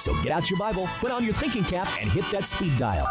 So 0.00 0.14
get 0.22 0.32
out 0.32 0.48
your 0.48 0.58
Bible, 0.58 0.88
put 0.98 1.10
on 1.10 1.24
your 1.24 1.34
thinking 1.34 1.62
cap, 1.62 1.86
and 2.00 2.10
hit 2.10 2.24
that 2.30 2.46
speed 2.46 2.78
dial. 2.78 3.06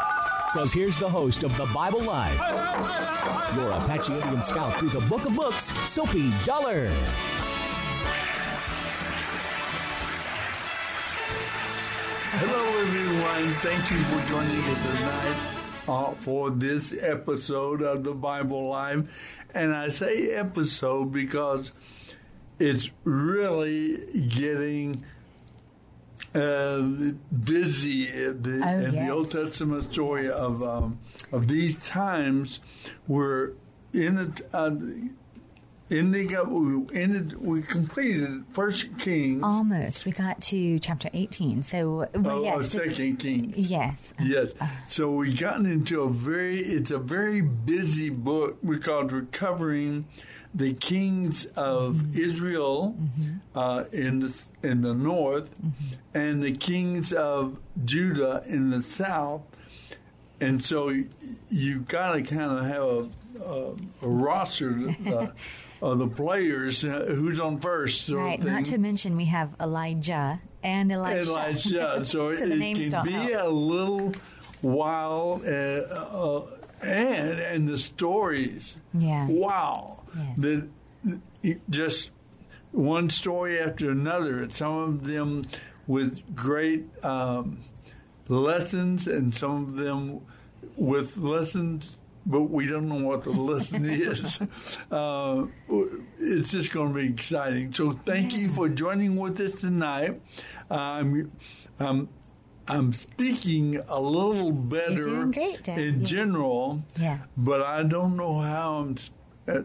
Because 0.52 0.74
here's 0.74 0.98
the 0.98 1.08
host 1.08 1.44
of 1.44 1.56
the 1.56 1.68
Bible 1.68 2.02
Live, 2.02 2.36
your 3.56 3.70
Apache 3.70 4.12
Indian 4.12 4.42
scout 4.42 4.74
through 4.80 4.90
the 4.90 5.02
book 5.02 5.24
of 5.26 5.36
books, 5.36 5.66
Soapy 5.88 6.32
Dollar. 6.46 6.90
Hello, 12.32 12.82
everyone. 12.82 13.54
Thank 13.62 13.92
you 13.92 13.98
for 14.06 14.28
joining 14.28 14.60
us 14.64 14.82
tonight 14.88 15.60
uh, 15.88 16.16
for 16.16 16.50
this 16.50 17.00
episode 17.00 17.84
of 17.84 18.04
the 18.04 18.16
Bible 18.16 18.68
Live. 18.68 19.46
And 19.54 19.76
I 19.76 19.90
say 19.90 20.32
episode 20.32 21.12
because 21.12 21.72
it's 22.58 22.90
really 23.04 24.28
getting 24.28 25.06
uh, 26.36 26.82
busy 27.44 28.08
in, 28.08 28.42
the, 28.44 28.62
Oh, 28.66 28.70
in 28.86 28.94
yes. 28.94 29.06
the 29.06 29.10
Old 29.14 29.32
Testament 29.32 29.92
story 29.92 30.30
of 30.30 30.64
um, 30.64 31.00
of 31.32 31.48
these 31.48 31.78
times. 31.80 32.60
We're 33.08 33.52
in 33.94 34.16
the 34.16 34.46
uh, 34.54 34.72
in 35.90 36.12
the 36.12 36.44
we 36.46 37.02
ended 37.02 37.42
we 37.42 37.64
completed 37.64 38.44
First 38.52 39.00
Kings. 39.00 39.42
Almost. 39.44 40.06
We 40.06 40.12
got 40.12 40.40
to 40.44 40.78
chapter 40.80 41.10
18. 41.14 41.64
So, 41.64 42.08
well, 42.14 42.38
Oh, 42.38 42.44
yes. 42.44 42.76
uh, 42.76 42.80
Second 42.86 43.18
Kings. 43.18 43.58
Yes. 43.58 44.02
Yes. 44.22 44.54
So 44.88 45.10
we 45.12 45.34
gotten 45.34 45.66
into 45.66 46.02
a 46.04 46.10
very 46.12 46.60
it's 46.60 46.92
a 46.92 47.00
very 47.00 47.42
busy 47.42 48.10
book 48.12 48.60
We 48.62 48.78
called 48.78 49.32
covering 49.32 50.06
the 50.54 50.74
kings 50.74 51.46
of 51.56 52.18
Israel 52.18 52.96
uh, 53.56 53.84
in 53.92 54.20
the 54.20 54.42
in 54.64 54.82
the 54.82 54.94
north 54.94 55.52
and 56.14 56.42
the 56.42 56.52
kings 56.54 57.14
of 57.14 57.58
Judah 57.86 58.44
in 58.48 58.72
the 58.72 58.82
south. 58.84 59.42
And 60.42 60.64
so 60.64 60.90
you, 60.90 61.10
you 61.50 61.80
got 61.82 62.14
to 62.14 62.22
kind 62.22 62.52
of 62.60 62.66
have 62.66 62.84
a, 62.84 63.44
a, 63.44 64.08
a 64.08 64.10
roster 64.10 64.96
uh, 65.06 65.28
of 65.82 66.00
the 66.00 66.08
players 66.08 66.84
uh, 66.86 67.06
who's 67.10 67.40
on 67.40 67.60
first. 67.60 68.10
Right. 68.10 68.42
Not 68.42 68.66
to 68.66 68.78
mention, 68.78 69.16
we 69.18 69.26
have 69.26 69.54
Elijah 69.60 70.40
and 70.64 70.92
Elisha. 70.92 71.30
Elijah. 71.30 72.06
So, 72.06 72.34
So 72.34 72.36
the 72.36 72.54
it 72.54 72.90
can 72.90 73.06
be 73.06 73.12
help. 73.12 73.48
a 73.48 73.50
little 73.50 74.14
while, 74.62 75.42
uh, 75.46 75.50
uh, 75.52 76.48
and 76.82 77.40
and 77.40 77.68
the 77.68 77.78
stories. 77.78 78.78
Yeah. 78.94 79.28
Wow. 79.28 80.04
Yes. 80.16 80.36
The 80.38 80.68
just 81.70 82.12
one 82.72 83.10
story 83.10 83.60
after 83.60 83.90
another, 83.92 84.44
and 84.44 84.54
some 84.54 84.78
of 84.78 85.04
them 85.06 85.44
with 85.88 86.36
great 86.36 86.86
um, 87.04 87.60
lessons, 88.28 89.08
and 89.08 89.34
some 89.34 89.64
of 89.64 89.76
them 89.76 90.22
with 90.76 91.18
lessons. 91.18 91.96
But 92.26 92.44
we 92.44 92.68
don't 92.68 92.88
know 92.88 93.08
what 93.08 93.24
the 93.24 93.32
lesson 93.32 93.86
is. 93.90 94.40
Uh, 94.92 95.46
it's 96.20 96.52
just 96.52 96.72
going 96.72 96.90
to 96.90 96.94
be 96.94 97.08
exciting. 97.08 97.74
So, 97.74 97.92
thank 97.92 98.38
you 98.38 98.50
for 98.50 98.70
joining 98.70 99.16
with 99.16 99.40
us 99.40 99.62
tonight. 99.62 100.22
Um, 100.70 101.32
um, 101.80 102.10
I'm 102.70 102.94
speaking 102.94 103.82
a 103.88 104.00
little 104.00 104.52
better 104.52 105.26
great, 105.26 105.68
in 105.68 106.00
Yeah. 106.02 106.06
general, 106.06 106.84
Yeah. 107.00 107.20
but 107.36 107.62
I 107.62 107.84
don't 107.84 108.16
know 108.16 108.40
how 108.40 108.80
I'm 108.80 108.96
uh, 109.48 109.62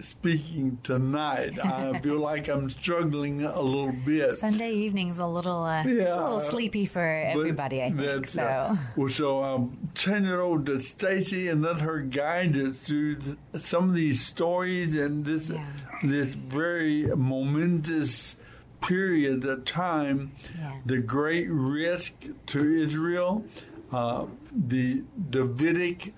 speaking 0.00 0.78
tonight. 0.84 1.58
I 1.64 1.98
feel 2.02 2.20
like 2.20 2.46
I'm 2.48 2.70
struggling 2.70 3.44
a 3.44 3.60
little 3.60 3.90
bit. 3.92 4.34
Sunday 4.38 4.72
evening's 4.72 5.18
a 5.18 5.26
little, 5.26 5.64
uh, 5.64 5.82
Yeah, 5.84 6.14
a 6.14 6.22
little 6.22 6.40
sleepy 6.50 6.86
for 6.86 7.04
everybody, 7.04 7.82
I 7.82 7.90
think. 7.90 8.26
So, 8.26 8.42
uh, 8.42 8.76
well, 8.96 9.08
so 9.10 9.40
I'll 9.40 9.70
turn 9.94 10.24
it 10.24 10.32
over 10.32 10.62
to 10.66 10.78
Stacy 10.80 11.48
and 11.48 11.62
let 11.62 11.80
her 11.80 12.00
guide 12.00 12.56
us 12.56 12.78
through 12.86 13.16
th- 13.16 13.36
some 13.64 13.88
of 13.88 13.94
these 13.96 14.24
stories 14.24 14.94
and 14.96 15.24
this 15.24 15.50
Yeah. 15.50 15.66
this 16.04 16.28
very 16.28 17.06
momentous 17.16 18.36
period 18.80 19.44
of 19.44 19.64
time. 19.64 20.32
Yeah. 20.58 20.72
The 20.86 20.98
great 20.98 21.48
risk 21.50 22.14
to 22.46 22.74
Israel, 22.84 23.44
uh, 23.92 24.26
the 24.52 25.02
Davidic 25.30 26.14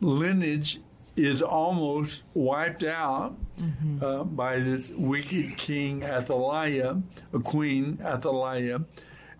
lineage 0.00 0.80
is 1.16 1.40
almost 1.42 2.24
wiped 2.34 2.84
out 2.84 3.36
Mm-hmm. 3.56 4.04
uh, 4.04 4.22
by 4.24 4.58
this 4.58 4.90
wicked 4.90 5.56
king 5.56 6.02
Athaliah, 6.04 7.00
a 7.32 7.38
queen 7.38 7.98
Athaliah, 8.04 8.82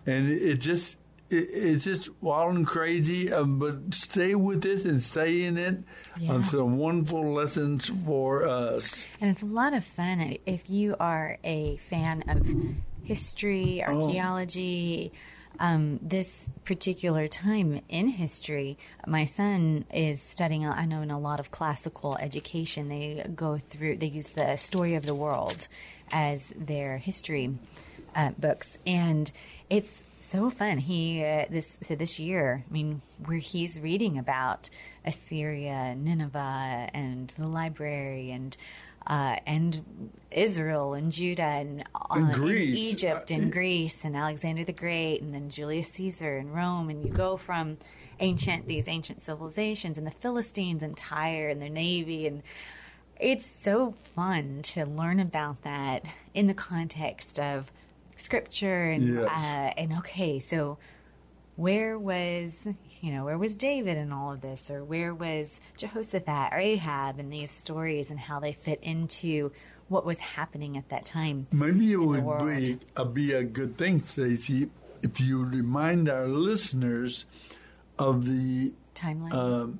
and 0.07 0.31
it 0.31 0.57
just 0.57 0.97
it's 1.31 1.85
just 1.85 2.11
wild 2.23 2.55
and 2.57 2.67
crazy. 2.67 3.33
Uh, 3.33 3.45
but 3.45 3.95
stay 3.95 4.35
with 4.35 4.65
it 4.65 4.85
and 4.85 5.03
stay 5.03 5.43
in 5.45 5.57
it. 5.59 5.83
Yeah. 6.19 6.35
Uh, 6.35 6.43
some 6.45 6.77
wonderful 6.79 7.33
lessons 7.33 7.91
for 8.05 8.47
us. 8.47 9.07
and 9.21 9.31
it's 9.31 9.43
a 9.43 9.47
lot 9.47 9.73
of 9.75 9.85
fun 9.85 10.37
if 10.47 10.69
you 10.71 10.97
are 11.01 11.39
a 11.45 11.77
fan 11.79 12.25
of 12.29 12.47
history, 13.03 13.83
Oh. 13.87 14.05
archaeology. 14.05 15.13
Um, 15.59 16.01
this 16.03 16.31
particular 16.67 17.29
time 17.29 17.81
in 17.89 18.09
history, 18.09 18.77
my 19.07 19.25
son 19.25 19.87
is 19.91 20.21
studying. 20.21 20.67
I 20.67 20.85
know 20.85 21.01
in 21.01 21.11
a 21.11 21.19
lot 21.19 21.41
of 21.41 21.51
classical 21.51 22.15
education, 22.19 22.91
they 22.91 23.25
go 23.35 23.57
through. 23.57 23.97
They 23.97 24.09
use 24.09 24.27
the 24.35 24.57
story 24.57 24.95
of 24.97 25.07
the 25.07 25.15
world 25.15 25.67
as 26.13 26.45
their 26.55 26.99
history 26.99 27.57
uh, 28.15 28.33
books, 28.39 28.77
and 28.87 29.33
it's 29.71 29.93
so 30.31 30.51
fun. 30.51 30.79
He 30.79 31.25
uh, 31.25 31.47
this 31.51 31.73
this 31.89 32.19
year, 32.19 32.65
I 32.69 32.73
mean, 32.73 33.03
where 33.25 33.39
he's 33.39 33.81
reading 33.81 34.19
about 34.19 34.71
Assyria, 35.05 35.95
Nineveh, 35.95 36.91
and 36.93 37.29
the 37.39 37.47
library, 37.47 38.31
and 38.31 38.57
uh, 39.07 39.37
and 39.47 40.13
Israel 40.31 40.95
and 40.95 41.13
Judah 41.13 41.43
and, 41.43 41.85
uh, 41.95 42.07
And 42.11 42.49
Egypt 42.49 43.31
and 43.31 43.53
Greece 43.53 44.05
and 44.05 44.17
Alexander 44.17 44.65
the 44.65 44.73
Great 44.73 45.23
and 45.23 45.33
then 45.33 45.49
Julius 45.49 45.89
Caesar 45.91 46.37
and 46.37 46.55
Rome 46.55 46.91
and 46.91 47.05
you 47.05 47.11
go 47.11 47.37
from 47.37 47.79
ancient 48.19 48.67
these 48.67 48.89
ancient 48.89 49.23
civilizations 49.23 49.97
and 49.97 50.07
the 50.07 50.11
Philistines 50.11 50.83
and 50.83 50.97
Tyre 50.97 51.49
and 51.49 51.63
their 51.63 51.69
navy 51.69 52.27
and 52.27 52.43
it's 53.19 53.47
so 53.47 53.95
fun 54.15 54.61
to 54.63 54.85
learn 54.85 55.21
about 55.21 55.63
that 55.63 56.05
in 56.35 56.49
the 56.49 56.55
context 56.55 57.39
of 57.39 57.71
scripture 58.17 58.91
and 58.91 59.15
Yes. 59.17 59.27
uh, 59.27 59.81
and 59.81 59.93
okay 59.99 60.39
so 60.41 60.79
where 61.57 61.99
was 61.99 62.55
you 63.01 63.13
know 63.13 63.25
where 63.25 63.39
was 63.39 63.55
David 63.55 63.97
in 63.97 64.13
all 64.13 64.33
of 64.33 64.41
this? 64.41 64.71
Or 64.71 64.83
where 64.85 65.15
was 65.15 65.61
Jehoshaphat 65.77 66.53
or 66.53 66.59
Ahab 66.59 67.19
in 67.21 67.31
these 67.31 67.51
stories 67.51 68.11
and 68.11 68.19
how 68.19 68.41
they 68.41 68.53
fit 68.53 68.79
into 68.83 69.53
what 69.89 70.05
was 70.05 70.19
happening 70.19 70.77
at 70.77 70.89
that 70.89 71.05
time 71.05 71.47
Maybe 71.53 71.93
it 71.93 71.97
would 72.01 72.25
be, 72.41 72.79
uh, 72.97 73.05
be 73.05 73.33
a 73.33 73.45
good 73.45 73.79
thing, 73.79 74.03
Stacey, 74.03 74.71
if 75.03 75.21
you 75.21 75.45
remind 75.45 76.09
our 76.09 76.27
listeners 76.27 77.27
of 77.99 78.27
the 78.27 78.73
timeline? 78.95 79.33
um, 79.33 79.79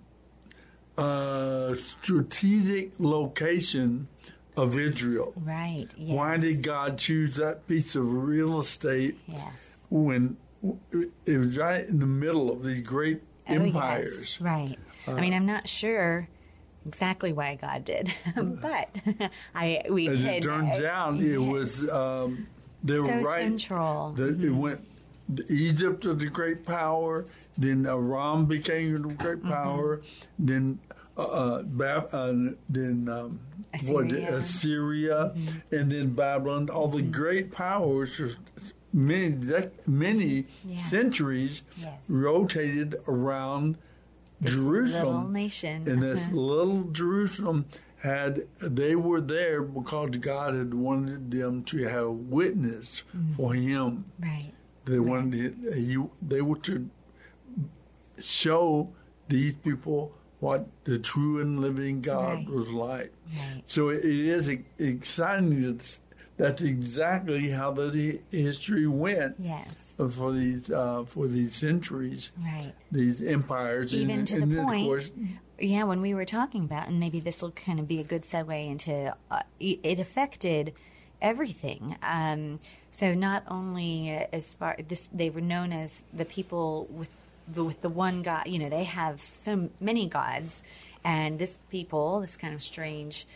uh, 0.97 1.75
strategic 1.77 2.93
location 2.99 4.09
of 4.57 4.79
Israel. 4.79 5.33
Right. 5.37 5.89
Yes. 5.97 6.17
Why 6.17 6.37
did 6.39 6.63
God 6.63 6.99
choose 6.99 7.35
that 7.37 7.67
piece 7.67 7.95
of 7.95 8.11
real 8.13 8.59
estate 8.59 9.19
Yes. 9.27 9.53
when 9.91 10.37
it 11.27 11.39
was 11.39 11.59
right 11.59 11.87
in 11.87 11.99
the 12.01 12.07
middle 12.07 12.51
of 12.51 12.65
these 12.65 12.81
great 12.81 13.23
Oh, 13.49 13.53
yes. 13.53 13.63
empires? 13.63 14.41
Right. 14.41 14.79
I 15.07 15.21
mean, 15.21 15.35
I'm 15.35 15.47
not 15.47 15.69
sure 15.69 16.29
exactly 16.87 17.33
why 17.33 17.57
God 17.61 17.85
did, 17.85 18.13
but 18.37 19.01
I 19.55 19.83
we 19.91 20.09
As 20.09 20.21
can, 20.21 20.29
it 20.29 20.43
turns 20.43 20.79
uh, 20.83 20.87
out, 20.93 21.21
it 21.21 21.25
yes. 21.25 21.39
was 21.39 21.89
um, 21.91 22.47
they 22.83 22.99
were 22.99 23.07
So 23.07 23.21
right. 23.21 23.43
central. 23.43 24.13
The, 24.13 24.47
It 24.47 24.51
went. 24.51 24.81
Egypt 25.51 26.05
was 26.07 26.23
a 26.23 26.27
great 26.27 26.65
power. 26.65 27.27
Then 27.59 27.87
Aram 27.87 28.47
became 28.47 28.95
a 28.95 28.99
great 29.15 29.39
Mm-hmm. 29.39 29.51
power. 29.51 30.01
Then. 30.39 30.79
Uh, 31.17 31.23
uh, 31.23 31.63
uh, 32.13 32.33
then 32.69 33.09
um, 33.11 33.41
what, 33.87 34.11
Assyria. 34.13 35.33
Mm-hmm. 35.35 35.75
And 35.75 35.91
then 35.93 36.11
Babylon. 36.15 36.69
All 36.69 36.89
the 36.89 37.03
great 37.03 37.51
powers, 37.53 38.17
for 38.17 38.31
many 38.93 39.33
dec- 39.33 39.87
many 39.87 40.47
Yeah. 40.65 40.85
centuries, 40.87 41.63
Yes. 41.79 42.01
rotated 42.09 42.97
around 43.09 43.79
Jerusalem. 44.43 45.07
little 45.17 45.29
nation. 45.31 45.89
And 45.89 46.03
this 46.03 46.23
Uh-huh. 46.25 46.37
little 46.37 46.83
Jerusalem 46.93 47.65
had 48.01 48.47
they 48.61 48.95
were 48.95 49.21
there 49.23 49.63
because 49.63 50.11
God 50.19 50.55
had 50.55 50.75
wanted 50.75 51.31
them 51.31 51.65
to 51.65 51.85
have 51.89 52.11
witness 52.11 53.03
for 53.37 53.55
Him. 53.55 54.05
right. 54.21 54.53
They 54.85 55.01
wanted 55.01 55.57
he, 55.75 55.97
they 56.23 56.43
were 56.43 56.59
to 56.59 56.89
show 58.21 58.93
these 59.29 59.55
people 59.55 60.13
what 60.41 60.67
the 60.85 60.99
true 60.99 61.41
and 61.41 61.61
living 61.61 62.01
God 62.03 62.39
Right. 62.39 62.49
was 62.51 62.69
like. 62.71 63.13
Right. 63.35 63.63
So 63.67 63.89
it 63.89 64.05
is 64.05 64.49
exciting. 64.79 65.63
That's, 65.63 66.01
that's 66.37 66.63
exactly 66.63 67.51
how 67.51 67.71
the 67.73 68.21
history 68.31 68.87
went 68.87 69.37
Yes. 69.39 69.69
for 69.97 70.33
these 70.33 70.71
uh, 70.71 71.05
for 71.07 71.27
these 71.27 71.55
centuries, 71.55 72.33
Right. 72.39 72.75
these 72.93 73.23
empires. 73.23 73.95
Even 73.95 74.11
and, 74.19 74.27
to 74.29 74.37
the 74.37 74.43
and 74.43 74.53
then, 74.53 74.59
of 74.59 74.67
point, 74.67 74.85
course, 74.85 75.13
yeah, 75.59 75.85
when 75.85 76.03
we 76.03 76.13
were 76.13 76.27
talking 76.27 76.65
about, 76.65 76.89
and 76.89 77.01
maybe 77.01 77.19
this 77.19 77.41
will 77.41 77.53
kind 77.53 77.81
of 77.81 77.89
be 77.89 77.99
a 78.01 78.05
good 78.05 78.23
segue 78.25 78.71
into, 78.71 79.15
uh, 79.31 79.41
it 79.59 79.81
it 79.83 79.99
affected 79.99 80.75
everything. 81.23 81.97
Um, 82.03 82.61
so 82.91 83.15
not 83.15 83.43
only 83.49 84.11
as 84.33 84.45
far 84.47 84.77
this, 84.89 85.09
they 85.13 85.31
were 85.31 85.41
known 85.41 85.73
as 85.73 86.01
the 86.13 86.25
people 86.27 86.87
with 86.91 87.09
the 87.49 87.65
with 87.65 87.81
the 87.81 87.89
one 87.89 88.23
God. 88.23 88.47
You 88.47 88.59
know, 88.59 88.69
they 88.69 88.85
have 88.85 89.23
so 89.23 89.71
many 89.81 90.07
gods, 90.07 90.63
and 91.05 91.39
this 91.39 91.59
people, 91.71 92.21
this 92.21 92.37
kind 92.37 92.55
of 92.55 92.63
strange 92.63 93.27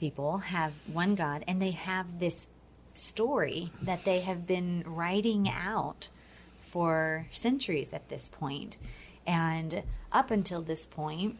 people, 0.00 0.38
have 0.38 0.72
one 0.92 1.14
God, 1.14 1.44
and 1.46 1.60
they 1.60 1.72
have 1.72 2.18
this 2.18 2.46
story 2.94 3.72
that 3.82 4.04
they 4.04 4.20
have 4.20 4.46
been 4.46 4.84
writing 4.86 5.48
out 5.48 6.08
for 6.70 7.26
centuries 7.32 7.88
at 7.92 8.08
this 8.08 8.30
point. 8.32 8.78
And 9.26 9.82
up 10.12 10.30
until 10.30 10.62
this 10.62 10.86
point, 10.86 11.38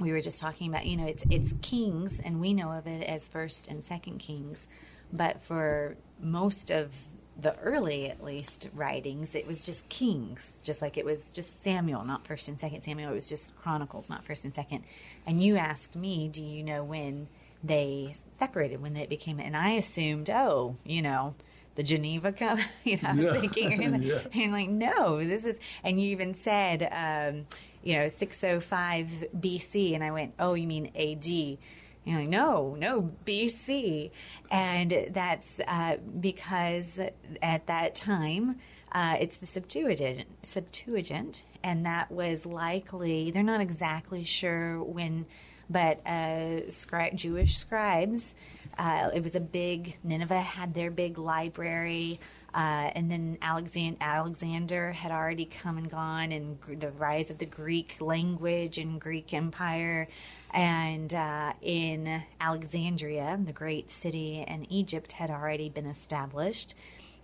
we 0.00 0.12
were 0.12 0.20
just 0.20 0.40
talking 0.40 0.68
about, 0.68 0.86
you 0.86 0.96
know, 0.96 1.06
it's 1.06 1.24
it's 1.30 1.54
kings, 1.60 2.20
and 2.24 2.40
we 2.40 2.54
know 2.54 2.72
of 2.72 2.86
it 2.86 3.02
as 3.02 3.28
first 3.28 3.68
and 3.68 3.84
second 3.84 4.18
kings, 4.18 4.66
but 5.12 5.42
for 5.42 5.96
most 6.20 6.70
of 6.70 6.94
the 7.40 7.56
early, 7.58 8.08
at 8.10 8.22
least, 8.22 8.68
writings, 8.74 9.34
it 9.34 9.46
was 9.46 9.64
just 9.64 9.88
kings, 9.88 10.46
just 10.62 10.82
like 10.82 10.96
it 10.98 11.04
was 11.04 11.18
just 11.32 11.62
Samuel, 11.64 12.04
not 12.04 12.26
first 12.26 12.48
and 12.48 12.58
second 12.60 12.82
Samuel. 12.82 13.10
It 13.10 13.14
was 13.14 13.28
just 13.28 13.56
Chronicles, 13.56 14.08
not 14.10 14.24
first 14.24 14.44
and 14.44 14.54
second. 14.54 14.84
And 15.26 15.42
you 15.42 15.56
asked 15.56 15.96
me, 15.96 16.28
do 16.28 16.42
you 16.42 16.62
know 16.62 16.84
when 16.84 17.28
they 17.64 18.14
separated, 18.38 18.82
when 18.82 18.96
it 18.96 19.08
became, 19.08 19.40
and 19.40 19.56
I 19.56 19.70
assumed, 19.72 20.28
oh, 20.30 20.76
you 20.84 21.00
know, 21.02 21.34
the 21.74 21.82
Geneva. 21.82 22.34
You 22.84 22.96
know, 23.00 23.08
I 23.08 23.14
was 23.14 23.24
Yeah. 23.26 23.32
thinking, 23.40 23.72
and, 23.84 24.04
Yeah. 24.04 24.18
and 24.34 24.52
like, 24.52 24.68
no, 24.68 25.24
this 25.24 25.44
is, 25.44 25.58
and 25.82 26.00
you 26.00 26.10
even 26.10 26.34
said, 26.34 26.86
um, 26.92 27.46
you 27.82 27.94
know, 27.96 28.08
605 28.08 29.06
BC, 29.38 29.94
and 29.94 30.04
I 30.04 30.10
went, 30.10 30.34
oh, 30.38 30.54
you 30.54 30.66
mean 30.66 30.90
AD. 30.94 31.58
You're 32.04 32.20
like, 32.20 32.28
no, 32.28 32.74
no, 32.78 33.12
BC. 33.24 34.10
And 34.50 35.08
that's 35.10 35.60
uh, 35.66 35.98
because 36.20 37.00
at 37.40 37.66
that 37.66 37.94
time, 37.94 38.56
uh, 38.92 39.16
it's 39.20 39.38
the 39.38 39.46
Septuagint, 39.46 40.26
Septuagint, 40.42 41.44
and 41.62 41.86
that 41.86 42.10
was 42.10 42.44
likely, 42.44 43.30
they're 43.30 43.42
not 43.42 43.60
exactly 43.60 44.24
sure 44.24 44.82
when, 44.82 45.24
but 45.70 46.00
uh, 46.04 46.68
scri- 46.68 47.14
Jewish 47.14 47.56
scribes, 47.56 48.34
uh, 48.76 49.10
it 49.14 49.22
was 49.22 49.34
a 49.34 49.40
big, 49.40 49.96
Nineveh 50.04 50.40
had 50.40 50.74
their 50.74 50.90
big 50.90 51.18
library. 51.18 52.20
Uh, 52.54 52.90
and 52.94 53.10
then 53.10 53.38
Alexand- 53.40 53.98
Alexander 54.00 54.92
had 54.92 55.10
already 55.10 55.46
come 55.46 55.78
and 55.78 55.90
gone, 55.90 56.32
and 56.32 56.60
gr- 56.60 56.74
the 56.74 56.90
rise 56.90 57.30
of 57.30 57.38
the 57.38 57.46
Greek 57.46 57.96
language 58.00 58.76
and 58.76 59.00
Greek 59.00 59.32
Empire. 59.32 60.06
And 60.52 61.14
uh, 61.14 61.54
in 61.62 62.22
Alexandria, 62.40 63.38
the 63.42 63.52
great 63.52 63.90
city 63.90 64.44
in 64.46 64.70
Egypt, 64.70 65.12
had 65.12 65.30
already 65.30 65.70
been 65.70 65.86
established. 65.86 66.74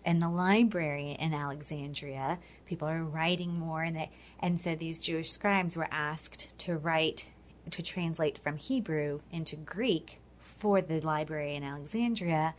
And 0.03 0.23
the 0.23 0.31
library 0.31 1.17
in 1.19 1.35
Alexandria, 1.35 2.39
people 2.65 2.89
are 2.89 3.05
writing 3.05 3.59
more, 3.59 3.83
and 3.83 3.97
they, 3.97 4.11
and 4.41 4.59
so 4.59 4.75
these 4.75 4.99
Jewish 4.99 5.31
scribes 5.31 5.77
were 5.77 5.89
asked 5.91 6.57
to 6.61 6.77
write, 6.77 7.27
to 7.71 7.83
translate 7.83 8.39
from 8.39 8.57
Hebrew 8.57 9.21
into 9.31 9.57
Greek 9.57 10.21
for 10.39 10.81
the 10.81 11.01
library 11.01 11.55
in 11.55 11.65
Alexandria, 11.65 12.55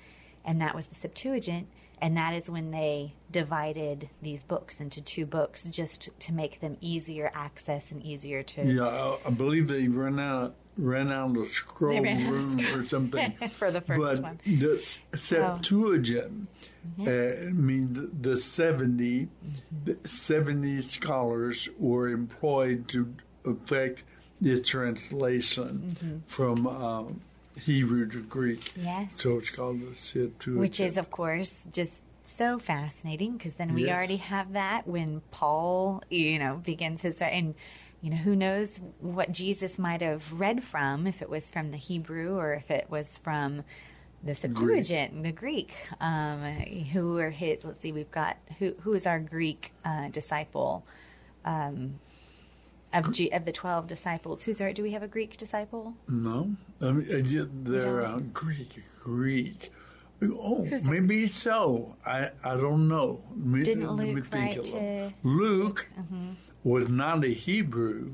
and 0.46 0.62
that 0.62 0.76
was 0.76 0.88
the 0.88 0.96
Septuagint. 0.96 1.68
And 2.02 2.16
that 2.18 2.34
is 2.34 2.50
when 2.50 2.72
they 2.72 3.14
divided 3.32 4.10
these 4.22 4.44
books 4.44 4.80
into 4.80 5.02
two 5.02 5.26
books 5.26 5.64
just 5.70 6.10
to 6.20 6.34
make 6.34 6.62
them 6.62 6.78
easier 6.82 7.30
access 7.34 7.92
and 7.92 8.02
easier 8.04 8.42
to. 8.44 8.66
Yeah, 8.66 8.84
I, 8.88 9.18
I 9.28 9.30
believe 9.32 9.68
they 9.68 9.88
ran 9.88 10.20
out 10.20 10.56
ran 10.78 11.12
out 11.12 11.36
of 11.36 11.50
scroll 11.50 12.02
ran 12.02 12.26
of 12.28 12.34
room 12.34 12.60
scroll- 12.60 12.80
or 12.80 12.86
something 12.96 13.32
For 13.52 13.70
the 13.70 13.82
first 13.82 14.00
but 14.02 14.20
one. 14.22 14.40
the 14.46 14.76
S- 14.78 15.00
Septuagint 15.14 16.48
uh, 17.02 17.52
means 17.52 18.10
the 18.22 18.38
70 18.38 19.28
the 19.84 19.98
70 20.08 20.82
scholars 20.84 21.68
were 21.78 22.08
employed 22.08 22.88
to 22.90 23.14
effect 23.44 24.04
the 24.40 24.58
translation 24.62 26.24
from 26.28 26.66
um, 26.66 27.22
Hebrew 27.60 28.08
to 28.10 28.22
Greek. 28.24 28.74
Yes. 28.76 29.10
So 29.16 29.38
it's 29.38 29.50
called 29.50 29.82
the 29.82 29.96
Septuagint. 29.96 30.58
Which 30.60 30.80
is, 30.80 30.98
of 30.98 31.12
course, 31.12 31.58
just 31.72 32.02
so 32.24 32.60
fascinating 32.60 33.38
because 33.38 33.56
then 33.56 33.74
we 33.74 33.86
Yes. 33.86 33.96
already 33.98 34.18
have 34.18 34.54
that 34.54 34.88
when 34.88 35.22
Paul, 35.32 36.04
you 36.10 36.40
know, 36.40 36.58
begins 36.58 37.02
his 37.02 37.22
and 37.22 37.56
you 38.02 38.10
know 38.12 38.18
who 38.18 38.36
knows 38.36 38.80
what 39.00 39.32
Jesus 39.32 39.78
might 39.78 40.02
have 40.02 40.40
read 40.40 40.64
from 40.64 41.06
if 41.06 41.22
it 41.22 41.30
was 41.30 41.46
from 41.48 41.72
the 41.72 41.78
Hebrew 41.78 42.38
or 42.38 42.54
if 42.54 42.72
it 42.72 42.88
was 42.90 43.08
from 43.24 43.64
the 44.24 44.36
Septuagint, 44.36 45.22
the 45.24 45.32
Greek. 45.32 45.76
Um, 46.00 46.44
who 46.94 47.18
are 47.18 47.30
his? 47.30 47.64
Let's 47.64 47.82
see, 47.82 47.92
we've 47.92 48.12
got 48.12 48.38
who 48.60 48.74
who 48.82 48.94
is 48.94 49.06
our 49.06 49.20
Greek 49.20 49.74
uh, 49.84 50.08
disciple 50.10 50.86
um, 51.46 52.00
of 52.94 53.12
G, 53.12 53.30
of 53.32 53.46
the 53.46 53.52
twelve 53.52 53.88
disciples? 53.88 54.44
Who's 54.44 54.60
our? 54.62 54.74
Do 54.74 54.84
we 54.84 54.92
have 54.92 55.04
a 55.04 55.08
Greek 55.08 55.38
disciple? 55.38 55.94
No, 56.08 56.56
I 56.82 56.92
mean, 56.92 57.40
uh, 57.40 57.46
they're 57.64 58.06
uh, 58.06 58.20
Greek. 58.34 58.84
Greek. 59.04 59.72
Oh, 60.22 60.66
Who's 60.66 60.86
a- 60.86 60.92
maybe 60.92 61.28
so. 61.30 61.96
I 62.06 62.32
I 62.44 62.56
don't 62.58 62.88
know. 62.88 63.22
Me- 63.36 63.64
Didn't 63.64 63.96
let 63.96 64.08
me 64.08 64.16
Luke 64.16 64.28
think 64.28 64.46
write 64.46 64.58
a 64.58 64.62
little. 64.62 64.80
to- 64.80 64.80
Mm-hmm. 64.80 65.30
Luke 65.30 65.90
was 66.64 66.90
not 66.90 67.24
a 67.24 67.28
Hebrew, 67.30 68.12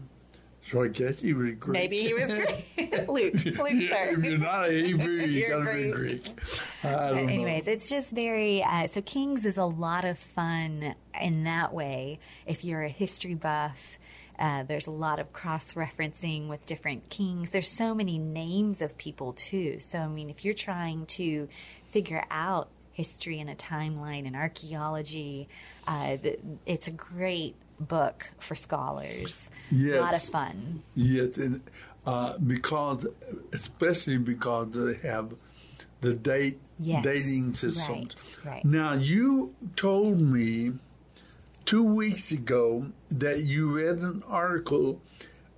so 0.70 0.84
I 0.84 0.89
guess 0.89 1.22
he 1.22 1.34
was 1.34 1.51
Greek. 1.60 1.74
Maybe 1.74 2.01
he 2.03 2.13
was 2.13 2.27
Greek. 2.27 3.08
Luke, 3.08 3.34
Luke, 3.34 3.70
Yeah, 3.74 4.12
if 4.12 4.24
you're 4.24 4.38
not 4.38 4.70
a 4.70 4.74
Hebrew, 4.86 5.13
you 5.13 5.25
You're 5.25 5.63
gotta 5.63 5.77
be 5.77 5.91
Greek. 5.91 6.24
Greek. 6.24 6.39
I 6.84 7.10
don't 7.10 7.29
Anyways, 7.29 7.65
know. 7.65 7.72
it's 7.72 7.89
just 7.89 8.10
very 8.10 8.62
uh, 8.63 8.86
so. 8.88 9.01
Kings 9.01 9.44
is 9.46 9.58
a 9.58 9.65
lot 9.65 10.05
of 10.05 10.20
fun 10.20 10.94
in 11.20 11.44
that 11.46 11.74
way. 11.74 12.20
If 12.46 12.63
you're 12.63 12.84
a 12.84 12.89
history 12.89 13.34
buff, 13.34 13.98
uh, 14.39 14.63
there's 14.63 14.88
a 14.88 14.92
lot 14.92 15.20
of 15.20 15.32
cross 15.34 15.74
referencing 15.74 16.48
with 16.48 16.65
different 16.65 17.10
kings. 17.10 17.50
There's 17.51 17.70
so 17.70 17.94
many 17.96 18.18
names 18.18 18.82
of 18.82 18.98
people 18.98 19.34
too. 19.34 19.80
So 19.80 20.00
I 20.00 20.08
mean, 20.08 20.30
if 20.30 20.44
you're 20.46 20.54
trying 20.54 21.06
to 21.08 21.48
figure 21.89 22.24
out 22.30 22.70
history 22.94 23.39
and 23.39 23.50
a 23.50 23.56
timeline 23.56 24.25
and 24.25 24.36
archaeology, 24.36 25.48
uh, 25.88 26.18
it's 26.65 26.88
a 26.88 26.92
great 26.92 27.56
book 27.80 28.32
for 28.39 28.56
scholars. 28.56 29.38
A 29.72 30.00
lot 30.00 30.13
of 30.13 30.24
fun. 30.24 30.84
Yes, 30.96 31.38
and 31.38 31.62
uh, 32.06 32.38
because 32.38 33.06
especially 33.54 34.18
because 34.18 34.68
they 34.72 35.08
have 35.08 35.34
the 36.01 36.13
date 36.13 36.60
Yes, 36.77 37.04
dating 37.06 37.54
systems. 37.54 38.15
right, 38.44 38.54
right. 38.56 38.65
Now 38.65 38.96
you 38.96 39.56
told 39.77 40.20
me 40.20 40.72
two 41.66 41.84
weeks 41.84 42.32
ago 42.32 42.88
that 43.10 43.44
you 43.44 43.70
read 43.76 43.98
an 43.98 44.24
article 44.28 45.02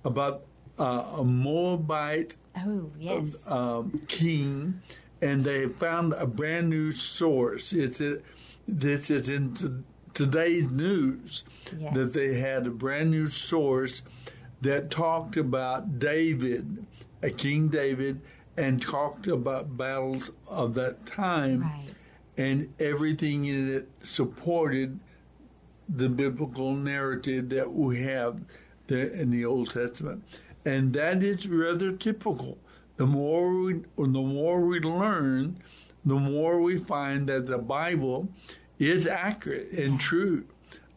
about 0.04 0.42
uh, 0.78 1.16
a 1.18 1.24
Moabite 1.24 2.36
Oh, 2.56 2.90
yes. 2.98 3.36
um, 3.46 4.02
king, 4.08 4.80
and 5.22 5.44
they 5.44 5.68
found 5.68 6.12
a 6.14 6.26
brand 6.26 6.68
new 6.70 6.90
source. 6.92 7.72
It's 7.72 8.00
a, 8.00 8.18
this 8.66 9.10
is 9.10 9.28
in 9.28 9.54
t- 9.54 9.68
today's 10.14 10.68
news 10.68 11.44
Yes. 11.78 11.94
that 11.94 12.12
they 12.14 12.34
had 12.34 12.66
a 12.66 12.70
brand 12.70 13.10
new 13.10 13.26
source 13.28 14.02
that 14.62 14.90
talked 14.90 15.36
about 15.36 15.98
David, 16.00 16.84
a 17.22 17.30
King 17.30 17.68
David, 17.68 18.20
and 18.56 18.82
talked 18.82 19.28
about 19.28 19.76
battles 19.76 20.30
of 20.48 20.74
that 20.74 21.06
time, 21.06 21.60
Right. 21.62 21.94
and 22.36 22.74
everything 22.80 23.44
in 23.44 23.72
it 23.72 23.88
supported 24.02 24.98
the 25.88 26.08
biblical 26.08 26.74
narrative 26.74 27.48
that 27.50 27.72
we 27.72 28.02
have 28.02 28.40
there 28.86 29.06
in 29.06 29.30
the 29.30 29.44
Old 29.44 29.70
Testament, 29.70 30.22
and 30.64 30.92
that 30.94 31.22
is 31.22 31.48
rather 31.48 31.92
typical. 31.92 32.58
The 32.96 33.06
more 33.06 33.54
we, 33.54 33.74
the 33.96 34.06
more 34.06 34.60
we 34.60 34.80
learn, 34.80 35.58
the 36.04 36.16
more 36.16 36.60
we 36.60 36.78
find 36.78 37.28
that 37.28 37.46
the 37.46 37.58
Bible 37.58 38.28
is 38.78 39.06
accurate 39.06 39.72
and 39.72 40.00
true. 40.00 40.44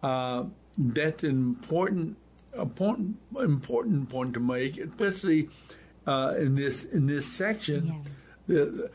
Uh, 0.01 0.45
that's 0.77 1.23
an 1.23 1.29
important, 1.31 2.17
important, 2.57 3.17
important 3.39 4.09
point 4.09 4.33
to 4.33 4.39
make, 4.39 4.77
especially 4.77 5.49
uh, 6.07 6.33
in 6.39 6.55
this 6.55 6.83
in 6.85 7.07
this 7.07 7.25
section. 7.27 8.03
The- 8.47 8.89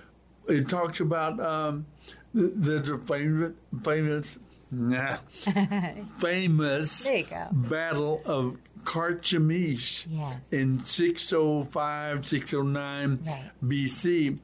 it 0.49 0.69
talks 0.69 1.01
about 1.01 1.41
um, 1.41 1.87
the, 2.33 2.79
the 2.79 2.99
famous, 2.99 3.53
famous, 3.83 4.39
famous 6.19 7.05
There 7.05 7.17
you 7.19 7.25
go. 7.25 7.47
battle 7.53 8.23
of 8.25 8.57
Carchemish 8.85 10.07
Yes. 10.11 10.39
in 10.51 10.83
605, 10.83 12.27
609 12.27 13.19
Right. 13.27 13.51
BC. 13.65 14.39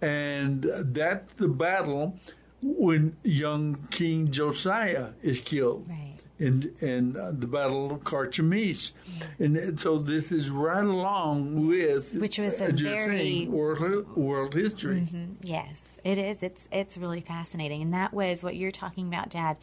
And 0.00 0.62
that's 0.84 1.34
the 1.34 1.48
battle 1.48 2.16
when 2.62 3.16
young 3.24 3.86
King 3.90 4.30
Josiah 4.30 5.08
is 5.22 5.40
killed 5.40 5.86
Right. 5.88 6.14
in, 6.38 6.72
in 6.80 7.16
uh, 7.16 7.32
the 7.36 7.46
Battle 7.48 7.90
of 7.92 8.00
Carchemish. 8.04 8.92
And, 9.40 9.56
and 9.56 9.80
so 9.80 9.98
this 9.98 10.30
is 10.30 10.50
right 10.50 10.84
along 10.84 11.66
with, 11.66 12.14
Which 12.14 12.38
was 12.38 12.54
a 12.54 12.66
as 12.72 12.80
very- 12.80 13.18
saying, 13.18 13.52
world, 13.52 14.16
world 14.16 14.54
history. 14.54 15.06
Yes, 15.42 15.80
it 16.04 16.18
is. 16.18 16.38
It's 16.42 16.60
it's 16.70 16.98
really 16.98 17.20
fascinating, 17.20 17.82
and 17.82 17.94
that 17.94 18.12
was 18.12 18.42
what 18.42 18.56
you're 18.56 18.70
talking 18.70 19.08
about, 19.08 19.30
Dad. 19.30 19.56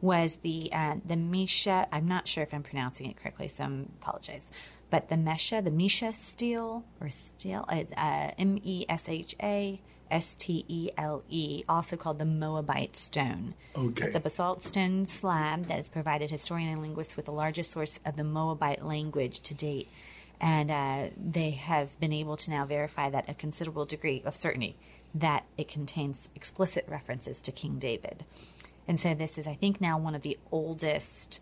Was 0.00 0.36
the 0.36 0.70
uh, 0.72 0.96
the 1.04 1.16
Misha? 1.16 1.86
I'm 1.92 2.08
not 2.08 2.26
sure 2.26 2.42
if 2.42 2.54
I'm 2.54 2.62
pronouncing 2.62 3.10
it 3.10 3.16
correctly, 3.16 3.48
so 3.48 3.64
I 3.64 3.84
apologize. 4.00 4.42
But 4.90 5.08
the 5.08 5.16
Mesha, 5.16 5.62
the 5.62 5.70
Misha 5.70 6.12
steel 6.12 6.84
or 7.00 7.10
steel, 7.10 7.64
uh, 7.68 7.84
uh, 7.96 8.30
M 8.38 8.58
E 8.62 8.86
S 8.88 9.08
H 9.08 9.36
A 9.42 9.80
S 10.10 10.34
T 10.34 10.64
E 10.68 10.90
L 10.98 11.22
E, 11.28 11.64
also 11.68 11.96
called 11.96 12.18
the 12.18 12.24
Moabite 12.24 12.96
stone. 12.96 13.54
Okay. 13.76 14.06
It's 14.06 14.16
a 14.16 14.20
basalt 14.20 14.64
stone 14.64 15.06
slab 15.06 15.66
that 15.66 15.76
has 15.76 15.88
provided 15.88 16.30
historian 16.30 16.68
and 16.68 16.82
linguists 16.82 17.16
with 17.16 17.26
the 17.26 17.32
largest 17.32 17.70
source 17.70 18.00
of 18.04 18.16
the 18.16 18.24
Moabite 18.24 18.84
language 18.84 19.40
to 19.40 19.54
date. 19.54 19.88
And 20.40 20.70
uh, 20.70 21.10
they 21.16 21.50
have 21.50 21.98
been 22.00 22.12
able 22.12 22.36
to 22.38 22.50
now 22.50 22.64
verify 22.64 23.10
that 23.10 23.28
a 23.28 23.34
considerable 23.34 23.84
degree 23.84 24.22
of 24.24 24.34
certainty 24.34 24.76
that 25.14 25.44
it 25.56 25.68
contains 25.68 26.28
explicit 26.34 26.84
references 26.88 27.40
to 27.42 27.52
King 27.52 27.78
David. 27.78 28.24
And 28.86 28.98
so 28.98 29.14
this 29.14 29.38
is, 29.38 29.46
I 29.46 29.54
think, 29.54 29.80
now 29.80 29.98
one 29.98 30.14
of 30.14 30.22
the 30.22 30.38
oldest 30.50 31.40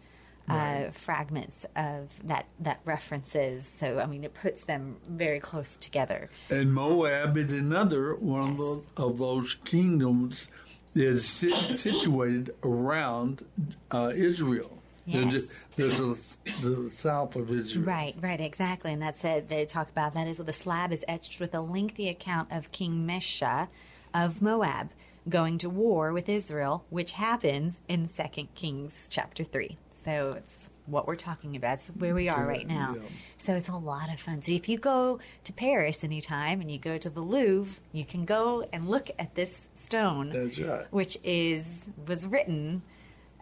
uh, 0.48 0.90
fragments 0.92 1.66
of 1.76 2.26
that 2.26 2.46
that 2.58 2.80
references. 2.84 3.70
So 3.78 3.98
I 3.98 4.06
mean, 4.06 4.24
it 4.24 4.34
puts 4.34 4.64
them 4.64 4.96
very 5.06 5.40
close 5.40 5.76
together. 5.76 6.30
And 6.48 6.72
Moab 6.72 7.36
is 7.36 7.52
another 7.52 8.14
one 8.14 8.52
of, 8.52 8.56
those, 8.56 8.84
of 8.96 9.18
those 9.18 9.56
kingdoms 9.64 10.48
that 10.94 11.04
is 11.04 11.26
situated 11.26 12.54
around 12.62 13.44
uh, 13.90 14.12
Israel. 14.14 14.77
They're 15.12 15.22
Yes. 15.22 15.32
just, 15.32 15.46
they're 15.76 15.88
the, 15.88 16.90
south 16.94 17.36
of 17.36 17.50
Israel. 17.50 17.84
Right, 17.86 18.14
right, 18.20 18.40
exactly. 18.40 18.92
And 18.92 19.00
that's 19.00 19.24
it. 19.24 19.48
They 19.48 19.64
talk 19.64 19.88
about 19.88 20.14
that 20.14 20.26
is 20.28 20.38
the 20.38 20.52
slab 20.52 20.92
is 20.92 21.04
etched 21.08 21.40
with 21.40 21.54
a 21.54 21.60
lengthy 21.60 22.08
account 22.08 22.52
of 22.52 22.70
King 22.72 23.06
Mesha 23.06 23.68
of 24.14 24.42
Moab 24.42 24.90
going 25.28 25.58
to 25.58 25.68
war 25.68 26.12
with 26.12 26.28
Israel, 26.28 26.84
which 26.90 27.12
happens 27.12 27.80
in 27.88 28.08
Second 28.08 28.48
Kings 28.54 29.06
chapter 29.10 29.44
three. 29.44 29.76
So 30.04 30.34
it's 30.38 30.68
what 30.86 31.06
we're 31.06 31.16
talking 31.16 31.54
about. 31.54 31.74
It's 31.78 31.88
where 31.88 32.14
we 32.14 32.28
are 32.28 32.46
right 32.46 32.66
now. 32.66 32.96
Yeah. 32.96 33.08
So 33.36 33.54
it's 33.54 33.68
a 33.68 33.76
lot 33.76 34.12
of 34.12 34.20
fun. 34.20 34.42
So 34.42 34.52
if 34.52 34.68
you 34.68 34.78
go 34.78 35.18
to 35.44 35.52
Paris 35.52 36.02
anytime 36.02 36.60
and 36.60 36.70
you 36.70 36.78
go 36.78 36.98
to 36.98 37.10
the 37.10 37.20
Louvre, 37.20 37.78
you 37.92 38.04
can 38.04 38.24
go 38.24 38.66
and 38.72 38.88
look 38.88 39.10
at 39.18 39.34
this 39.34 39.60
stone 39.76 40.32
right. 40.32 40.86
which 40.90 41.18
is 41.22 41.68
was 42.06 42.26
written 42.26 42.82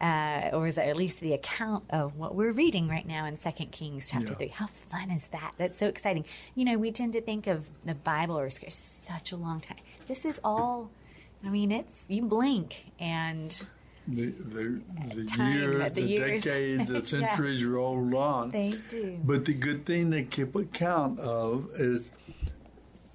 uh, 0.00 0.50
or 0.52 0.66
is 0.66 0.76
it 0.78 0.82
at 0.82 0.96
least 0.96 1.20
the 1.20 1.32
account 1.32 1.84
of 1.90 2.16
what 2.16 2.34
we're 2.34 2.52
reading 2.52 2.88
right 2.88 3.06
now 3.06 3.24
in 3.24 3.36
Second 3.36 3.72
Kings 3.72 4.10
chapter 4.10 4.28
Yeah. 4.28 4.34
three. 4.34 4.48
How 4.48 4.66
fun 4.90 5.10
is 5.10 5.26
that? 5.28 5.54
That's 5.56 5.78
so 5.78 5.86
exciting. 5.86 6.24
You 6.54 6.64
know, 6.66 6.76
we 6.78 6.90
tend 6.92 7.14
to 7.14 7.20
think 7.20 7.46
of 7.46 7.66
the 7.84 7.94
Bible 7.94 8.38
or 8.38 8.50
Scripture 8.50 8.76
such 8.76 9.32
a 9.32 9.36
long 9.36 9.60
time. 9.60 9.78
This 10.06 10.24
is 10.24 10.38
all. 10.44 10.90
I 11.44 11.48
mean, 11.48 11.70
it's 11.72 11.94
you 12.08 12.22
blink 12.22 12.90
and 12.98 13.50
The, 14.08 14.26
the, 14.26 14.80
the, 15.14 15.24
Time, 15.24 15.56
years, 15.56 15.94
the 15.94 16.02
years. 16.02 16.42
decades, 16.44 16.88
the 16.90 17.04
centuries 17.16 17.64
roll 17.64 18.16
on. 18.16 18.50
they 18.50 18.74
do. 18.88 19.18
But 19.24 19.44
the 19.46 19.54
good 19.54 19.84
thing 19.86 20.10
to 20.12 20.22
keep 20.24 20.54
account 20.54 21.18
of 21.20 21.70
is 21.74 22.10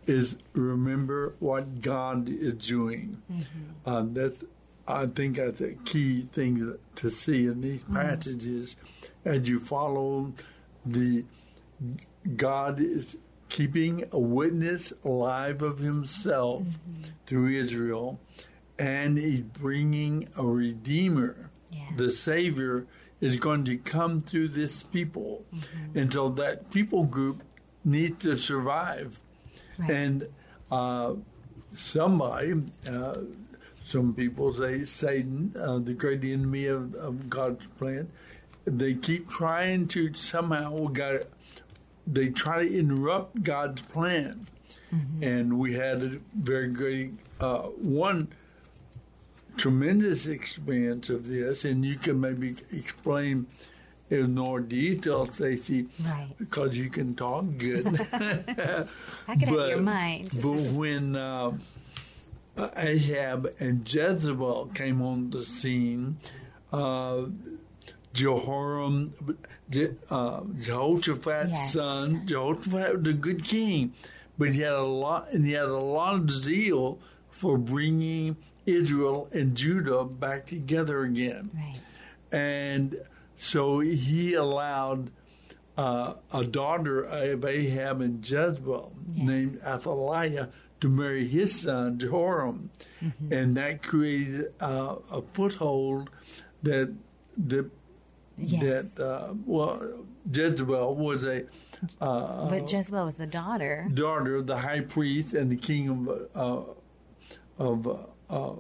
is 0.07 0.35
remember 0.53 1.35
what 1.39 1.81
God 1.81 2.27
is 2.27 2.53
doing. 2.55 3.21
Mm-hmm. 3.31 3.43
Uh, 3.89 4.03
that's 4.07 4.43
I 4.87 5.05
think 5.07 5.37
that's 5.37 5.61
a 5.61 5.73
key 5.85 6.27
thing 6.31 6.77
to 6.95 7.09
see 7.09 7.45
in 7.47 7.61
these 7.61 7.81
Mm-hmm. 7.83 7.95
passages 7.95 8.75
as 9.25 9.47
you 9.47 9.59
follow 9.59 10.33
the 10.85 11.23
God 12.35 12.79
is 12.79 13.17
keeping 13.49 14.03
a 14.11 14.19
witness 14.19 14.93
alive 15.03 15.61
of 15.61 15.79
Himself 15.79 16.63
Mm-hmm. 16.63 17.03
through 17.25 17.49
Israel, 17.49 18.19
and 18.79 19.17
He's 19.17 19.41
bringing 19.41 20.27
a 20.37 20.43
Redeemer, 20.45 21.49
Yeah. 21.71 21.79
the 21.97 22.11
Savior, 22.11 22.85
is 23.19 23.35
going 23.35 23.65
to 23.65 23.77
come 23.77 24.19
through 24.21 24.47
this 24.49 24.81
people, 24.83 25.45
and 25.93 26.11
so 26.11 26.29
that 26.29 26.71
people 26.71 27.03
group 27.03 27.43
needs 27.85 28.17
to 28.23 28.35
survive, 28.37 29.19
Right. 29.77 29.91
and 29.91 30.27
uh, 30.71 31.13
somebody. 31.75 32.53
Uh, 32.87 33.17
some 33.91 34.13
people 34.13 34.53
say 34.53 34.85
Satan, 34.85 35.53
uh, 35.59 35.79
the 35.79 35.93
great 35.93 36.23
enemy 36.23 36.65
of, 36.67 36.95
of 36.95 37.29
God's 37.29 37.65
plan. 37.77 38.09
They 38.65 38.93
keep 38.93 39.29
trying 39.29 39.87
to 39.89 40.13
somehow 40.13 40.77
God, 40.87 41.25
they 42.07 42.29
try 42.29 42.63
to 42.67 42.79
interrupt 42.79 43.43
God's 43.43 43.81
plan. 43.81 44.47
And 45.21 45.57
we 45.57 45.73
had 45.75 46.03
a 46.03 46.19
very 46.35 46.67
great 46.67 47.13
uh, 47.39 47.59
one 47.59 48.27
tremendous 49.57 50.27
experience 50.27 51.09
of 51.09 51.27
this, 51.27 51.63
and 51.65 51.85
you 51.85 51.95
can 51.95 52.19
maybe 52.19 52.55
explain 52.73 53.47
in 54.09 54.35
more 54.35 54.59
detail, 54.59 55.25
Stacy, 55.31 55.87
Right. 56.03 56.27
because 56.37 56.77
you 56.77 56.89
can 56.89 57.15
talk 57.15 57.45
good. 57.57 57.87
I 59.27 59.35
could 59.35 59.47
have 59.47 59.69
your 59.69 59.81
mind. 59.81 60.37
But 60.41 60.59
when 60.73 61.15
uh, 61.15 61.53
Ahab 62.57 63.53
and 63.59 63.91
Jezebel 63.91 64.71
came 64.73 65.01
on 65.01 65.29
the 65.29 65.43
scene, 65.43 66.17
uh, 66.73 67.23
Jehoram, 68.13 69.13
Je- 69.69 69.95
uh, 70.09 70.41
Jehoshaphat's 70.59 71.51
Yes. 71.51 71.73
son, 71.73 72.25
Jehoshaphat 72.27 72.99
was 72.99 73.07
a 73.07 73.13
good 73.13 73.43
king, 73.43 73.93
but 74.37 74.51
he 74.51 74.61
had 74.61 74.73
a 74.73 74.81
lot, 74.83 75.31
and 75.31 75.45
he 75.45 75.53
had 75.53 75.65
a 75.65 75.77
lot 75.77 76.15
of 76.15 76.29
zeal 76.29 76.99
for 77.29 77.57
bringing 77.57 78.35
Israel 78.65 79.29
and 79.31 79.55
Judah 79.55 80.03
back 80.03 80.45
together 80.45 81.01
again 81.03 81.49
Right. 81.55 81.79
and 82.31 82.97
so 83.37 83.79
he 83.79 84.33
allowed 84.35 85.09
uh, 85.77 86.15
a 86.33 86.43
daughter 86.43 87.01
of 87.01 87.43
Ahab 87.45 88.01
and 88.01 88.29
Jezebel 88.29 88.91
named 89.15 89.59
Athaliah 89.65 90.49
to 90.81 90.89
marry 90.89 91.27
his 91.27 91.61
son 91.61 91.97
Jehoram, 91.99 92.69
Mm-hmm. 93.01 93.33
and 93.33 93.57
that 93.57 93.81
created 93.81 94.53
uh, 94.59 94.95
a 95.11 95.21
foothold 95.33 96.09
that 96.63 96.93
that 97.49 97.69
Yes. 98.37 98.85
that 98.95 99.03
uh, 99.03 99.33
well 99.45 100.05
Jezebel 100.31 100.95
was 100.95 101.23
a 101.23 101.43
uh, 101.99 102.47
but 102.49 102.71
Jezebel 102.71 103.05
was 103.05 103.15
the 103.15 103.27
daughter. 103.27 103.87
daughter 103.93 104.35
of 104.35 104.47
the 104.47 104.57
high 104.57 104.79
priest 104.81 105.33
and 105.33 105.51
the 105.51 105.55
king 105.57 105.89
of 105.89 106.29
uh, 106.35 106.63
of 107.63 107.87
uh, 107.87 107.97
uh, 108.29 108.55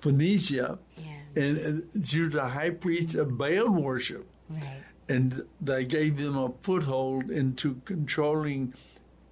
Phoenicia, 0.00 0.78
Yeah. 0.96 1.04
and, 1.42 1.58
and 1.58 2.06
she 2.06 2.20
was 2.20 2.34
a 2.34 2.48
high 2.48 2.70
priest 2.70 3.14
of 3.14 3.36
Baal 3.38 3.68
worship, 3.70 4.26
Right. 4.50 4.82
and 5.08 5.42
they 5.60 5.84
gave 5.84 6.18
them 6.18 6.36
a 6.36 6.52
foothold 6.62 7.30
into 7.30 7.76
controlling 7.84 8.74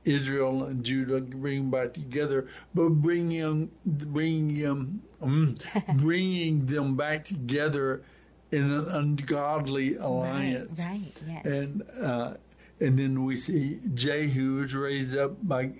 Israel 0.07 0.65
and 0.65 0.85
Judah, 0.85 1.21
bring 1.21 1.63
them 1.63 1.71
back 1.71 1.93
together, 1.95 2.47
but 2.75 2.89
bringing 2.91 3.41
them, 3.41 3.71
bringing 3.85 4.55
them, 4.63 5.03
um, 5.21 5.57
bringing 5.95 6.67
them 6.67 6.97
back 6.97 7.25
together 7.25 8.03
in 8.53 8.71
an 8.71 8.87
ungodly 8.89 9.97
alliance. 9.97 10.79
Right, 10.79 11.13
right, 11.27 11.43
yes. 11.45 11.45
And 11.45 11.83
uh, 12.01 12.35
and 12.81 12.99
then 12.99 13.25
we 13.25 13.37
see 13.39 13.81
Jehu 13.95 14.63
is 14.63 14.75
raised 14.75 15.17
up 15.17 15.33
by 15.47 15.73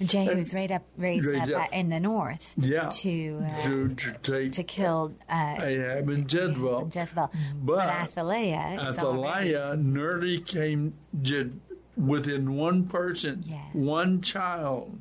Jehu's 0.00 0.52
raised 0.52 0.72
up, 0.72 0.82
raised, 0.96 1.26
Raised 1.26 1.52
up, 1.52 1.62
up. 1.62 1.68
uh, 1.72 1.76
in 1.76 1.88
the 1.88 2.00
north 2.00 2.54
yeah 2.56 2.88
to, 2.88 3.44
uh, 3.48 3.62
to, 3.62 3.88
to 3.94 4.12
take 4.22 4.52
to 4.52 4.64
kill 4.64 5.14
uh, 5.28 5.54
Ahab 5.60 6.08
and 6.08 6.30
Jezebel. 6.32 6.90
Jezebel. 6.92 7.30
But 7.62 7.86
Athaliah, 7.88 8.72
is 8.72 8.98
already- 8.98 9.54
Athaliah 9.54 9.76
nearly 9.76 10.40
came 10.40 10.94
ju- 11.22 11.60
within 11.96 12.56
one 12.56 12.86
person, 12.86 13.44
one 13.72 14.20
child. 14.20 15.00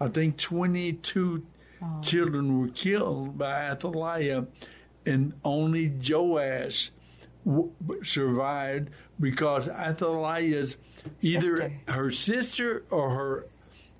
I 0.00 0.08
think 0.08 0.36
22 0.38 1.44
Oh. 1.80 2.00
children 2.02 2.58
were 2.60 2.68
killed 2.68 3.38
by 3.38 3.68
Athaliah, 3.70 4.46
and 5.06 5.32
only 5.44 5.88
Joash 5.88 6.90
w- 7.46 7.70
survived 8.02 8.90
because 9.20 9.68
Athaliah's 9.68 10.76
either 11.22 11.56
Sister. 11.56 11.72
her 11.92 12.10
sister 12.10 12.82
or 12.90 13.10
her 13.10 13.46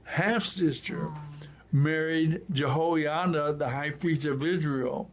half 0.02 0.42
sister 0.42 1.10
oh. 1.12 1.18
married 1.70 2.42
Jehoiada, 2.50 3.52
the 3.52 3.68
high 3.68 3.90
priest 3.90 4.24
of 4.24 4.42
Israel, 4.44 5.08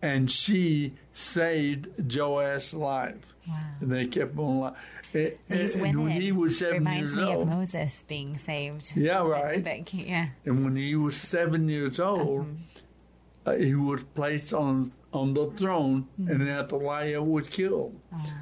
and 0.00 0.30
she 0.30 0.94
saved 1.14 1.88
Joash's 2.08 2.74
life. 2.74 3.34
Wow. 3.48 3.54
And 3.80 3.90
they 3.90 4.06
kept 4.06 4.38
on 4.38 4.56
alive. 4.56 4.76
And, 5.14 5.32
These 5.48 5.74
and 5.74 5.82
women 5.82 6.02
when 6.04 6.12
he 6.12 6.32
was 6.32 6.58
seven 6.58 6.78
reminds 6.78 7.14
me 7.14 7.32
of 7.32 7.46
Moses 7.46 8.04
being 8.08 8.36
saved. 8.36 8.92
yeah, 8.96 9.22
right. 9.22 9.62
But, 9.62 9.94
yeah. 9.94 10.28
And 10.44 10.64
when 10.64 10.76
he 10.76 10.96
was 10.96 11.16
seven 11.16 11.68
years 11.68 12.00
old, 12.00 12.40
Uh-huh. 13.46 13.52
uh, 13.52 13.56
he 13.56 13.74
was 13.74 14.00
placed 14.14 14.52
on 14.52 14.92
on 15.12 15.32
the 15.34 15.46
throne, 15.52 16.08
Hmm. 16.16 16.28
and 16.28 16.48
Athaliah 16.48 17.22
was 17.22 17.46
killed. 17.48 17.94
Oh. 18.12 18.32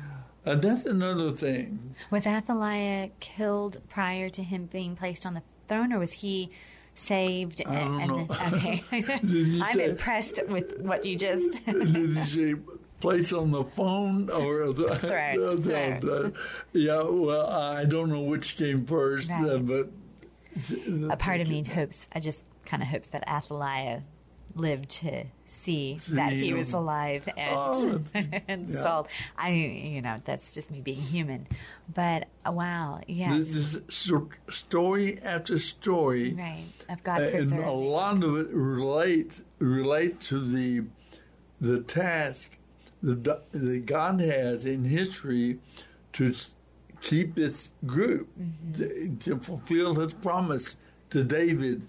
And 0.46 0.62
that's 0.62 0.86
another 0.86 1.30
thing. 1.32 1.94
Was 2.10 2.26
Athaliah 2.26 3.10
killed 3.20 3.80
prior 3.90 4.30
to 4.30 4.42
him 4.42 4.66
being 4.72 4.96
placed 4.96 5.26
on 5.26 5.34
the 5.34 5.42
throne, 5.68 5.92
or 5.92 5.98
was 5.98 6.14
he 6.14 6.48
saved? 6.94 7.62
I 7.66 7.80
don't 7.80 8.00
and 8.00 8.08
know. 8.08 8.24
then- 8.24 8.54
okay, 8.54 8.82
you 9.22 9.62
I'm 9.62 9.74
say- 9.74 9.84
impressed 9.90 10.40
with 10.48 10.78
what 10.80 11.04
you 11.04 11.16
just. 11.18 11.62
Did 11.66 11.94
he 12.16 12.24
say 12.24 12.54
place 13.02 13.32
on 13.32 13.50
the 13.50 13.64
phone 13.64 14.30
or 14.30 14.72
the, 14.72 14.94
Throne, 15.00 15.60
the- 15.62 15.70
throne. 15.70 16.00
the- 16.00 16.32
yeah? 16.72 17.02
Well, 17.02 17.46
I 17.50 17.84
don't 17.84 18.08
know 18.08 18.22
which 18.22 18.56
came 18.56 18.86
first, 18.86 19.28
uh, 19.30 19.58
Right. 19.58 19.66
but 19.66 21.12
a 21.12 21.16
part 21.16 21.40
of 21.40 21.48
me 21.48 21.64
hopes, 21.74 22.06
I 22.12 22.20
just 22.20 22.40
kind 22.64 22.82
of 22.82 22.88
hopes 22.88 23.08
that 23.08 23.24
Athaliah 23.28 24.02
lived 24.54 24.88
to 24.90 25.24
see 25.46 25.98
that 26.10 26.32
he 26.32 26.52
was 26.52 26.72
alive 26.72 27.26
and 27.36 27.56
Oh, 27.56 28.00
installed. 28.48 29.08
I, 29.36 29.50
you 29.50 30.02
know, 30.02 30.20
that's 30.24 30.52
just 30.52 30.70
me 30.70 30.80
being 30.80 31.00
human. 31.00 31.46
But 31.92 32.28
uh, 32.46 32.52
wow, 32.52 33.00
yeah, 33.06 33.36
this 33.38 33.48
is 33.76 33.80
story 34.50 35.20
after 35.22 35.58
story. 35.58 36.34
right. 36.34 36.64
Of 36.88 37.02
God 37.02 37.22
and 37.22 37.52
a 37.52 37.70
lot 37.70 38.22
of 38.22 38.36
it 38.38 38.48
relates 38.50 39.42
relates 39.58 40.28
to 40.28 40.40
the 40.46 40.84
the 41.60 41.80
task 41.80 42.58
that 43.02 43.50
that 43.52 43.86
God 43.86 44.20
has 44.20 44.64
in 44.66 44.84
history 44.84 45.58
to 46.14 46.34
keep 47.00 47.34
this 47.34 47.70
group 47.86 48.28
Mm-hmm. 48.38 48.72
to, 49.24 49.36
to 49.36 49.38
fulfill 49.40 49.94
His 49.94 50.12
promise 50.14 50.76
to 51.10 51.24
David 51.24 51.82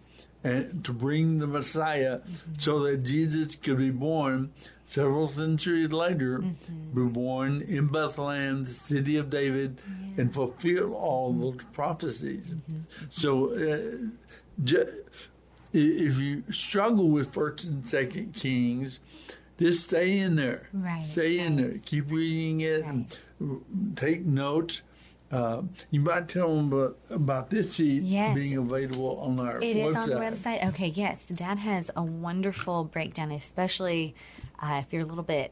and 0.43 0.83
to 0.83 0.91
bring 0.91 1.39
the 1.39 1.47
Messiah, 1.47 2.19
Mm-hmm. 2.19 2.53
so 2.59 2.79
that 2.83 3.03
Jesus 3.03 3.55
could 3.55 3.77
be 3.77 3.91
born. 3.91 4.51
Several 4.87 5.27
centuries 5.29 5.91
later, 5.91 6.39
Mm-hmm. 6.39 7.05
be 7.07 7.11
born 7.13 7.61
in 7.61 7.87
Bethlehem, 7.87 8.63
the 8.65 8.71
city 8.71 9.17
of 9.17 9.29
David, 9.29 9.79
and 10.17 10.33
fulfill 10.33 10.93
all 10.93 11.31
those 11.33 11.63
prophecies. 11.73 12.47
Mm-hmm. 12.53 12.79
So, 13.09 13.53
uh, 13.53 14.07
ju- 14.63 15.03
if 15.75 16.19
you 16.19 16.43
struggle 16.51 17.09
with 17.09 17.33
First 17.33 17.63
and 17.63 17.87
Second 17.89 18.33
Kings, 18.35 18.99
just 19.59 19.83
stay 19.83 20.17
in 20.19 20.35
there. 20.35 20.69
Right, 20.73 21.05
Stay 21.05 21.39
in 21.39 21.55
there. 21.57 21.79
Keep 21.85 22.11
reading 22.11 22.61
it 22.61 22.83
and 22.83 23.15
take 23.95 24.25
notes. 24.25 24.81
Uh, 25.31 25.63
you 25.89 25.99
might 25.99 26.27
tell 26.27 26.55
them 26.55 26.71
about, 26.71 26.97
about 27.09 27.49
this 27.49 27.73
sheet 27.73 28.03
Yes. 28.03 28.35
being 28.35 28.55
available 28.55 29.19
on 29.19 29.39
our 29.39 29.57
It 29.57 29.75
is 29.77 29.87
website. 29.95 29.97
on 30.03 30.09
the 30.09 30.15
website. 30.15 30.67
Okay, 30.69 30.87
yes. 30.89 31.21
The 31.27 31.33
dad 31.33 31.57
has 31.59 31.89
a 31.95 32.03
wonderful 32.03 32.83
breakdown, 32.83 33.31
especially 33.31 34.13
uh, 34.59 34.81
if 34.85 34.93
you're 34.93 35.01
a 35.01 35.05
little 35.05 35.23
bit. 35.23 35.51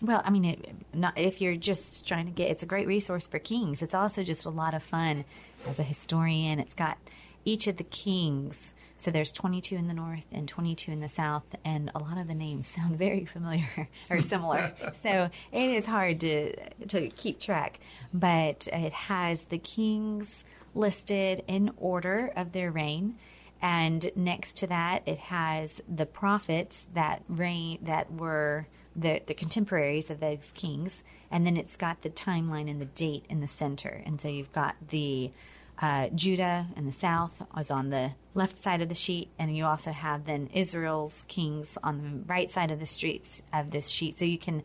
Well, 0.00 0.22
I 0.24 0.30
mean, 0.30 0.44
it, 0.44 0.72
not 0.94 1.18
if 1.18 1.40
you're 1.40 1.56
just 1.56 2.06
trying 2.06 2.26
to 2.26 2.30
get. 2.30 2.50
It's 2.50 2.62
a 2.62 2.66
great 2.66 2.86
resource 2.86 3.26
for 3.26 3.38
kings. 3.40 3.82
It's 3.82 3.94
also 3.94 4.22
just 4.22 4.44
a 4.44 4.50
lot 4.50 4.74
of 4.74 4.82
fun 4.82 5.24
as 5.66 5.80
a 5.80 5.82
historian. 5.82 6.60
It's 6.60 6.74
got 6.74 6.98
each 7.44 7.66
of 7.66 7.78
the 7.78 7.84
kings. 7.84 8.74
So 8.98 9.10
there's 9.10 9.30
22 9.32 9.76
in 9.76 9.88
the 9.88 9.94
north 9.94 10.26
and 10.32 10.48
22 10.48 10.90
in 10.90 11.00
the 11.00 11.08
south, 11.08 11.44
and 11.64 11.90
a 11.94 11.98
lot 11.98 12.18
of 12.18 12.28
the 12.28 12.34
names 12.34 12.66
sound 12.76 12.96
very 12.96 13.24
familiar 13.24 13.88
or 14.10 14.20
similar. 14.20 14.72
so 15.02 15.30
it 15.52 15.70
is 15.70 15.84
hard 15.84 16.20
to 16.20 16.54
to 16.86 17.08
keep 17.10 17.40
track, 17.40 17.80
but 18.12 18.68
it 18.72 18.92
has 18.92 19.42
the 19.42 19.58
kings 19.58 20.44
listed 20.74 21.42
in 21.46 21.70
order 21.76 22.32
of 22.36 22.52
their 22.52 22.70
reign. 22.70 23.16
And 23.62 24.10
next 24.14 24.56
to 24.56 24.66
that, 24.66 25.02
it 25.06 25.18
has 25.18 25.80
the 25.88 26.04
prophets 26.04 26.84
that 26.92 27.22
reign 27.26 27.78
that 27.82 28.12
were 28.12 28.66
the 28.94 29.20
the 29.26 29.34
contemporaries 29.34 30.10
of 30.10 30.20
those 30.20 30.50
kings, 30.54 31.02
and 31.30 31.46
then 31.46 31.56
it's 31.56 31.76
got 31.76 32.02
the 32.02 32.10
timeline 32.10 32.70
and 32.70 32.80
the 32.80 32.86
date 32.86 33.24
in 33.28 33.40
the 33.40 33.48
center. 33.48 34.02
And 34.06 34.20
so 34.20 34.28
you've 34.28 34.52
got 34.52 34.76
the 34.88 35.30
uh, 35.78 36.08
Judah 36.08 36.66
in 36.76 36.86
the 36.86 36.92
south 36.92 37.42
is 37.58 37.70
on 37.70 37.90
the 37.90 38.12
left 38.34 38.56
side 38.56 38.80
of 38.80 38.88
the 38.88 38.94
sheet, 38.94 39.30
and 39.38 39.54
you 39.54 39.64
also 39.64 39.92
have 39.92 40.24
then 40.24 40.48
Israel's 40.54 41.24
kings 41.28 41.76
on 41.82 42.02
the 42.02 42.32
right 42.32 42.50
side 42.50 42.70
of 42.70 42.80
the 42.80 42.86
streets 42.86 43.42
of 43.52 43.70
this 43.70 43.88
sheet. 43.88 44.18
So 44.18 44.24
you 44.24 44.38
can 44.38 44.62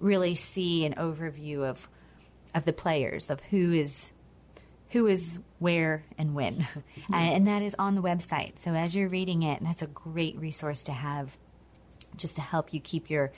really 0.00 0.34
see 0.34 0.84
an 0.84 0.94
overview 0.94 1.68
of 1.68 1.88
of 2.54 2.64
the 2.64 2.72
players 2.72 3.30
of 3.30 3.40
who 3.50 3.72
is 3.72 4.12
who 4.90 5.06
is 5.06 5.38
where 5.58 6.04
and 6.16 6.34
when. 6.34 6.66
and 7.12 7.46
that 7.46 7.62
is 7.62 7.74
on 7.78 7.94
the 7.94 8.02
website. 8.02 8.58
So 8.58 8.72
as 8.74 8.96
you're 8.96 9.08
reading 9.08 9.42
it, 9.42 9.62
that's 9.62 9.82
a 9.82 9.86
great 9.86 10.36
resource 10.38 10.82
to 10.84 10.92
have 10.92 11.36
just 12.16 12.36
to 12.36 12.40
help 12.40 12.72
you 12.72 12.80
keep 12.80 13.10
your 13.10 13.32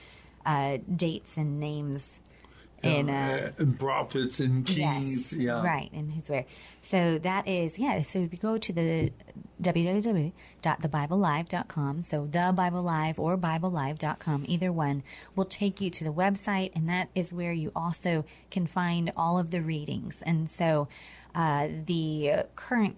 uh, 0.46 0.78
dates 0.94 1.36
and 1.36 1.60
names 1.60 2.20
in. 2.82 3.10
Uh, 3.10 3.52
and 3.58 3.78
prophets 3.78 4.40
and 4.40 4.66
kings. 4.66 5.32
Yes, 5.32 5.34
yeah. 5.40 5.64
right, 5.64 5.90
and 5.92 6.12
who's 6.12 6.28
where. 6.28 6.46
So 6.82 7.18
that 7.18 7.46
is, 7.46 7.78
yeah, 7.78 8.02
so 8.02 8.18
if 8.20 8.32
you 8.32 8.38
go 8.38 8.58
to 8.58 8.72
the 8.72 9.12
www.thebiblelive.com, 9.62 12.02
so 12.02 12.28
the 12.30 12.52
Bible 12.54 12.82
Live 12.82 13.18
or 13.18 13.36
BibleLive.com, 13.36 14.44
either 14.48 14.72
one 14.72 15.02
will 15.36 15.44
take 15.44 15.78
you 15.80 15.90
to 15.90 16.04
the 16.04 16.12
website, 16.12 16.72
and 16.74 16.88
that 16.88 17.10
is 17.14 17.32
where 17.32 17.52
you 17.52 17.70
also 17.76 18.24
can 18.50 18.66
find 18.66 19.12
all 19.16 19.38
of 19.38 19.50
the 19.50 19.60
readings. 19.60 20.22
And 20.22 20.50
so 20.50 20.88
uh, 21.34 21.68
the 21.86 22.44
current 22.56 22.96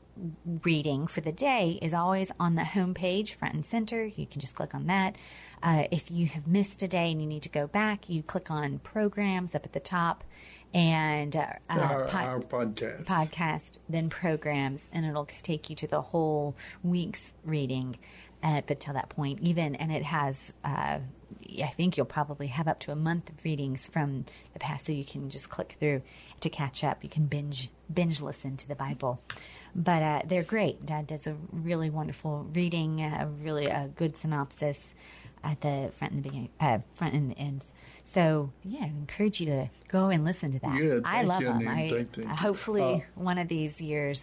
reading 0.63 1.07
for 1.07 1.21
the 1.21 1.33
day 1.33 1.79
is 1.83 1.93
always 1.93 2.31
on 2.39 2.55
the 2.55 2.63
homepage, 2.63 3.35
front 3.35 3.55
and 3.55 3.67
center. 3.67 4.07
You 4.07 4.27
can 4.27 4.41
just 4.41 4.55
click 4.55 4.75
on 4.75 4.87
that. 4.87 5.17
Uh, 5.63 5.85
if 5.91 6.11
you 6.11 6.27
have 6.27 6.47
missed 6.47 6.83
a 6.83 6.89
day 6.89 7.11
and 7.13 7.21
you 7.21 7.27
need 7.27 7.43
to 7.43 7.49
go 7.49 7.67
back, 7.67 8.09
you 8.09 8.23
click 8.23 8.51
on 8.51 8.79
programs 8.81 9.55
up 9.55 9.65
at 9.65 9.73
the 9.73 9.81
top 9.81 10.25
and 10.75 11.37
uh, 11.37 11.47
uh, 11.71 11.79
Our, 11.79 12.05
pod- 12.07 12.27
our 12.27 12.41
podcast. 12.41 13.05
podcast, 13.05 13.79
then 13.89 14.09
programs, 14.09 14.81
and 14.93 15.05
it'll 15.07 15.27
take 15.27 15.69
you 15.71 15.77
to 15.77 15.87
the 15.87 16.01
whole 16.01 16.57
week's 16.83 17.35
reading 17.45 17.99
up 18.43 18.71
until 18.71 18.95
that 18.95 19.09
point, 19.09 19.39
even. 19.41 19.77
And 19.77 19.93
it 19.93 20.03
has, 20.03 20.53
uh, 20.65 20.99
I 21.63 21.73
think 21.77 21.97
you'll 21.97 22.07
probably 22.07 22.49
have 22.49 22.67
up 22.67 22.81
to 22.81 22.91
a 22.93 22.97
month 22.97 23.31
of 23.31 23.45
readings 23.45 23.89
from 23.89 24.25
the 24.55 24.59
past, 24.59 24.87
so 24.87 24.93
you 24.93 25.05
can 25.05 25.29
just 25.31 25.49
click 25.49 25.77
through 25.79 26.03
to 26.41 26.51
catch 26.51 26.83
up. 26.83 27.05
You 27.05 27.11
can 27.11 27.27
binge 27.27 27.71
binge 27.93 28.21
listen 28.23 28.57
to 28.57 28.67
the 28.67 28.75
Bible. 28.75 29.21
But 29.75 30.03
uh, 30.03 30.21
they're 30.27 30.43
great. 30.43 30.85
Dad 30.85 31.07
does 31.07 31.27
a 31.27 31.37
really 31.51 31.89
wonderful 31.89 32.47
reading, 32.53 33.01
a 33.01 33.29
really 33.43 33.67
a 33.67 33.91
good 33.95 34.17
synopsis 34.17 34.95
at 35.45 35.61
the 35.61 35.91
front 35.99 36.13
and 36.15 36.25
the 36.25 36.29
beginning, 36.29 36.49
uh, 36.61 36.79
front 36.95 37.15
and 37.15 37.31
the 37.31 37.39
ends. 37.39 37.69
So 38.13 38.51
yeah, 38.65 38.83
I 38.83 38.87
encourage 38.87 39.41
you 39.41 39.47
to 39.47 39.71
go 39.89 40.09
and 40.09 40.25
listen 40.25 40.53
to 40.53 40.59
that. 40.61 40.83
Yeah, 40.83 41.01
I 41.05 41.23
love 41.23 41.41
you, 41.41 41.49
them. 41.49 41.67
I, 41.69 41.89
Thank 41.91 42.17
you. 42.19 42.29
hopefully 42.29 42.83
Uh, 42.83 43.21
one 43.21 43.39
of 43.39 43.49
these 43.49 43.81
years, 43.81 44.23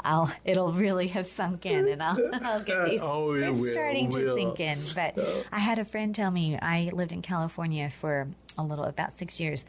I'll 0.00 0.30
it'll 0.44 0.72
really 0.72 1.08
have 1.08 1.26
sunk 1.26 1.64
in, 1.64 1.88
and 1.88 2.02
I'll, 2.02 2.18
I'll 2.42 2.62
get 2.62 2.84
these. 2.90 3.00
Oh, 3.02 3.32
it 3.32 3.48
it's 3.48 3.58
will, 3.58 3.72
starting 3.72 4.10
to 4.10 4.34
sink 4.34 4.60
in. 4.60 4.78
But 4.94 5.18
I 5.50 5.58
had 5.58 5.78
a 5.78 5.84
friend 5.84 6.14
tell 6.14 6.30
me 6.30 6.58
I 6.58 6.90
lived 6.92 7.12
in 7.12 7.22
California 7.22 7.88
for 7.90 8.28
a 8.58 8.62
little 8.62 8.84
about 8.84 9.18
six 9.18 9.40
years, 9.40 9.64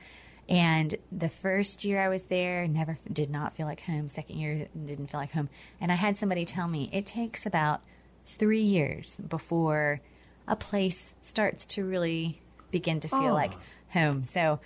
And 0.50 0.94
the 1.12 1.30
first 1.30 1.86
year 1.86 2.00
I 2.02 2.10
was 2.10 2.24
there, 2.24 2.68
never 2.68 2.98
did 3.12 3.30
not 3.32 3.56
feel 3.56 3.66
like 3.66 3.82
home. 3.82 4.10
Second 4.10 4.38
year, 4.38 4.68
didn't 4.86 5.08
feel 5.08 5.20
like 5.22 5.32
home. 5.32 5.50
And 5.80 5.92
I 5.92 5.96
had 5.96 6.18
somebody 6.18 6.44
tell 6.46 6.68
me 6.68 6.90
it 6.92 7.06
takes 7.06 7.46
about 7.46 7.82
three 8.26 8.62
years 8.62 9.20
before 9.28 10.02
a 10.48 10.56
place 10.56 11.00
starts 11.22 11.66
to 11.68 11.84
really 11.86 12.42
begin 12.72 13.00
to 13.02 13.08
feel 13.08 13.30
Oh. 13.32 13.34
like 13.34 13.54
home. 13.90 14.26
So 14.26 14.60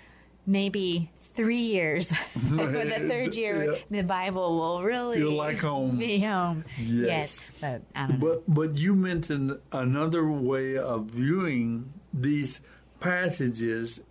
maybe 0.45 1.11
three 1.35 1.59
years 1.61 2.11
for 2.49 2.49
the 2.85 3.05
third 3.07 3.35
year, 3.35 3.73
Yeah. 3.91 4.01
the 4.01 4.07
Bible 4.07 4.57
will 4.59 4.83
really 4.83 5.17
Feel 5.17 5.31
like 5.33 5.59
home. 5.59 5.97
Be 5.97 6.19
home. 6.19 6.65
Yes. 6.81 7.39
but 7.61 7.81
I 7.95 8.07
don't. 8.07 8.19
But 8.19 8.43
but 8.47 8.77
you 8.77 8.95
mentioned 8.95 9.57
another 9.71 10.29
way 10.29 10.77
of 10.77 11.05
viewing 11.05 11.93
these 12.13 12.59
passages 12.99 14.01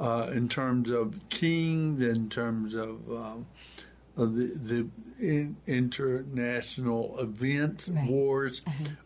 uh, 0.00 0.30
in 0.32 0.48
terms 0.48 0.90
of 0.90 1.18
kings, 1.28 2.00
in 2.02 2.28
terms 2.28 2.74
of, 2.74 2.98
um, 3.10 3.46
of 4.16 4.36
the, 4.36 4.44
the 4.46 4.88
in, 5.18 5.56
international 5.66 7.18
events, 7.18 7.88
Right. 7.88 8.08
wars, 8.08 8.62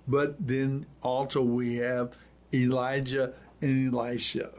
but 0.08 0.34
then 0.46 0.86
also 1.02 1.42
we 1.42 1.76
have 1.76 2.16
Elijah 2.52 3.32
and 3.60 3.92
Elisha, 3.94 4.50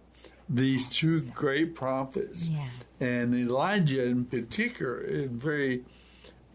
these 0.49 0.89
two 0.89 1.21
great 1.21 1.75
prophets. 1.75 2.49
Yeah. 2.49 2.67
And 2.99 3.35
Elijah, 3.35 4.03
in 4.05 4.25
particular, 4.25 4.99
is 5.01 5.29
very, 5.31 5.83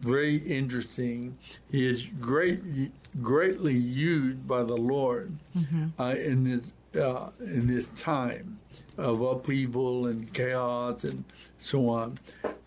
very 0.01 0.37
interesting. 0.37 1.37
He 1.71 1.87
is 1.87 2.09
great, 2.19 2.59
greatly 3.21 3.73
used 3.77 4.45
by 4.47 4.63
the 4.63 4.75
Lord 4.75 5.37
uh, 5.99 6.15
in 6.17 6.43
this 6.43 7.01
uh, 7.01 7.31
in 7.39 7.65
this 7.67 7.87
time 7.95 8.59
of 8.97 9.21
upheaval 9.21 10.05
and 10.05 10.31
chaos 10.33 11.03
and 11.03 11.23
so 11.59 11.89
on. 11.89 12.19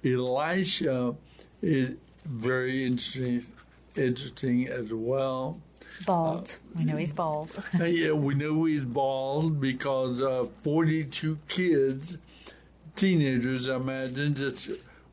Elisha 0.07 1.15
is 1.63 1.97
very 2.25 2.85
interesting, 2.85 3.47
interesting 3.97 4.69
as 4.69 4.93
well. 4.93 5.61
bald. 6.07 6.59
we 6.77 6.85
know 6.85 6.97
he's 6.97 7.13
bald. 7.13 7.51
Uh, 7.81 7.85
yeah, 7.85 8.13
we 8.13 8.35
know 8.35 8.65
he's 8.65 8.81
bald 8.83 9.61
because 9.61 10.21
uh, 10.21 10.47
42 10.63 11.39
kids, 11.49 12.19
teenagers, 12.95 13.69
I 13.69 13.77
imagine, 13.77 14.35
just 14.35 14.71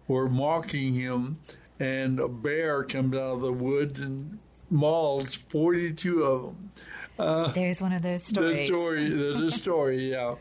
were 0.08 0.30
mocking 0.30 0.94
him, 0.94 1.40
and 1.80 2.20
a 2.20 2.28
bear 2.28 2.84
comes 2.84 3.16
out 3.16 3.36
of 3.36 3.42
the 3.42 3.54
woods 3.54 4.00
and 4.00 4.40
mauls 4.70 5.36
42 5.36 6.24
of 6.24 6.42
them. 6.44 7.54
There's 7.54 7.82
one 7.82 7.94
of 7.94 8.02
those 8.02 8.26
stories. 8.26 8.58
The 8.58 8.66
story, 8.66 9.10
there's 9.10 9.42
a 9.42 9.52
story, 9.52 10.12
yeah. 10.12 10.36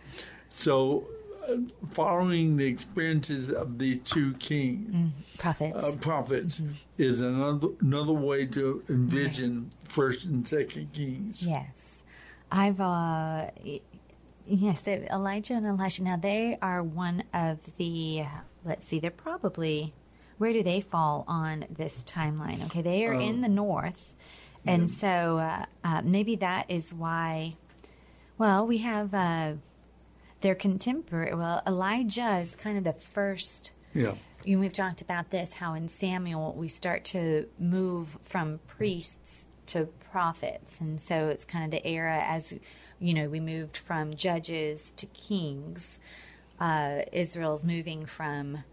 So, 0.52 1.06
uh, 1.08 1.11
following 1.92 2.56
the 2.56 2.66
experiences 2.66 3.50
of 3.50 3.78
these 3.78 4.00
two 4.04 4.34
kings, 4.34 5.12
Prophets. 5.38 5.76
uh, 5.76 5.92
prophets, 6.00 6.62
is 6.98 7.20
another 7.20 7.68
another 7.80 8.12
way 8.12 8.46
to 8.46 8.82
envision 8.88 9.70
First 9.84 10.24
and 10.24 10.46
Second 10.46 10.92
Kings. 10.92 11.42
Yes. 11.42 11.70
I've, 12.50 12.80
uh, 12.80 13.50
yes, 14.46 14.82
Elijah 14.86 15.54
and 15.54 15.66
Elisha. 15.66 16.02
Now, 16.02 16.16
they 16.18 16.58
are 16.60 16.82
one 16.82 17.24
of 17.32 17.58
the, 17.78 18.24
let's 18.62 18.86
see, 18.86 18.98
they're 18.98 19.10
probably, 19.10 19.94
where 20.36 20.52
do 20.52 20.62
they 20.62 20.82
fall 20.82 21.24
on 21.26 21.64
this 21.70 22.02
timeline? 22.04 22.62
Okay, 22.66 22.82
they 22.82 23.06
are 23.06 23.14
in 23.14 23.40
the 23.40 23.48
north. 23.48 24.14
And 24.66 24.90
so 24.90 25.38
uh, 25.38 25.64
uh, 25.82 26.02
maybe 26.04 26.36
that 26.36 26.66
is 26.68 26.92
why, 26.92 27.56
well, 28.38 28.66
we 28.66 28.78
have 28.78 29.14
uh, 29.14 29.54
their 30.42 30.54
contemporary. 30.54 31.34
Well, 31.34 31.62
Elijah 31.66 32.38
is 32.38 32.54
kind 32.54 32.76
of 32.78 32.84
the 32.84 32.92
first 32.92 33.72
Yeah. 33.94 34.14
you 34.44 34.58
we've 34.58 34.72
talked 34.72 35.00
about 35.00 35.30
this 35.30 35.54
how 35.54 35.74
in 35.74 35.88
Samuel 35.88 36.54
we 36.56 36.68
start 36.68 37.04
to 37.06 37.48
move 37.58 38.18
from 38.22 38.60
priests 38.66 39.44
to 39.66 39.86
prophets. 40.10 40.80
And 40.80 41.00
so 41.00 41.28
it's 41.28 41.44
kind 41.44 41.64
of 41.64 41.70
the 41.70 41.86
era 41.86 42.22
as 42.26 42.54
you 42.98 43.14
know 43.14 43.28
we 43.28 43.40
moved 43.40 43.76
from 43.76 44.14
judges 44.14 44.92
to 44.96 45.06
kings. 45.06 45.98
Uh, 46.60 47.02
Israel's 47.12 47.64
moving 47.64 48.06
from 48.06 48.64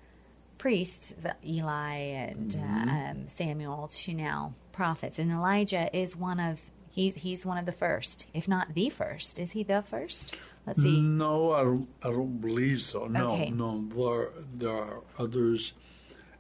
priests 0.58 1.13
Eli 1.45 1.95
and 1.95 2.55
uh, 2.55 2.91
um, 2.91 3.29
Samuel 3.29 3.88
to 3.88 4.13
now 4.13 4.53
prophets. 4.71 5.17
And 5.19 5.32
Elijah 5.32 5.89
is 5.95 6.15
one 6.15 6.39
of 6.39 6.60
he's 6.91 7.15
he's 7.15 7.45
one 7.45 7.58
of 7.58 7.65
the 7.65 7.71
first 7.71 8.27
if 8.34 8.47
not 8.47 8.73
the 8.73 8.89
first. 8.89 9.39
Is 9.39 9.51
he 9.51 9.63
the 9.63 9.82
first 9.82 10.36
let's 10.69 10.82
see 10.84 11.01
No, 11.01 11.51
I 11.51 11.63
don't. 11.63 11.88
I 12.03 12.10
don't 12.10 12.39
believe 12.39 12.79
so. 12.82 13.05
No, 13.08 13.32
Okay. 13.34 13.49
no. 13.49 13.84
There, 13.95 14.29
there 14.58 14.77
are 14.84 15.01
others. 15.17 15.73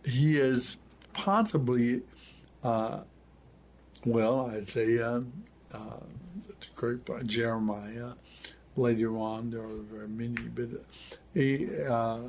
He 0.05 0.37
is 0.37 0.77
possibly, 1.13 2.01
uh, 2.63 3.01
well, 4.05 4.49
I'd 4.53 4.67
say, 4.69 4.97
uh, 4.99 5.21
uh, 5.73 5.99
great 6.75 6.99
Jeremiah. 7.25 8.11
Later 8.75 9.17
on, 9.17 9.49
there 9.49 9.63
are 9.63 9.81
very 9.91 10.07
many, 10.07 10.47
but 10.55 10.69
he, 11.33 11.67
uh, 11.85 12.19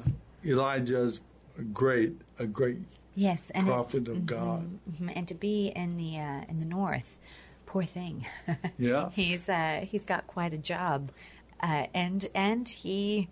Elijah's 0.45 1.21
a 1.59 1.63
great, 1.63 2.15
a 2.39 2.47
great 2.47 2.79
yes 3.15 3.41
and 3.55 3.69
it- 3.69 3.71
prophet 3.71 4.09
of 4.09 4.27
God. 4.27 4.67
Mhm, 4.91 5.13
and 5.15 5.29
to 5.29 5.35
be 5.35 5.69
in 5.77 5.97
the 5.97 6.19
uh, 6.19 6.41
in 6.49 6.59
the 6.59 6.67
north, 6.67 7.19
poor 7.67 7.85
thing. 7.85 8.27
Yeah. 8.79 9.11
he's 9.13 9.49
uh, 9.49 9.85
he's 9.91 10.05
got 10.05 10.27
quite 10.27 10.53
a 10.53 10.59
job, 10.59 11.13
uh, 11.63 11.87
and 11.95 12.27
and 12.35 12.69
he 12.69 13.29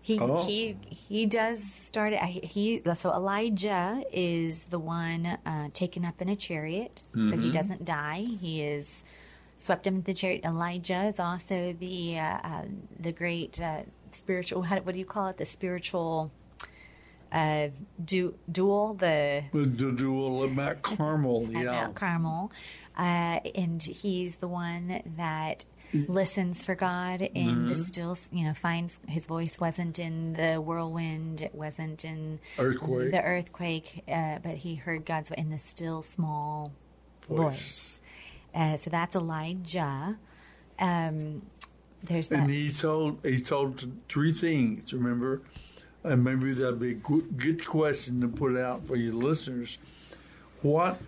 he 0.00 0.18
Oh. 0.18 0.44
he 0.44 0.76
he 0.88 1.26
does 1.26 1.62
start. 1.82 2.12
I- 2.12 2.40
He 2.42 2.82
so 2.96 3.12
Elijah 3.12 4.02
is 4.12 4.64
the 4.64 4.78
one 4.78 5.26
uh, 5.46 5.68
taken 5.72 6.04
up 6.04 6.20
in 6.20 6.28
a 6.28 6.36
chariot, 6.36 7.02
so 7.14 7.20
Mm-hmm. 7.20 7.42
he 7.42 7.50
doesn't 7.50 7.84
die. 7.84 8.26
He 8.40 8.62
is 8.62 9.04
swept 9.56 9.86
into 9.86 10.02
the 10.02 10.14
chariot. 10.14 10.44
Elijah 10.44 11.04
is 11.04 11.20
also 11.20 11.72
the 11.72 12.18
uh, 12.18 12.38
uh, 12.42 12.64
the 12.98 13.12
great 13.12 13.60
uh, 13.60 13.82
spiritual. 14.10 14.62
How, 14.62 14.80
what 14.80 14.92
do 14.94 14.98
you 14.98 15.06
call 15.06 15.28
it? 15.28 15.36
The 15.38 15.44
spiritual. 15.46 16.30
Uh, 17.32 17.68
du- 18.04 18.34
duel 18.50 18.92
the 18.92 19.44
the 19.52 19.64
duel 19.64 20.44
at 20.44 20.50
Mount 20.50 20.82
Carmel, 20.82 21.46
at 21.46 21.52
yeah. 21.52 21.62
Mount 21.64 21.94
Carmel, 21.94 22.52
uh, 22.98 23.40
and 23.54 23.82
he's 23.82 24.34
the 24.34 24.48
one 24.48 25.00
that 25.16 25.64
listens 25.92 26.62
for 26.62 26.74
God 26.74 27.22
in 27.22 27.68
the 27.68 27.74
still, 27.74 28.16
you 28.30 28.44
know, 28.44 28.54
finds 28.54 28.98
his 29.08 29.26
voice 29.26 29.58
wasn't 29.60 29.98
in 29.98 30.34
the 30.34 30.56
whirlwind, 30.56 31.42
it 31.42 31.54
wasn't 31.54 32.04
in 32.04 32.40
Earthquake. 32.58 33.10
the 33.10 33.22
earthquake, 33.22 34.04
uh, 34.08 34.38
but 34.42 34.56
he 34.56 34.76
heard 34.76 35.04
God's 35.04 35.30
in 35.32 35.50
the 35.50 35.58
still 35.58 36.02
small 36.02 36.72
voice. 37.28 37.98
Uh, 38.54 38.76
so 38.76 38.90
that's 38.90 39.14
Elijah. 39.14 40.18
Um, 40.78 41.42
there's 42.02 42.28
that. 42.28 42.40
And 42.40 42.50
he 42.50 42.72
told 42.72 43.24
he 43.24 43.40
told 43.40 43.86
three 44.08 44.32
things. 44.32 44.92
Remember, 44.92 45.42
and 46.02 46.24
maybe 46.24 46.52
that'd 46.52 46.80
be 46.80 46.90
a 46.90 46.94
good, 46.94 47.36
good 47.36 47.64
question 47.64 48.20
to 48.20 48.28
put 48.28 48.56
out 48.56 48.86
for 48.86 48.96
your 48.96 49.14
listeners. 49.14 49.78
What 50.62 51.00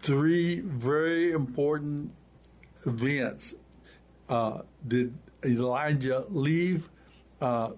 three 0.00 0.60
very 0.60 1.32
important 1.32 2.12
events 2.84 3.54
uh, 4.28 4.62
did 4.86 5.16
Elijah 5.44 6.24
leave 6.28 6.88
uh, 7.40 7.70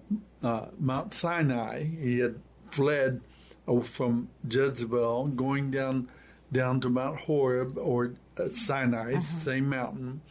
uh, 0.43 0.65
Mount 0.79 1.13
Sinai? 1.13 1.83
He 1.83 2.19
had 2.19 2.35
fled 2.71 3.21
uh, 3.67 3.81
from 3.81 4.29
Jezebel, 4.49 5.27
going 5.27 5.71
down 5.71 6.09
down 6.51 6.79
to 6.81 6.89
Mount 6.89 7.19
Horeb 7.21 7.77
or 7.77 8.13
uh, 8.39 8.49
Sinai, 8.51 9.15
the 9.15 9.41
same 9.41 9.69
mountain, 9.69 10.21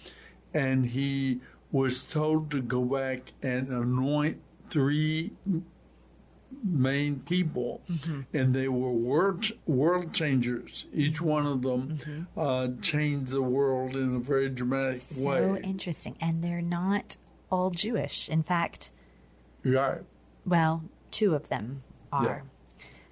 and 0.52 0.86
he 0.86 1.40
was 1.70 2.02
told 2.02 2.50
to 2.50 2.60
go 2.60 2.82
back 2.82 3.32
and 3.42 3.68
anoint 3.68 4.40
three 4.70 5.32
main 6.64 7.20
people, 7.20 7.82
and 8.32 8.54
they 8.54 8.68
were 8.68 8.90
world 8.92 9.50
world 9.66 10.12
changers. 10.12 10.86
Each 10.92 11.20
one 11.20 11.46
of 11.46 11.62
them 11.62 12.26
uh, 12.36 12.68
changed 12.82 13.30
the 13.30 13.42
world 13.42 13.94
in 13.94 14.14
a 14.16 14.18
very 14.18 14.48
dramatic 14.48 15.02
so 15.02 15.20
way. 15.22 15.38
So 15.40 15.56
interesting. 15.58 16.16
And 16.20 16.42
they're 16.42 16.62
not 16.62 17.16
all 17.50 17.70
Jewish. 17.70 18.28
In 18.28 18.42
fact, 18.42 18.90
Right. 19.64 20.02
well, 20.46 20.82
two 21.10 21.34
of 21.34 21.48
them 21.48 21.82
are. 22.12 22.24
Yeah. 22.24 22.40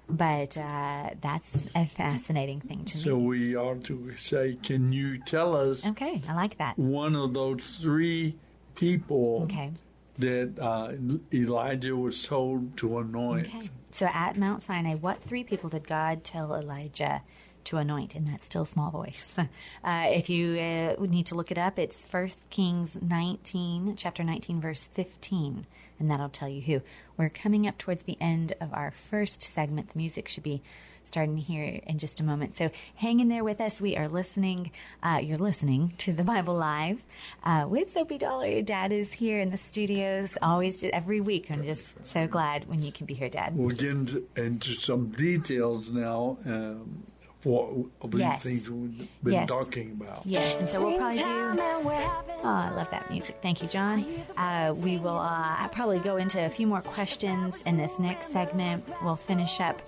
But 0.09 0.57
uh, 0.57 1.09
that's 1.21 1.49
a 1.75 1.85
fascinating 1.85 2.61
thing 2.61 2.85
to 2.85 2.97
So 2.97 3.03
me. 3.03 3.03
So 3.11 3.17
we 3.17 3.57
ought 3.57 3.83
to 3.85 4.15
say, 4.17 4.57
can 4.63 4.93
you 4.93 5.17
tell 5.19 5.53
us 5.55 5.85
Okay, 5.85 6.21
I 6.29 6.33
like 6.33 6.57
that. 6.59 6.79
one 6.79 7.13
of 7.15 7.33
those 7.33 7.77
three 7.81 8.35
people 8.75 9.41
Okay. 9.43 9.71
That 10.19 10.59
uh, 10.59 10.93
Elijah 11.33 11.95
was 11.95 12.23
told 12.23 12.77
to 12.77 12.99
anoint? 12.99 13.47
Okay. 13.47 13.69
So 13.91 14.07
at 14.07 14.37
Mount 14.37 14.63
Sinai, 14.63 14.95
what 14.95 15.21
three 15.21 15.43
people 15.43 15.69
did 15.69 15.87
God 15.87 16.23
tell 16.23 16.53
Elijah 16.53 17.21
to 17.67 17.77
anoint 17.77 18.15
in 18.15 18.23
that 18.25 18.41
still 18.41 18.65
small 18.65 18.91
voice. 18.91 19.37
Uh, 19.83 20.07
if 20.09 20.29
you 20.29 20.57
uh, 20.59 20.95
need 21.05 21.25
to 21.25 21.35
look 21.35 21.49
it 21.49 21.57
up, 21.57 21.79
it's 21.79 22.05
First 22.05 22.49
Kings 22.49 22.97
19, 23.01 23.95
chapter 23.95 24.21
19, 24.21 24.59
verse 24.59 24.81
15, 24.95 25.65
and 25.97 26.11
that'll 26.11 26.27
tell 26.27 26.49
you 26.49 26.61
who. 26.61 26.81
We're 27.15 27.29
coming 27.29 27.65
up 27.65 27.77
towards 27.77 28.03
the 28.03 28.17
end 28.19 28.51
of 28.59 28.73
our 28.73 28.91
first 28.91 29.41
segment. 29.41 29.91
The 29.91 29.97
music 29.97 30.27
should 30.27 30.43
be 30.43 30.61
starting 31.07 31.37
here 31.37 31.79
in 31.87 31.97
just 31.97 32.19
a 32.19 32.23
moment. 32.23 32.55
So 32.55 32.69
hang 32.95 33.19
in 33.19 33.29
there 33.29 33.43
with 33.43 33.61
us. 33.61 33.79
We 33.79 33.95
are 33.95 34.07
listening. 34.07 34.71
Uh, 35.01 35.19
you're 35.23 35.37
listening 35.37 35.93
to 35.99 36.11
the 36.13 36.23
Bible 36.23 36.55
Live 36.55 37.03
uh, 37.43 37.65
with 37.67 37.93
Soapy 37.93 38.17
Dollar. 38.17 38.47
Your 38.47 38.61
dad 38.61 38.91
is 38.91 39.13
here 39.13 39.39
in 39.39 39.49
the 39.49 39.57
studios 39.57 40.37
always, 40.41 40.83
every 40.83 41.21
week. 41.21 41.49
I'm 41.49 41.63
just 41.63 41.83
so 42.01 42.27
glad 42.27 42.67
when 42.67 42.83
you 42.83 42.91
can 42.91 43.05
be 43.05 43.13
here, 43.13 43.29
Dad. 43.29 43.55
We'll 43.55 43.75
get 43.75 43.91
into, 43.91 44.27
into 44.35 44.71
some 44.73 45.07
details 45.11 45.89
now. 45.89 46.37
Um, 46.45 47.03
for 47.39 47.85
these 48.09 48.19
Yes. 48.19 48.43
things 48.43 48.69
we've 48.69 49.07
been 49.23 49.33
Yes. 49.33 49.47
talking 49.47 49.91
about. 49.91 50.25
Yes, 50.25 50.55
and 50.59 50.67
so 50.67 50.83
we'll 50.85 50.97
probably 50.97 51.19
do. 51.19 51.29
Oh, 51.29 52.41
I 52.43 52.71
love 52.71 52.89
that 52.91 53.09
music. 53.09 53.37
Thank 53.41 53.61
you, 53.61 53.69
John. 53.69 54.05
Uh, 54.35 54.73
we 54.75 54.97
will 54.97 55.19
uh, 55.19 55.67
probably 55.69 55.99
go 55.99 56.17
into 56.17 56.43
a 56.45 56.49
few 56.49 56.65
more 56.67 56.81
questions 56.81 57.61
in 57.61 57.77
this 57.77 57.99
next 57.99 58.31
segment. 58.33 58.83
We'll 59.03 59.15
finish 59.15 59.61
up 59.61 59.81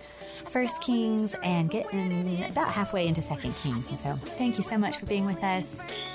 First 0.49 0.81
Kings 0.81 1.35
and 1.43 1.69
get 1.69 1.93
in 1.93 2.43
about 2.45 2.69
halfway 2.69 3.07
into 3.07 3.21
Second 3.21 3.55
Kings. 3.57 3.87
And 3.89 3.99
so, 3.99 4.19
thank 4.37 4.57
you 4.57 4.63
so 4.63 4.77
much 4.77 4.97
for 4.97 5.05
being 5.05 5.25
with 5.25 5.43
us. 5.43 5.67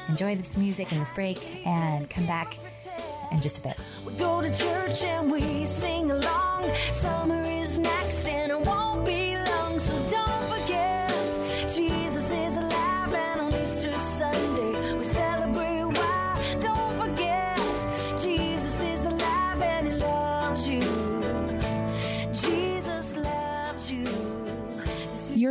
Enjoy 0.09 0.35
this 0.35 0.57
music 0.57 0.91
and 0.93 1.01
this 1.01 1.13
break, 1.13 1.67
and 1.67 2.11
come 2.11 2.27
back 2.27 2.57
in 3.33 3.41
just 3.41 3.59
a 3.59 3.61
bit. 3.63 3.77
We 4.05 4.13
go 4.15 4.43
to 4.43 4.55
church 4.55 5.05
and 5.05 5.31
we 5.31 5.67
sing 5.67 6.11
along. 6.11 6.65
Summer 6.91 7.43
is 7.43 7.79
next 7.79 8.27
and 8.27 8.51
it 8.53 8.61
won't 8.67 9.07
be 9.07 9.37
long, 9.37 9.79
so 9.79 9.93
don't 10.11 10.61
forget 10.61 11.11
Jesus 11.73 12.04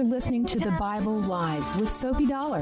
You're 0.03 0.11
listening 0.11 0.43
to 0.47 0.59
the 0.59 0.71
Bible 0.71 1.21
Live 1.21 1.79
with 1.79 1.89
Soapy 1.89 2.25
Dollar. 2.25 2.59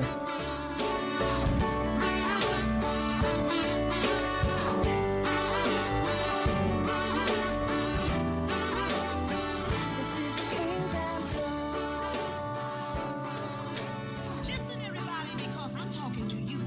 Listen, 14.46 14.80
everybody, 14.86 15.30
because 15.36 15.74
I'm 15.74 15.90
talking 15.90 16.28
to 16.28 16.38
you. 16.38 16.60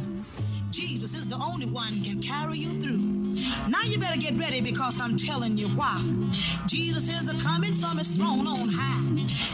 Jesus 0.73 1.15
is 1.15 1.29
the 1.29 1.37
only 1.37 1.67
one 1.67 2.03
can 2.03 2.21
carry 2.21 2.59
you 2.59 2.81
through. 2.83 3.14
Now 3.69 3.83
you 3.83 3.99
better 3.99 4.19
get 4.19 4.37
ready 4.39 4.61
because 4.61 5.01
I'm 5.01 5.17
telling 5.17 5.57
you 5.57 5.69
why. 5.69 6.03
Jesus 6.67 7.09
is 7.09 7.27
the 7.27 7.35
coming 7.43 7.75
from 7.77 7.99
his 7.99 8.11
throne 8.11 8.47
on 8.47 8.69
high. 8.69 9.01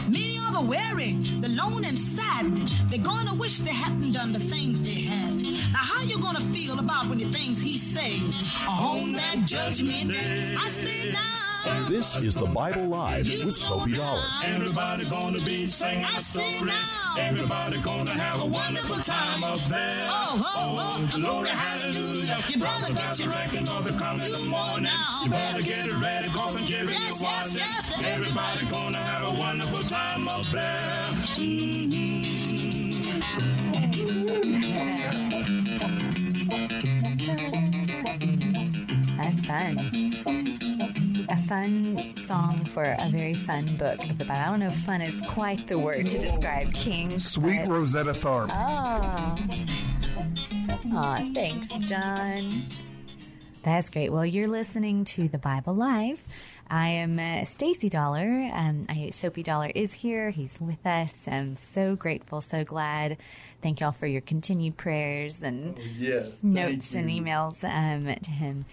Many 0.09 0.31
are 0.61 0.63
weary, 0.63 1.13
the 1.39 1.49
lone 1.49 1.85
and 1.85 1.99
sad. 1.99 2.45
They're 2.89 2.99
gonna 2.99 3.33
wish 3.33 3.59
they 3.59 3.73
hadn't 3.73 4.11
done 4.11 4.33
the 4.33 4.39
things 4.39 4.81
they 4.81 5.01
had. 5.01 5.33
Now 5.73 5.79
how 5.79 6.03
you 6.03 6.19
gonna 6.19 6.41
feel 6.41 6.79
about 6.79 7.09
when 7.09 7.19
the 7.19 7.31
things 7.31 7.61
he 7.61 7.77
say 7.77 8.19
on 8.67 9.09
oh, 9.09 9.13
that 9.13 9.45
judgment 9.45 10.11
day? 10.11 10.55
I 10.57 10.67
say 10.67 11.11
now. 11.11 11.50
This 11.87 12.15
is 12.17 12.35
the 12.35 12.45
Bible 12.47 12.85
Live 12.87 13.27
with 13.27 13.55
Soapy 13.55 13.93
Dollar. 13.93 14.23
Everybody 14.43 15.07
gonna 15.09 15.39
be 15.41 15.67
singing 15.67 16.05
I 16.05 16.17
a 16.17 16.19
say 16.19 16.55
story. 16.55 16.71
now. 16.71 17.15
Everybody 17.19 17.79
gonna 17.81 18.11
have 18.13 18.41
a 18.41 18.45
wonderful 18.45 18.97
time 18.97 19.43
up 19.43 19.59
there. 19.69 20.07
Oh, 20.09 20.41
oh, 20.55 21.07
oh, 21.13 21.17
glory, 21.19 21.49
hallelujah. 21.49 22.39
You 22.49 22.57
better 22.57 22.93
get 22.93 23.19
your- 23.19 23.29
record 23.29 23.69
of 23.69 23.83
the 23.83 23.93
coming 23.93 24.25
in 24.25 24.31
the 24.31 24.39
morning. 24.49 24.83
now. 24.83 25.21
You 25.23 25.29
better 25.29 25.61
get 25.61 25.85
it 25.87 25.93
ready, 25.95 26.29
cause 26.29 26.55
I'm 26.55 26.65
giving 26.65 26.89
Yes, 26.89 27.21
you 27.21 27.27
yes, 27.27 27.45
warning. 27.53 27.57
yes. 27.57 28.01
Everybody 28.03 28.65
gonna 28.67 28.97
have 28.97 29.23
a 29.27 29.31
wonderful 29.39 29.83
time 29.83 30.27
up 30.27 30.45
there. 30.47 31.05
Mhm. 31.37 32.21
That's 39.17 39.45
fun. 39.45 40.50
A 41.51 41.53
fun 41.53 42.15
song 42.15 42.63
for 42.63 42.83
a 42.97 43.09
very 43.09 43.33
fun 43.33 43.75
book 43.75 44.01
of 44.09 44.17
the 44.17 44.23
Bible. 44.23 44.39
I 44.41 44.45
don't 44.51 44.59
know 44.61 44.67
if 44.67 44.75
fun 44.85 45.01
is 45.01 45.19
quite 45.27 45.67
the 45.67 45.77
word 45.77 46.05
to 46.09 46.17
describe 46.17 46.73
Kings. 46.73 47.29
Sweet 47.29 47.65
but- 47.65 47.73
Rosetta 47.73 48.13
Tharpe. 48.13 48.49
Oh. 48.53 49.35
Aw, 50.93 51.31
thanks, 51.33 51.67
John. 51.89 52.67
That's 53.63 53.89
great. 53.89 54.13
Well, 54.13 54.25
you're 54.25 54.47
listening 54.47 55.03
to 55.03 55.27
the 55.27 55.37
Bible 55.37 55.75
Live. 55.75 56.21
I 56.69 56.87
am 56.87 57.19
uh, 57.19 57.43
Stacy 57.43 57.89
Dollar. 57.89 58.49
Um, 58.53 58.85
I, 58.87 59.09
Soapy 59.09 59.43
Dollar 59.43 59.73
is 59.75 59.91
here. 59.93 60.29
He's 60.29 60.57
with 60.61 60.85
us. 60.85 61.13
I'm 61.27 61.57
so 61.57 61.97
grateful, 61.97 62.39
so 62.39 62.63
glad. 62.63 63.17
Thank 63.61 63.81
y'all 63.81 63.91
for 63.91 64.07
your 64.07 64.21
continued 64.21 64.77
prayers 64.77 65.39
and 65.43 65.77
Yes. 65.97 66.29
thank 66.29 66.43
notes 66.43 66.93
and 66.93 67.11
you. 67.11 67.21
emails 67.21 67.61
um, 67.65 68.15
to 68.23 68.31
him. 68.31 68.63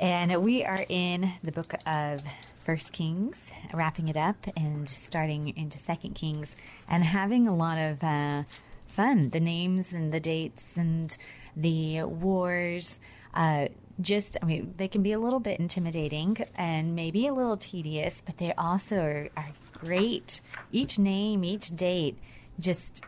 And 0.00 0.42
we 0.42 0.62
are 0.62 0.84
in 0.90 1.32
the 1.42 1.52
book 1.52 1.74
of 1.86 2.20
First 2.66 2.92
Kings, 2.92 3.40
wrapping 3.72 4.08
it 4.08 4.16
up 4.16 4.36
and 4.54 4.88
starting 4.88 5.56
into 5.56 5.78
Second 5.78 6.14
Kings, 6.14 6.54
and 6.86 7.02
having 7.02 7.46
a 7.46 7.56
lot 7.56 7.78
of 7.78 8.04
uh, 8.04 8.42
fun. 8.88 9.30
The 9.30 9.40
names 9.40 9.94
and 9.94 10.12
the 10.12 10.20
dates 10.20 10.64
and 10.76 11.16
the 11.56 12.02
wars. 12.02 12.98
Uh, 13.32 13.68
just, 13.98 14.36
I 14.42 14.44
mean, 14.44 14.74
they 14.76 14.88
can 14.88 15.02
be 15.02 15.12
a 15.12 15.18
little 15.18 15.40
bit 15.40 15.58
intimidating 15.58 16.44
and 16.56 16.94
maybe 16.94 17.26
a 17.26 17.32
little 17.32 17.56
tedious, 17.56 18.22
but 18.24 18.36
they 18.36 18.52
also 18.52 18.96
are, 18.96 19.28
are 19.34 19.52
great. 19.72 20.42
Each 20.72 20.98
name, 20.98 21.42
each 21.42 21.74
date, 21.74 22.18
just 22.58 23.02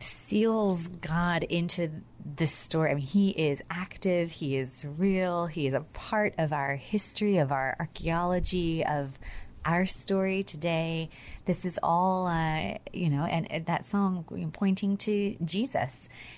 seals 0.00 0.88
God 0.88 1.44
into 1.44 1.90
this 2.24 2.52
story. 2.52 2.90
I 2.90 2.94
mean, 2.94 3.06
He 3.06 3.30
is 3.30 3.60
active, 3.70 4.32
He 4.32 4.56
is 4.56 4.84
real, 4.98 5.46
He 5.46 5.66
is 5.66 5.74
a 5.74 5.80
part 5.80 6.34
of 6.38 6.52
our 6.52 6.76
history, 6.76 7.38
of 7.38 7.52
our 7.52 7.76
archaeology, 7.78 8.84
of 8.84 9.18
our 9.64 9.86
story 9.86 10.42
today. 10.42 11.10
This 11.44 11.64
is 11.64 11.78
all, 11.82 12.26
uh, 12.26 12.78
you 12.92 13.10
know, 13.10 13.24
and, 13.24 13.50
and 13.50 13.66
that 13.66 13.84
song 13.84 14.24
pointing 14.52 14.96
to 14.98 15.36
Jesus 15.44 15.92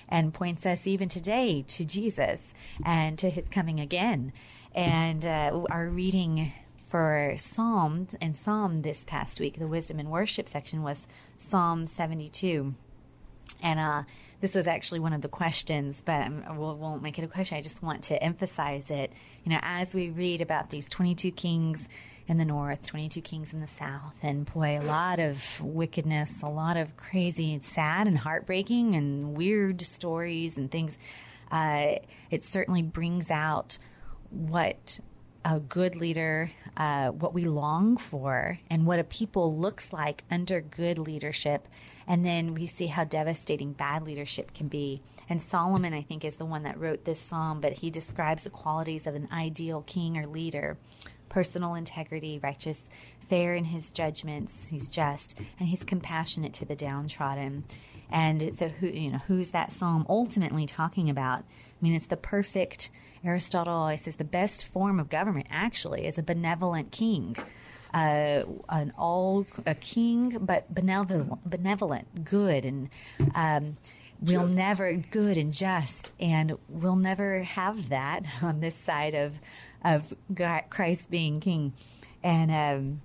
and 0.09 0.35
points 0.35 0.66
us 0.66 0.87
even 0.87 1.09
today 1.09 1.64
to 1.68 1.85
Jesus 1.85 2.40
and 2.85 3.18
to 3.18 3.31
His 3.31 3.49
coming 3.49 3.81
again. 3.81 4.33
And 4.75 5.25
uh, 5.25 5.64
our 5.71 5.88
reading 5.88 6.53
for 6.88 7.35
Psalms 7.37 8.14
and 8.21 8.37
Psalm 8.37 8.79
this 8.79 9.05
past 9.07 9.40
week, 9.40 9.59
the 9.59 9.66
wisdom 9.66 9.99
and 9.99 10.11
worship 10.11 10.49
section 10.49 10.83
was 10.83 10.99
Psalm 11.37 11.87
72. 11.88 12.75
And 13.62 13.81
uh, 13.81 14.03
this 14.42 14.57
was 14.57 14.66
actually 14.66 14.98
one 14.98 15.12
of 15.12 15.22
the 15.22 15.28
questions, 15.28 15.96
but 16.05 16.26
um, 16.26 16.42
we 16.50 16.59
won't 16.59 17.00
make 17.00 17.16
it 17.16 17.22
a 17.22 17.28
question. 17.28 17.57
I 17.57 17.62
just 17.62 17.81
want 17.81 18.02
to 18.05 18.20
emphasize 18.20 18.90
it. 18.90 19.12
You 19.44 19.52
know, 19.52 19.61
as 19.62 19.94
we 19.94 20.11
read 20.11 20.40
about 20.40 20.70
these 20.70 20.85
22 20.87 21.31
kings 21.31 21.88
in 22.26 22.38
the 22.38 22.44
north, 22.44 22.85
22 22.85 23.20
kings 23.20 23.52
in 23.52 23.61
the 23.61 23.68
south, 23.68 24.16
and 24.20 24.52
boy, 24.52 24.81
a 24.81 24.83
lot 24.83 25.20
of 25.20 25.61
wickedness, 25.61 26.42
a 26.42 26.48
lot 26.48 26.76
of 26.76 26.96
crazy, 26.96 27.55
and 27.55 27.62
sad, 27.62 28.09
and 28.09 28.18
heartbreaking, 28.18 28.96
and 28.96 29.37
weird 29.37 29.81
stories 29.83 30.57
and 30.57 30.72
things. 30.72 30.98
Uh, 31.52 31.94
it 32.33 32.42
certainly 32.42 32.83
brings 32.83 33.31
out 33.31 33.78
what 34.31 34.98
a 35.44 35.61
good 35.61 35.94
leader, 35.94 36.50
uh, 36.77 37.09
what 37.09 37.35
we 37.35 37.45
long 37.45 37.97
for, 37.97 38.59
and 38.71 38.87
what 38.87 38.99
a 38.99 39.05
people 39.05 39.57
looks 39.57 39.93
like 39.93 40.25
under 40.31 40.61
good 40.61 40.99
leadership. 40.99 41.69
And 42.07 42.27
then 42.27 42.55
we 42.55 42.67
see 42.67 42.89
how 42.89 43.05
devastating 43.05 43.75
bad 43.75 44.05
leadership 44.05 44.53
can 44.55 44.67
be. 44.67 45.03
And 45.29 45.41
Solomon, 45.41 45.95
I 45.95 46.03
think, 46.03 46.25
is 46.25 46.37
the 46.37 46.45
one 46.45 46.65
that 46.65 46.79
wrote 46.79 47.05
this 47.05 47.21
psalm, 47.21 47.61
but 47.61 47.75
he 47.75 47.91
describes 47.91 48.43
the 48.43 48.51
qualities 48.51 49.07
of 49.07 49.15
an 49.15 49.29
ideal 49.31 49.83
king 49.83 50.19
or 50.19 50.27
leader 50.27 50.79
personal 51.33 51.75
integrity, 51.75 52.39
righteous, 52.43 52.83
fair 53.29 53.55
in 53.55 53.65
his 53.65 53.91
judgments, 53.91 54.69
he's 54.69 54.87
just, 54.87 55.39
and 55.59 55.71
he's 55.71 55.83
compassionate 55.83 56.53
to 56.53 56.67
the 56.67 56.77
downtrodden. 56.77 57.65
And 58.11 58.55
so, 58.59 58.69
who 58.69 58.89
you 58.89 59.11
know, 59.11 59.21
who's 59.27 59.51
that 59.51 59.73
psalm 59.73 60.05
ultimately 60.09 60.67
talking 60.67 61.09
about? 61.09 61.39
I 61.39 61.45
mean, 61.81 61.95
it's 61.95 62.07
the 62.07 62.19
perfect. 62.19 62.91
Aristotle 63.25 63.75
always 63.75 64.03
says 64.03 64.17
the 64.17 64.25
best 64.25 64.67
form 64.67 64.99
of 64.99 65.09
government 65.09 65.47
actually 65.51 66.07
is 66.07 66.19
a 66.19 66.23
benevolent 66.23 66.91
king, 66.91 67.37
uh, 67.95 68.43
an 68.69 68.93
all 68.99 69.47
a 69.67 69.75
king, 69.75 70.39
but 70.41 70.73
benevolent, 70.75 71.49
benevolent, 71.49 72.25
good, 72.25 72.65
and 72.65 72.89
um, 73.35 73.77
we'll 74.21 74.47
never 74.47 74.93
good 74.93 75.37
and 75.37 75.53
just, 75.53 76.13
and 76.19 76.57
we'll 76.69 76.97
never 76.97 77.43
have 77.43 77.89
that 77.91 78.25
on 78.43 78.61
this 78.61 78.75
side 78.77 79.15
of 79.15 79.41
of 79.85 80.15
God, 80.33 80.65
Christ 80.71 81.11
being 81.11 81.41
king, 81.41 81.73
and. 82.23 82.51
Um, 82.51 83.03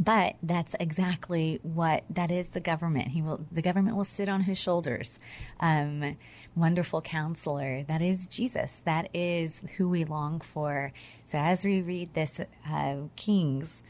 but 0.00 0.36
that's 0.44 0.76
exactly 0.78 1.58
what 1.62 2.04
that 2.08 2.30
is 2.30 2.48
the 2.48 2.60
government. 2.60 3.08
He 3.08 3.20
will 3.20 3.44
the 3.50 3.62
government 3.62 3.96
will 3.96 4.04
sit 4.04 4.28
on 4.28 4.42
his 4.42 4.56
shoulders. 4.56 5.18
Um, 5.58 6.16
wonderful 6.58 7.00
counselor 7.00 7.82
that 7.84 8.02
is 8.02 8.26
jesus 8.28 8.74
that 8.84 9.08
is 9.14 9.60
who 9.76 9.88
we 9.88 10.04
long 10.04 10.40
for 10.40 10.92
so 11.26 11.38
as 11.38 11.64
we 11.64 11.80
read 11.80 12.12
this 12.14 12.40
uh, 12.68 12.96
kings 13.16 13.82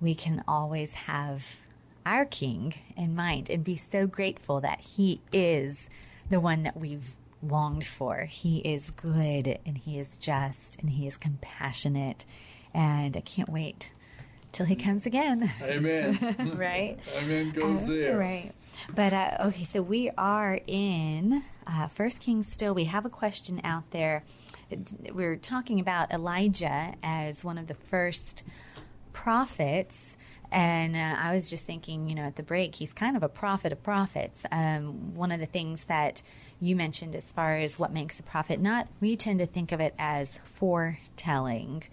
we 0.00 0.14
can 0.14 0.42
always 0.48 0.90
have 0.90 1.56
our 2.04 2.24
king 2.24 2.74
in 2.96 3.14
mind 3.14 3.48
and 3.50 3.62
be 3.64 3.76
so 3.76 4.06
grateful 4.06 4.60
that 4.60 4.80
he 4.80 5.20
is 5.32 5.88
the 6.30 6.40
one 6.40 6.62
that 6.64 6.76
we've 6.76 7.14
longed 7.42 7.84
for 7.84 8.24
he 8.24 8.58
is 8.58 8.90
good 8.90 9.58
and 9.64 9.78
he 9.78 9.98
is 9.98 10.08
just 10.18 10.76
and 10.80 10.90
he 10.90 11.06
is 11.06 11.16
compassionate 11.16 12.24
and 12.74 13.16
i 13.16 13.20
can't 13.20 13.48
wait 13.48 13.90
till 14.50 14.64
he 14.64 14.74
comes 14.74 15.04
again. 15.04 15.52
Amen. 15.62 16.54
right? 16.56 16.98
Amen 17.18 17.50
goes 17.50 17.82
Uh, 17.84 17.86
there. 17.86 18.16
Right. 18.16 18.50
But 18.94 19.12
uh, 19.12 19.36
okay, 19.46 19.64
so 19.64 19.82
we 19.82 20.10
are 20.16 20.60
in 20.66 21.42
uh, 21.66 21.88
First 21.88 22.20
Kings 22.20 22.46
still. 22.50 22.74
We 22.74 22.84
have 22.84 23.04
a 23.04 23.10
question 23.10 23.60
out 23.64 23.90
there. 23.90 24.24
We're 25.12 25.36
talking 25.36 25.80
about 25.80 26.12
Elijah 26.12 26.94
as 27.02 27.44
one 27.44 27.58
of 27.58 27.66
the 27.66 27.74
first 27.74 28.44
prophets. 29.12 30.16
And 30.50 30.96
uh, 30.96 31.16
I 31.20 31.34
was 31.34 31.50
just 31.50 31.64
thinking, 31.64 32.08
you 32.08 32.14
know, 32.14 32.22
at 32.22 32.36
the 32.36 32.42
break, 32.42 32.76
he's 32.76 32.92
kind 32.92 33.16
of 33.16 33.22
a 33.22 33.28
prophet 33.28 33.72
of 33.72 33.82
prophets. 33.82 34.40
Um, 34.50 35.14
one 35.14 35.30
of 35.30 35.40
the 35.40 35.46
things 35.46 35.84
that 35.84 36.22
you 36.60 36.74
mentioned 36.74 37.14
as 37.14 37.24
far 37.24 37.56
as 37.56 37.78
what 37.78 37.92
makes 37.92 38.18
a 38.18 38.22
prophet, 38.22 38.60
not 38.60 38.88
we 39.00 39.16
tend 39.16 39.38
to 39.40 39.46
think 39.46 39.72
of 39.72 39.80
it 39.80 39.94
as 39.98 40.40
foretelling. 40.54 41.84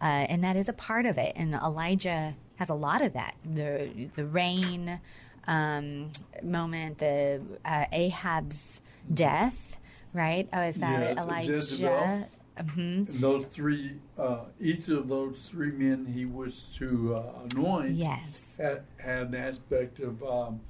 Uh, 0.00 0.26
and 0.28 0.44
that 0.44 0.56
is 0.56 0.68
a 0.68 0.72
part 0.72 1.06
of 1.06 1.16
it. 1.16 1.32
And 1.36 1.54
Elijah 1.54 2.34
has 2.56 2.68
a 2.68 2.74
lot 2.74 3.02
of 3.02 3.12
that. 3.14 3.34
The 3.44 4.08
the 4.14 4.26
rain 4.26 5.00
um, 5.46 6.10
moment, 6.42 6.98
the 6.98 7.40
uh, 7.64 7.84
Ahab's 7.92 8.80
death, 9.12 9.76
right? 10.12 10.48
Oh, 10.52 10.60
is 10.62 10.76
that 10.76 11.02
Yes, 11.02 11.18
Elijah? 11.18 11.52
Jezebel. 11.54 12.28
hmm 12.74 12.80
And 12.80 13.06
those 13.08 13.46
three, 13.46 13.94
uh, 14.18 14.44
each 14.60 14.88
of 14.88 15.08
those 15.08 15.38
three 15.48 15.72
men 15.72 16.06
he 16.06 16.24
was 16.26 16.72
to 16.78 17.16
uh, 17.16 17.40
anoint 17.50 17.96
Yes. 17.96 18.20
had, 18.58 18.82
had 18.98 19.28
an 19.28 19.34
aspect 19.34 20.00
of 20.00 20.22
um, 20.22 20.60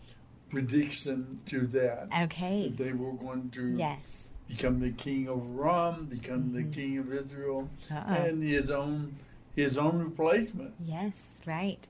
prediction 0.50 1.40
to 1.46 1.66
that. 1.68 2.08
Okay. 2.24 2.68
That 2.68 2.76
they 2.82 2.92
were 2.92 3.12
going 3.12 3.50
to 3.50 3.76
Yes. 3.76 4.00
become 4.48 4.80
the 4.80 4.90
king 4.92 5.28
of 5.28 5.50
Ram, 5.50 6.06
become 6.06 6.52
the 6.52 6.64
king 6.64 6.98
of 6.98 7.12
Israel, 7.12 7.68
Uh-uh. 7.90 8.12
and 8.14 8.42
his 8.42 8.70
own 8.70 9.16
his 9.54 9.76
own 9.76 9.98
replacement. 9.98 10.72
Yes, 10.82 11.12
right. 11.44 11.86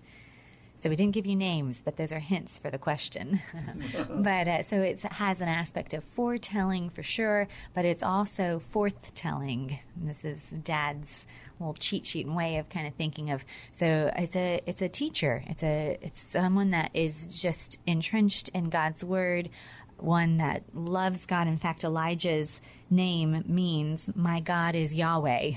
So 0.83 0.89
we 0.91 0.97
didn't 0.97 1.15
give 1.15 1.27
you 1.27 1.37
names, 1.37 1.81
but 1.81 1.97
those 1.97 2.13
are 2.13 2.19
hints 2.19 2.59
for 2.59 2.69
the 2.69 2.77
question. 2.77 3.41
but 4.11 4.49
uh, 4.49 4.63
so 4.65 4.83
it 4.83 5.01
has 5.01 5.41
an 5.41 5.47
aspect 5.47 5.95
of 5.95 6.03
foretelling 6.03 6.91
for 6.91 7.05
sure, 7.05 7.47
but 7.73 7.85
it's 7.85 8.03
also 8.03 8.61
forthtelling. 8.75 9.79
This 9.97 10.25
is 10.25 10.41
Dad's 10.65 11.25
little 11.61 11.75
cheat 11.75 12.05
sheet 12.05 12.27
and 12.27 12.35
way 12.35 12.57
of 12.57 12.69
kind 12.69 12.89
of 12.89 12.95
thinking 12.95 13.31
of. 13.31 13.45
So 13.71 14.13
it's 14.17 14.35
a 14.35 14.61
it's 14.67 14.83
a 14.83 14.89
teacher. 14.89 15.45
It's 15.47 15.63
a 15.63 15.99
it's 16.03 16.21
someone 16.21 16.73
that 16.73 16.91
is 16.95 17.29
just 17.29 17.79
entrenched 17.87 18.49
in 18.49 18.69
God's 18.69 19.05
word, 19.05 19.51
one 19.99 20.39
that 20.39 20.63
loves 20.75 21.27
God. 21.27 21.47
In 21.47 21.59
fact, 21.59 21.85
Elijah's 21.85 22.61
name 22.91 23.45
means 23.47 24.11
"My 24.15 24.41
God 24.41 24.75
is 24.75 24.95
Yahweh." 24.95 25.53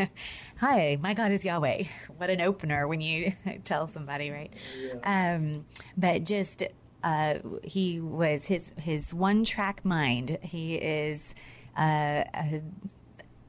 Hi, 0.56 0.98
my 1.00 1.14
God 1.14 1.32
is 1.32 1.44
Yahweh. 1.44 1.84
What 2.16 2.30
an 2.30 2.40
opener 2.40 2.86
when 2.86 3.00
you 3.00 3.32
tell 3.64 3.88
somebody, 3.88 4.30
right? 4.30 4.52
Um, 5.02 5.66
but 5.96 6.24
just 6.24 6.62
uh, 7.02 7.38
he 7.62 8.00
was 8.00 8.46
his 8.46 8.64
his 8.76 9.12
one 9.12 9.44
track 9.44 9.84
mind. 9.84 10.38
He 10.42 10.76
is 10.76 11.34
uh, 11.76 12.24
a, 12.34 12.62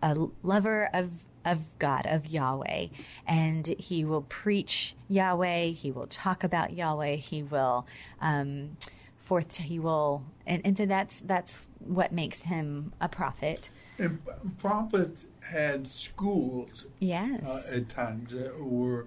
a 0.02 0.16
lover 0.44 0.90
of 0.94 1.26
of 1.46 1.78
God, 1.78 2.06
of 2.08 2.28
Yahweh, 2.28 2.88
and 3.28 3.68
he 3.68 4.04
will 4.04 4.24
preach 4.24 4.96
Yahweh. 5.08 5.68
He 5.68 5.92
will 5.92 6.08
talk 6.08 6.44
about 6.44 6.74
Yahweh. 6.74 7.16
He 7.16 7.44
will 7.44 7.86
um, 8.20 8.78
forth. 9.26 9.58
He 9.58 9.80
will, 9.80 10.24
and, 10.48 10.62
and 10.66 10.78
so 10.78 10.86
that's 10.86 11.20
that's 11.20 11.62
what 11.80 12.12
makes 12.12 12.42
him 12.44 12.94
a 13.02 13.10
prophet. 13.10 13.70
And 14.00 14.20
prophets 14.58 15.26
had 15.42 15.88
schools 15.88 16.88
Yes. 17.00 17.46
uh, 17.48 17.64
at 17.72 17.90
times 17.90 18.32
that 18.34 18.60
were 18.62 19.06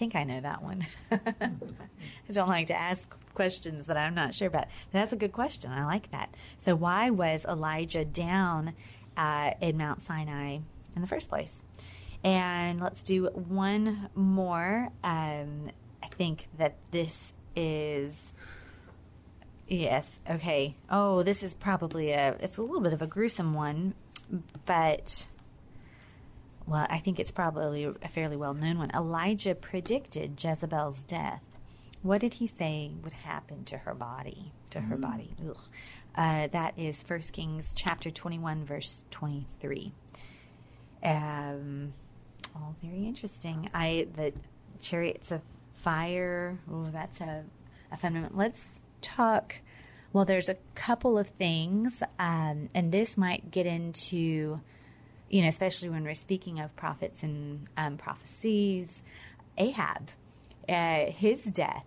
I 0.01 0.03
think 0.03 0.15
I 0.15 0.23
know 0.23 0.41
that 0.41 0.63
one. 0.63 0.87
I 1.11 2.31
don't 2.31 2.49
like 2.49 2.65
to 2.67 2.73
ask 2.73 3.07
questions 3.35 3.85
that 3.85 3.97
I'm 3.97 4.15
not 4.15 4.33
sure 4.33 4.47
about. 4.47 4.65
That's 4.91 5.13
a 5.13 5.15
good 5.15 5.31
question. 5.31 5.71
I 5.71 5.85
like 5.85 6.09
that. 6.09 6.35
So, 6.57 6.75
why 6.75 7.11
was 7.11 7.45
Elijah 7.45 8.03
down 8.03 8.73
uh, 9.15 9.51
in 9.61 9.77
Mount 9.77 10.01
Sinai 10.07 10.57
in 10.95 11.01
the 11.03 11.07
first 11.07 11.29
place? 11.29 11.53
And 12.23 12.81
let's 12.81 13.03
do 13.03 13.27
one 13.27 14.09
more. 14.15 14.89
Um, 15.03 15.69
I 16.01 16.07
think 16.07 16.47
that 16.57 16.77
this 16.89 17.33
is. 17.55 18.17
Yes. 19.67 20.19
Okay. 20.27 20.77
Oh, 20.89 21.21
this 21.21 21.43
is 21.43 21.53
probably 21.53 22.09
a. 22.09 22.37
It's 22.39 22.57
a 22.57 22.63
little 22.63 22.81
bit 22.81 22.93
of 22.93 23.03
a 23.03 23.07
gruesome 23.07 23.53
one, 23.53 23.93
but 24.65 25.27
well, 26.67 26.85
I 26.89 26.99
think 26.99 27.19
it's 27.19 27.31
probably 27.31 27.83
a 27.83 28.07
fairly 28.07 28.35
well 28.37 28.53
known 28.53 28.77
one. 28.77 28.91
Elijah 28.91 29.55
predicted 29.55 30.41
Jezebel's 30.43 31.03
death. 31.03 31.41
What 32.01 32.21
did 32.21 32.35
he 32.35 32.47
say 32.47 32.91
would 33.03 33.13
happen 33.13 33.63
to 33.65 33.79
her 33.79 33.93
body? 33.93 34.51
To 34.71 34.81
her 34.81 34.95
Mm. 34.97 35.01
body. 35.01 35.35
Ugh. 35.47 35.57
Uh, 36.15 36.47
that 36.47 36.77
is 36.77 37.01
1 37.03 37.31
Kings 37.31 37.73
chapter 37.75 38.09
21, 38.11 38.65
verse 38.65 39.03
23. 39.11 39.93
Um, 41.03 41.93
all 42.55 42.75
very 42.83 43.05
interesting. 43.07 43.69
I 43.73 44.07
the 44.15 44.33
chariots 44.79 45.31
of 45.31 45.41
fire. 45.83 46.59
Oh, 46.71 46.89
that's 46.91 47.19
a, 47.21 47.43
a 47.91 47.97
fun 47.97 48.13
moment. 48.13 48.35
Let's 48.37 48.83
talk. 49.01 49.55
Well, 50.13 50.25
there's 50.25 50.49
a 50.49 50.57
couple 50.75 51.17
of 51.17 51.27
things, 51.29 52.03
um, 52.19 52.67
and 52.75 52.91
this 52.91 53.17
might 53.17 53.49
get 53.49 53.65
into, 53.65 54.59
you 55.31 55.41
know, 55.41 55.47
especially 55.47 55.89
when 55.89 56.03
we're 56.03 56.13
speaking 56.13 56.59
of 56.59 56.75
prophets 56.75 57.23
and 57.23 57.67
um, 57.77 57.97
prophecies. 57.97 59.01
Ahab, 59.57 60.09
uh, 60.67 61.05
his 61.05 61.43
death. 61.43 61.85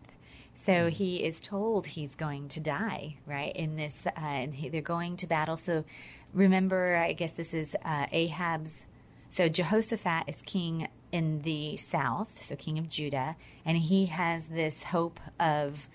So 0.67 0.89
he 0.89 1.23
is 1.23 1.41
told 1.41 1.89
he's 1.89 2.15
going 2.15 2.49
to 2.49 2.61
die, 2.61 3.17
right? 3.27 3.55
In 3.55 3.77
this, 3.77 3.99
uh, 4.07 4.11
and 4.17 4.55
he, 4.55 4.71
they're 4.71 4.81
going 4.81 5.17
to 5.19 5.27
battle. 5.27 5.59
So 5.59 5.85
remember, 6.33 6.97
I 6.97 7.13
guess 7.13 7.33
this 7.33 7.53
is 7.53 7.77
uh, 7.85 8.07
Ahab's. 8.11 8.87
So 9.29 9.49
Jehoshaphat 9.49 10.29
is 10.29 10.41
king 10.47 10.89
in 11.13 11.43
the 11.43 11.77
south, 11.77 12.43
so 12.43 12.57
king 12.57 12.79
of 12.79 12.89
Judah, 12.89 13.37
and 13.65 13.77
he 13.77 14.07
has 14.07 14.47
this 14.47 14.85
hope 14.85 15.21
of 15.39 15.89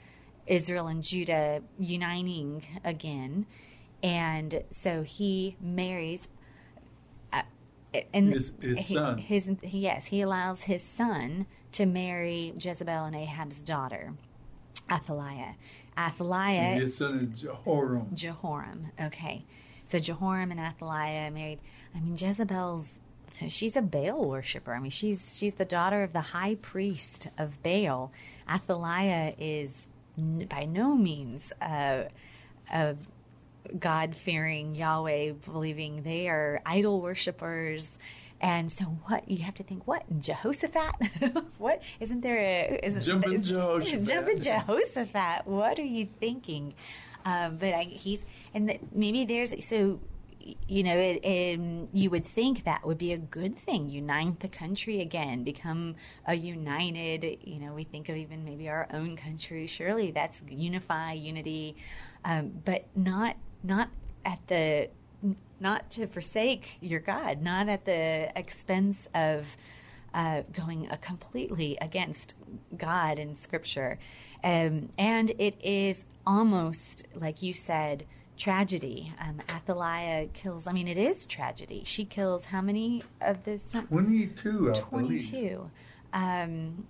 Israel 0.45 0.88
and 0.88 1.02
Judah 1.02 1.62
uniting 1.80 2.64
again, 2.84 3.45
and 4.04 4.64
so 4.72 5.04
he 5.04 5.56
marries. 5.62 6.28
And 8.13 8.31
His- 8.33 8.51
his 8.61 8.77
he- 8.87 8.93
son. 8.95 9.17
his 9.17 9.49
yes, 9.63 10.07
he 10.07 10.21
allows 10.21 10.63
his 10.63 10.83
son 10.83 11.45
to 11.71 11.85
marry 11.85 12.53
Jezebel 12.59 13.05
and 13.05 13.15
Ahab's 13.15 13.61
daughter, 13.61 14.13
Athaliah. 14.91 15.55
Athaliah 15.97 16.75
His 16.79 16.97
son 16.97 17.31
is 17.33 17.41
Jehoram. 17.41 18.07
Jehoram. 18.13 18.87
Okay. 19.01 19.43
So 19.85 19.99
Jehoram 19.99 20.51
and 20.51 20.59
Athaliah 20.59 21.31
married. 21.31 21.59
I 21.95 21.99
mean, 21.99 22.15
Jezebel's. 22.15 22.89
She's 23.47 23.75
a 23.75 23.81
Baal 23.81 24.25
worshiper. 24.27 24.73
I 24.73 24.79
mean, 24.79 24.91
she's 24.91 25.37
she's 25.37 25.53
the 25.55 25.65
daughter 25.65 26.03
of 26.03 26.13
the 26.13 26.21
high 26.21 26.55
priest 26.55 27.27
of 27.37 27.61
Baal. 27.63 28.11
Athaliah 28.49 29.33
is 29.37 29.87
n- 30.17 30.45
by 30.49 30.65
no 30.65 30.95
means 30.95 31.51
uh, 31.61 32.03
a 32.73 32.95
God 33.78 34.15
fearing 34.15 34.76
Yahweh 34.76 35.34
believing. 35.45 36.03
They 36.03 36.30
are 36.30 36.61
idol 36.65 37.01
worshippers. 37.01 37.89
And 38.41 38.72
so, 38.72 38.86
what 38.86 39.30
you 39.30 39.43
have 39.43 39.55
to 39.55 39.63
think? 39.63 39.86
What 39.86 40.03
Jehoshaphat? 40.20 41.43
what 41.57 41.82
isn't 41.99 42.22
there 42.22 42.38
a 42.38 42.80
isn't, 42.84 43.01
Jumping 43.01 43.41
Jehoshaphat. 43.41 44.05
Jumping 44.05 44.39
Jehoshaphat. 44.39 45.45
What 45.45 45.78
are 45.78 45.84
you 45.84 46.05
thinking? 46.05 46.74
Um, 47.26 47.57
but 47.57 47.74
I, 47.74 47.84
he's 47.84 48.24
and 48.53 48.70
the, 48.70 48.80
maybe 48.93 49.26
there's 49.26 49.53
so 49.65 49.99
you 50.67 50.84
know 50.84 50.97
it, 50.97 51.57
um, 51.57 51.88
you 51.91 52.09
would 52.09 52.26
think 52.26 52.63
that 52.63 52.86
would 52.86 52.97
be 52.97 53.11
a 53.11 53.17
good 53.17 53.57
thing. 53.57 53.89
Unite 53.89 54.39
the 54.39 54.47
country 54.47 55.01
again, 55.01 55.43
become 55.43 55.95
a 56.26 56.34
united. 56.34 57.39
You 57.43 57.59
know, 57.59 57.74
we 57.74 57.84
think 57.84 58.07
of 58.07 58.15
even 58.15 58.45
maybe 58.45 58.70
our 58.70 58.88
own 58.93 59.17
country. 59.17 59.67
Surely 59.67 60.11
that's 60.11 60.41
unify, 60.49 61.11
unity, 61.11 61.76
um, 62.24 62.53
but 62.63 62.86
not 62.95 63.36
not 63.64 63.89
at 64.26 64.39
the 64.47 64.89
not 65.60 65.89
to 65.91 66.07
forsake 66.07 66.78
your 66.80 66.99
God, 66.99 67.41
not 67.41 67.68
at 67.68 67.86
the 67.86 68.32
expense 68.38 69.07
of 69.14 69.57
uh, 70.14 70.43
going 70.53 70.89
uh, 70.89 70.95
completely 71.01 71.78
against 71.82 72.36
God 72.78 73.20
and 73.20 73.38
Scripture. 73.38 73.99
Um, 74.43 74.89
and 74.97 75.32
it 75.38 75.55
is 75.62 76.05
almost, 76.26 77.07
like 77.14 77.41
you 77.41 77.53
said, 77.53 78.05
tragedy. 78.38 79.14
Um, 79.20 79.39
Athaliah 79.49 80.28
kills, 80.28 80.66
I 80.66 80.72
mean, 80.72 80.88
it 80.88 80.97
is 80.97 81.26
tragedy. 81.26 81.84
She 81.86 82.05
kills 82.05 82.45
how 82.45 82.62
many 82.62 83.03
of 83.22 83.43
the 83.43 83.60
sons? 83.72 83.88
22, 83.89 84.72
22. 84.74 85.70
Um, 86.14 86.88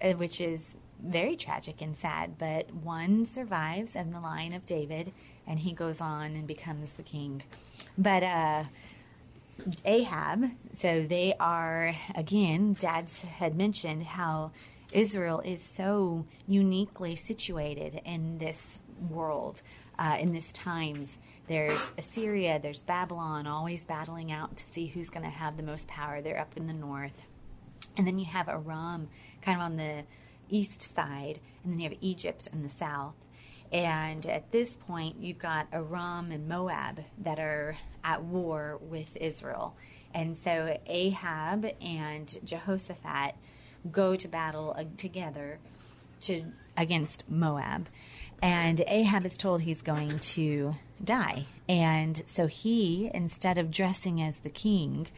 uh, 0.00 0.12
which 0.12 0.40
is 0.40 0.64
very 1.02 1.36
tragic 1.36 1.82
and 1.82 1.96
sad. 1.96 2.38
But 2.38 2.72
one 2.72 3.24
survives 3.24 3.94
in 3.94 4.12
the 4.12 4.20
line 4.20 4.54
of 4.54 4.64
David, 4.64 5.12
and 5.48 5.58
he 5.58 5.72
goes 5.72 6.00
on 6.00 6.36
and 6.36 6.46
becomes 6.46 6.92
the 6.92 7.02
king. 7.02 7.42
But 7.96 8.22
uh, 8.22 8.64
Ahab, 9.84 10.50
so 10.74 11.02
they 11.02 11.34
are, 11.40 11.96
again, 12.14 12.76
Dad's 12.78 13.22
had 13.22 13.56
mentioned 13.56 14.04
how 14.04 14.52
Israel 14.92 15.40
is 15.40 15.62
so 15.62 16.26
uniquely 16.46 17.16
situated 17.16 18.00
in 18.04 18.38
this 18.38 18.80
world, 19.10 19.62
uh, 19.98 20.16
in 20.20 20.32
this 20.32 20.52
times. 20.52 21.16
There's 21.48 21.82
Assyria, 21.96 22.60
there's 22.62 22.80
Babylon, 22.82 23.46
always 23.46 23.82
battling 23.84 24.30
out 24.30 24.56
to 24.58 24.64
see 24.66 24.86
who's 24.86 25.08
going 25.10 25.24
to 25.24 25.30
have 25.30 25.56
the 25.56 25.62
most 25.62 25.88
power. 25.88 26.20
They're 26.20 26.38
up 26.38 26.56
in 26.56 26.66
the 26.66 26.72
north. 26.74 27.22
And 27.96 28.06
then 28.06 28.18
you 28.18 28.26
have 28.26 28.48
Aram 28.48 29.08
kind 29.42 29.58
of 29.58 29.64
on 29.64 29.76
the 29.76 30.04
east 30.50 30.94
side, 30.94 31.40
and 31.62 31.72
then 31.72 31.80
you 31.80 31.88
have 31.88 31.98
Egypt 32.00 32.48
in 32.52 32.62
the 32.62 32.68
south. 32.68 33.14
And 33.72 34.24
at 34.26 34.50
this 34.50 34.76
point, 34.76 35.16
you've 35.20 35.38
got 35.38 35.66
Aram 35.72 36.30
and 36.30 36.48
Moab 36.48 37.04
that 37.18 37.38
are 37.38 37.76
at 38.02 38.22
war 38.22 38.78
with 38.80 39.16
Israel. 39.16 39.76
And 40.14 40.36
so 40.36 40.78
Ahab 40.86 41.66
and 41.80 42.38
Jehoshaphat 42.44 43.34
go 43.90 44.16
to 44.16 44.28
battle 44.28 44.76
together 44.96 45.58
to 46.20 46.44
against 46.76 47.30
Moab. 47.30 47.88
And 48.40 48.80
Ahab 48.86 49.26
is 49.26 49.36
told 49.36 49.62
he's 49.62 49.82
going 49.82 50.18
to 50.18 50.76
die. 51.02 51.46
And 51.68 52.22
so 52.26 52.46
he, 52.46 53.10
instead 53.12 53.58
of 53.58 53.70
dressing 53.70 54.22
as 54.22 54.38
the 54.38 54.50
king, 54.50 55.08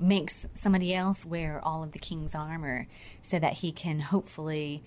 makes 0.00 0.46
somebody 0.54 0.94
else 0.94 1.26
wear 1.26 1.60
all 1.62 1.82
of 1.82 1.92
the 1.92 1.98
king's 1.98 2.34
armor 2.34 2.86
so 3.20 3.38
that 3.38 3.54
he 3.54 3.72
can 3.72 4.00
hopefully, 4.00 4.82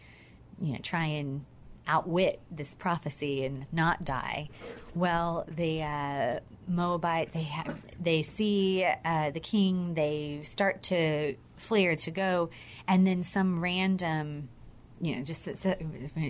you 0.59 0.73
know, 0.73 0.79
try 0.81 1.05
and 1.05 1.45
outwit 1.91 2.39
this 2.49 2.73
prophecy 2.73 3.43
and 3.43 3.65
not 3.71 4.05
die. 4.05 4.47
Well, 4.95 5.45
the 5.47 5.83
uh, 5.83 6.39
Moabite 6.67 7.33
they 7.33 7.43
ha- 7.43 7.75
they 7.99 8.21
see 8.21 8.85
uh, 9.03 9.31
the 9.31 9.41
king, 9.41 9.93
they 9.93 10.39
start 10.43 10.83
to 10.83 11.35
flee 11.57 11.87
or 11.87 11.95
to 11.97 12.11
go, 12.11 12.49
and 12.87 13.05
then 13.05 13.23
some 13.23 13.59
random, 13.61 14.47
you 15.01 15.17
know, 15.17 15.23
just 15.23 15.43
that's, 15.43 15.67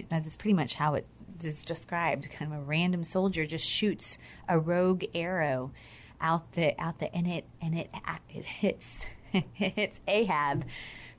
that's 0.09 0.37
pretty 0.37 0.53
much 0.53 0.73
how 0.73 0.95
it 0.95 1.05
is 1.43 1.63
described. 1.63 2.29
Kind 2.31 2.51
of 2.51 2.59
a 2.59 2.63
random 2.63 3.03
soldier 3.03 3.45
just 3.45 3.65
shoots 3.65 4.17
a 4.49 4.57
rogue 4.57 5.03
arrow 5.13 5.71
out 6.19 6.53
the 6.53 6.79
out 6.81 6.99
the 6.99 7.13
and 7.15 7.27
it 7.27 7.45
and 7.61 7.77
it 7.77 7.89
it 8.29 8.45
hits 8.45 9.05
it 9.33 9.45
hits 9.53 9.99
Ahab, 10.07 10.65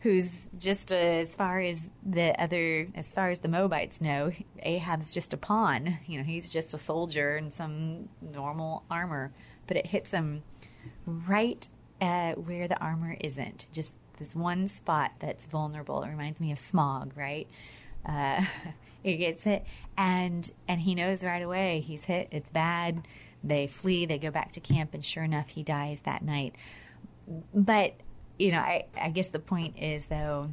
who's 0.02 0.30
just 0.58 0.92
uh, 0.92 0.96
as 0.96 1.36
far 1.36 1.60
as 1.60 1.82
the 2.04 2.40
other 2.40 2.88
as 2.94 3.14
far 3.14 3.30
as 3.30 3.38
the 3.38 3.48
Moabites 3.48 4.00
know, 4.00 4.32
Ahab's 4.60 5.10
just 5.10 5.32
a 5.32 5.36
pawn. 5.36 5.98
You 6.06 6.18
know, 6.18 6.24
he's 6.24 6.52
just 6.52 6.74
a 6.74 6.78
soldier 6.78 7.36
in 7.36 7.50
some 7.50 8.08
normal 8.20 8.84
armor, 8.90 9.32
but 9.66 9.76
it 9.76 9.86
hits 9.86 10.10
him 10.10 10.42
right 11.06 11.66
uh, 12.00 12.32
where 12.32 12.66
the 12.66 12.78
armor 12.78 13.16
isn't. 13.20 13.66
Just 13.72 13.92
this 14.18 14.34
one 14.34 14.66
spot 14.66 15.12
that's 15.20 15.46
vulnerable. 15.46 16.02
It 16.02 16.10
reminds 16.10 16.40
me 16.40 16.50
of 16.50 16.58
Smaug, 16.58 17.16
right? 17.16 17.48
Uh, 18.04 18.44
it 19.04 19.18
gets 19.18 19.44
hit, 19.44 19.64
and 19.96 20.50
and 20.66 20.80
he 20.80 20.96
knows 20.96 21.22
right 21.22 21.42
away 21.42 21.80
he's 21.80 22.04
hit. 22.04 22.26
It's 22.32 22.50
bad. 22.50 23.06
They 23.44 23.68
flee. 23.68 24.06
They 24.06 24.18
go 24.18 24.32
back 24.32 24.50
to 24.52 24.60
camp, 24.60 24.94
and 24.94 25.04
sure 25.04 25.22
enough, 25.22 25.50
he 25.50 25.62
dies 25.62 26.00
that 26.00 26.22
night. 26.22 26.56
But 27.54 27.94
you 28.38 28.52
know, 28.52 28.58
I, 28.58 28.86
I 29.00 29.10
guess 29.10 29.28
the 29.28 29.38
point 29.38 29.78
is 29.78 30.06
though, 30.06 30.50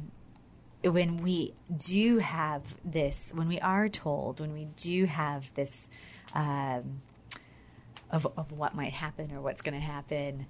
when 0.82 1.18
we 1.18 1.54
do 1.76 2.18
have 2.18 2.62
this, 2.84 3.20
when 3.32 3.48
we 3.48 3.60
are 3.60 3.88
told, 3.88 4.40
when 4.40 4.52
we 4.52 4.66
do 4.76 5.04
have 5.06 5.52
this 5.54 5.72
um, 6.34 7.02
of 8.10 8.26
of 8.36 8.52
what 8.52 8.74
might 8.74 8.92
happen 8.92 9.32
or 9.32 9.40
what's 9.40 9.62
going 9.62 9.74
to 9.74 9.80
happen, 9.80 10.46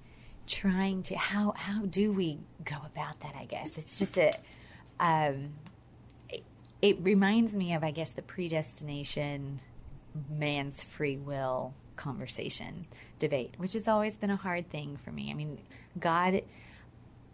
trying 0.47 1.03
to 1.03 1.17
how 1.17 1.53
how 1.57 1.85
do 1.85 2.11
we 2.11 2.39
go 2.63 2.77
about 2.85 3.19
that? 3.21 3.35
I 3.35 3.45
guess 3.45 3.77
it's 3.77 3.99
just 3.99 4.17
a. 4.17 4.31
Um, 4.99 5.53
it, 6.29 6.43
it 6.81 6.97
reminds 7.01 7.53
me 7.53 7.73
of, 7.73 7.83
I 7.83 7.91
guess, 7.91 8.11
the 8.11 8.21
predestination, 8.21 9.61
man's 10.29 10.83
free 10.83 11.17
will 11.17 11.73
conversation 11.95 12.85
debate, 13.19 13.53
which 13.57 13.73
has 13.73 13.87
always 13.87 14.15
been 14.15 14.29
a 14.29 14.35
hard 14.35 14.69
thing 14.69 14.97
for 15.03 15.11
me. 15.11 15.29
I 15.29 15.33
mean, 15.33 15.59
God, 15.99 16.41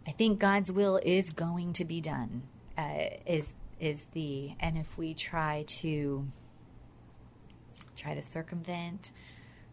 I 0.08 0.12
think 0.12 0.38
God's 0.38 0.72
will 0.72 0.98
is 1.04 1.28
going 1.34 1.74
to 1.74 1.84
be 1.84 2.00
done. 2.00 2.44
Uh, 2.78 3.10
is 3.26 3.52
is 3.78 4.06
the 4.12 4.52
and 4.58 4.78
if 4.78 4.96
we 4.96 5.12
try 5.12 5.64
to 5.66 6.26
try 7.94 8.14
to 8.14 8.22
circumvent 8.22 9.12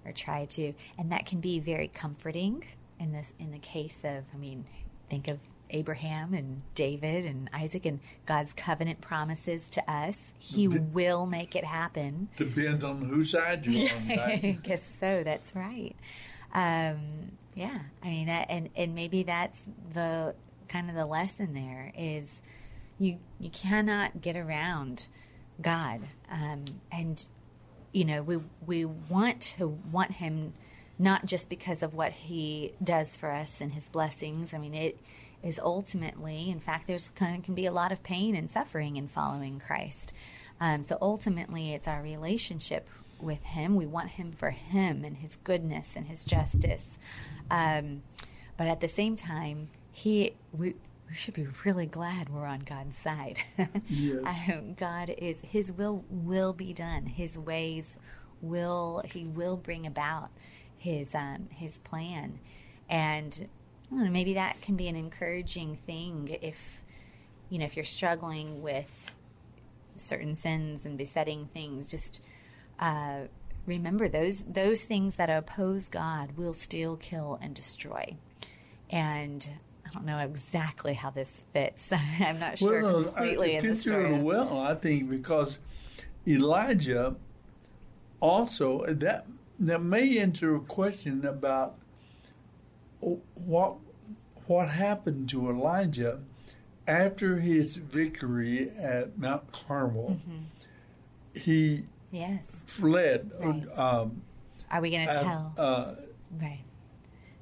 or 0.04 0.12
try 0.12 0.46
to 0.46 0.74
and 0.98 1.12
that 1.12 1.26
can 1.26 1.40
be 1.40 1.60
very 1.60 1.88
comforting 1.88 2.66
in 3.00 3.14
this 3.14 3.32
in 3.40 3.52
the 3.52 3.60
case 3.60 3.98
of 4.04 4.26
I 4.34 4.38
mean 4.38 4.66
think 5.10 5.30
of 5.30 5.40
Abraham 5.70 6.34
and 6.34 6.64
David 6.76 7.26
and 7.26 7.50
Isaac 7.54 7.86
and 7.86 8.00
God's 8.26 8.54
covenant 8.54 9.02
promises 9.02 9.68
to 9.70 9.92
us. 9.92 10.22
He 10.38 10.68
will 10.68 11.26
make 11.26 11.56
it 11.56 11.64
happen. 11.64 12.30
Depends 12.36 12.84
on 12.84 13.02
whose 13.02 13.32
side 13.32 13.66
you're 13.66 13.92
on. 13.92 14.12
I 14.12 14.60
guess 14.62 14.88
so. 15.00 15.24
That's 15.24 15.56
right. 15.56 15.96
Um, 16.54 17.32
yeah, 17.56 17.80
I 18.04 18.08
mean, 18.08 18.28
that, 18.28 18.48
and 18.50 18.70
and 18.76 18.94
maybe 18.94 19.24
that's 19.24 19.60
the 19.94 20.36
kind 20.68 20.90
of 20.90 20.96
the 20.96 21.06
lesson 21.06 21.54
there 21.54 21.92
is 21.98 22.30
you 23.00 23.18
you 23.40 23.50
cannot 23.50 24.22
get 24.22 24.36
around 24.36 25.08
God, 25.62 26.02
um, 26.30 26.66
and 26.92 27.26
you 27.94 28.04
know 28.04 28.22
we 28.22 28.40
we 28.66 28.84
want 28.84 29.40
to 29.58 29.68
want 29.92 30.14
Him 30.14 30.54
not 31.00 31.26
just 31.26 31.48
because 31.48 31.82
of 31.82 31.94
what 31.94 32.12
He 32.12 32.74
does 32.84 33.16
for 33.16 33.32
us 33.32 33.62
and 33.62 33.74
His 33.74 33.88
blessings. 33.88 34.54
I 34.54 34.58
mean, 34.58 34.74
it 34.74 35.00
is 35.42 35.60
ultimately, 35.60 36.50
in 36.50 36.60
fact, 36.60 36.88
there's 36.88 37.06
kind 37.16 37.38
of, 37.38 37.44
can 37.44 37.56
be 37.56 37.66
a 37.66 37.72
lot 37.72 37.92
of 37.92 38.04
pain 38.04 38.36
and 38.36 38.52
suffering 38.52 38.98
in 38.98 39.08
following 39.08 39.60
Christ. 39.60 40.12
Um, 40.60 40.84
so 40.84 40.98
ultimately, 41.02 41.74
it's 41.74 41.88
our 41.88 42.02
relationship 42.02 42.88
with 43.20 43.44
Him. 43.44 43.76
We 43.76 43.86
want 43.86 44.12
Him 44.12 44.34
for 44.34 44.50
Him 44.50 45.06
and 45.06 45.18
His 45.18 45.38
goodness 45.38 45.94
and 45.96 46.08
His 46.08 46.26
justice. 46.26 46.86
Um, 47.50 48.04
but 48.58 48.68
at 48.68 48.80
the 48.82 48.88
same 48.88 49.16
time, 49.16 49.70
He 49.92 50.34
we 50.52 50.76
we 51.08 51.16
should 51.16 51.34
be 51.34 51.48
really 51.64 51.86
glad 51.86 52.30
we're 52.30 52.46
on 52.46 52.60
God's 52.60 52.98
side. 52.98 53.40
Yes. 53.88 54.50
Um, 54.50 54.74
God 54.74 55.14
is 55.18 55.38
His 55.42 55.72
will 55.72 56.04
will 56.10 56.54
be 56.54 56.74
done. 56.74 57.06
His 57.06 57.38
ways 57.38 57.86
will 58.42 59.04
He 59.06 59.26
will 59.26 59.58
bring 59.58 59.86
about 59.86 60.30
His 60.78 61.14
um, 61.14 61.48
His 61.52 61.78
plan, 61.80 62.40
and 62.90 63.48
I 63.92 63.96
don't 63.96 64.06
know, 64.06 64.12
maybe 64.12 64.34
that 64.34 64.62
can 64.62 64.76
be 64.76 64.88
an 64.88 64.96
encouraging 64.96 65.78
thing 65.86 66.38
if 66.42 66.84
you 67.50 67.60
know 67.60 67.66
if 67.66 67.76
you're 67.76 67.86
struggling 67.86 68.62
with 68.62 69.12
certain 69.98 70.36
sins 70.36 70.86
and 70.86 70.98
besetting 70.98 71.50
things. 71.54 71.88
Just 71.88 72.22
uh, 72.80 73.22
remember 73.66 74.08
those 74.08 74.44
those 74.44 74.84
things 74.84 75.16
that 75.16 75.30
oppose 75.30 75.90
God 75.90 76.38
will 76.38 76.54
still 76.54 76.96
kill, 76.96 77.38
and 77.42 77.54
destroy. 77.54 78.16
And 78.90 79.50
I 79.86 79.94
don't 79.94 80.06
know 80.06 80.20
exactly 80.20 80.94
how 80.94 81.10
this 81.10 81.44
fits. 81.54 81.92
I'm 82.20 82.40
not 82.40 82.58
sure 82.58 82.82
well, 82.82 83.02
no, 83.02 83.04
completely 83.06 83.56
I, 83.56 83.58
in 83.58 83.64
the 83.64 83.72
it 83.72 83.76
fits 83.76 83.88
really 83.88 84.06
story. 84.06 84.22
well, 84.22 84.60
I 84.60 84.76
think, 84.76 85.10
because 85.10 85.58
Elijah 86.28 87.16
also 88.20 88.86
that 88.88 89.26
that 89.60 89.82
may 89.82 90.18
enter 90.18 90.56
a 90.56 90.60
question 90.60 91.26
about 91.26 91.76
what 93.00 93.76
what 94.48 94.70
happened 94.70 95.30
to 95.30 95.50
Elijah 95.50 96.20
after 96.88 97.40
his 97.40 97.76
victory 97.78 98.70
at 98.78 99.18
Mount 99.18 99.52
Carmel. 99.52 100.20
Mm-hmm. 100.20 101.40
He 101.40 101.86
Yes. 102.16 102.46
fled. 102.66 103.32
Right. 103.40 103.78
Um, 103.78 104.22
Are 104.72 104.82
we 104.82 104.90
going 104.90 105.08
to 105.08 105.20
uh, 105.20 105.24
tell? 105.24 105.54
uh, 105.58 105.94
right. 106.42 106.64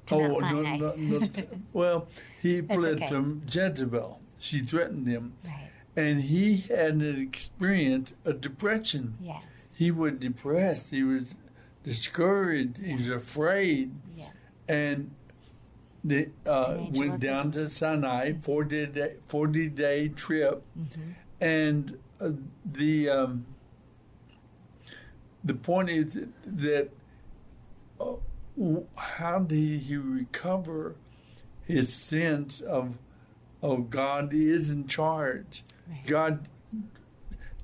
To 0.06 0.14
oh, 0.16 0.38
no, 0.38 0.62
no, 0.62 0.94
no, 0.96 1.28
well, 1.72 2.08
he 2.42 2.60
fled 2.60 2.96
okay. 2.96 3.06
from 3.06 3.42
Jezebel. 3.48 4.20
She 4.38 4.60
threatened 4.60 5.06
him. 5.06 5.34
Right. 5.44 5.70
And 5.96 6.22
he 6.22 6.58
had 6.58 6.94
an 6.94 7.22
experience 7.22 8.14
of 8.24 8.40
depression. 8.40 9.16
Yes. 9.22 9.42
He 9.74 9.90
was 9.90 10.14
depressed. 10.14 10.90
He 10.90 11.02
was 11.02 11.34
discouraged. 11.84 12.78
He 12.78 12.94
was 12.94 13.08
afraid. 13.08 13.92
Yeah. 14.16 14.26
And 14.68 15.12
they 16.02 16.30
uh, 16.46 16.76
An 16.78 16.92
went 16.92 17.20
down 17.20 17.52
to 17.52 17.70
Sinai, 17.70 18.34
40 18.42 18.86
day, 18.86 19.16
40 19.28 19.68
day 19.68 20.08
trip. 20.08 20.62
Mm-hmm. 20.78 21.10
And 21.40 21.98
uh, 22.20 22.30
the 22.64 23.08
um, 23.08 23.46
the 25.44 25.54
point 25.54 25.90
is 25.90 26.16
that 26.46 26.88
uh, 28.00 28.14
how 28.96 29.40
did 29.40 29.80
he 29.80 29.96
recover 29.96 30.94
his 31.66 31.92
sense 31.92 32.60
of 32.60 32.96
of 33.62 33.90
God 33.90 34.32
is 34.32 34.70
in 34.70 34.86
charge? 34.86 35.62
God 36.06 36.48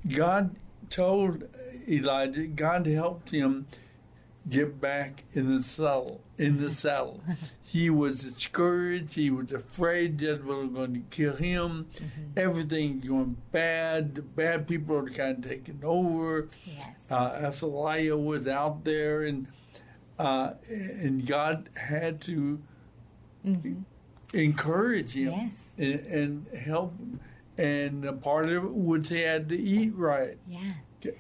God 0.09 0.57
told 0.89 1.45
Elijah, 1.89 2.47
God 2.47 2.87
helped 2.87 3.31
him 3.31 3.66
get 4.49 4.81
back 4.81 5.24
in 5.33 5.57
the 5.57 5.62
saddle. 5.62 6.20
In 6.41 6.59
the 6.61 6.70
saddle, 6.72 7.22
he 7.62 7.91
was 7.91 8.20
discouraged. 8.20 9.14
He 9.14 9.30
was 9.30 9.53
afraid 9.53 10.18
that 10.20 10.43
we 10.45 10.55
were 10.55 10.66
going 10.66 10.95
to 10.95 11.01
kill 11.11 11.36
him. 11.36 11.88
Everything 12.36 13.01
going 13.01 13.36
bad. 13.53 14.34
Bad 14.34 14.66
people 14.66 14.97
are 14.97 15.11
kind 15.11 15.45
of 15.45 15.51
taking 15.51 15.80
over. 15.84 16.49
Yes. 16.66 16.97
Uh, 17.11 17.41
Athaliah 17.45 18.16
was 18.16 18.47
out 18.47 18.84
there, 18.84 19.22
and 19.24 19.47
uh, 20.18 20.53
and 20.68 21.26
God 21.26 21.68
had 21.76 22.20
to 22.22 22.61
encourage 24.32 25.12
him 25.14 25.32
Yes. 25.32 25.55
and, 25.78 26.47
and 26.53 26.59
help 26.59 26.99
him. 26.99 27.20
And 27.59 28.05
a 28.07 28.12
part 28.14 28.47
of 28.49 28.64
it 28.64 28.70
was 28.72 29.09
he 29.11 29.20
had 29.20 29.49
to 29.51 29.59
eat 29.59 29.95
right. 29.95 30.38
Yeah. 30.49 30.61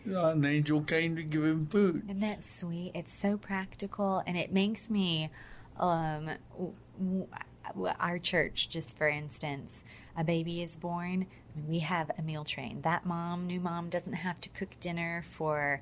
An 0.04 0.44
angel 0.44 0.82
came 0.82 1.16
to 1.16 1.22
give 1.22 1.44
him 1.44 1.66
food. 1.66 2.02
Isn't 2.04 2.20
that 2.20 2.44
sweet? 2.44 2.92
It's 2.94 3.12
so 3.12 3.36
practical, 3.36 4.22
and 4.26 4.36
it 4.36 4.52
makes 4.52 4.90
me, 4.90 5.30
um, 5.78 6.30
w- 6.52 7.26
w- 7.68 7.94
our 7.98 8.18
church, 8.18 8.68
just 8.68 8.96
for 8.96 9.08
instance, 9.08 9.72
a 10.16 10.24
baby 10.24 10.60
is 10.60 10.76
born, 10.76 11.26
we 11.68 11.78
have 11.80 12.10
a 12.18 12.22
meal 12.22 12.44
train. 12.44 12.82
That 12.82 13.06
mom, 13.06 13.46
new 13.46 13.60
mom, 13.60 13.88
doesn't 13.88 14.12
have 14.12 14.40
to 14.42 14.48
cook 14.50 14.78
dinner 14.80 15.22
for, 15.30 15.80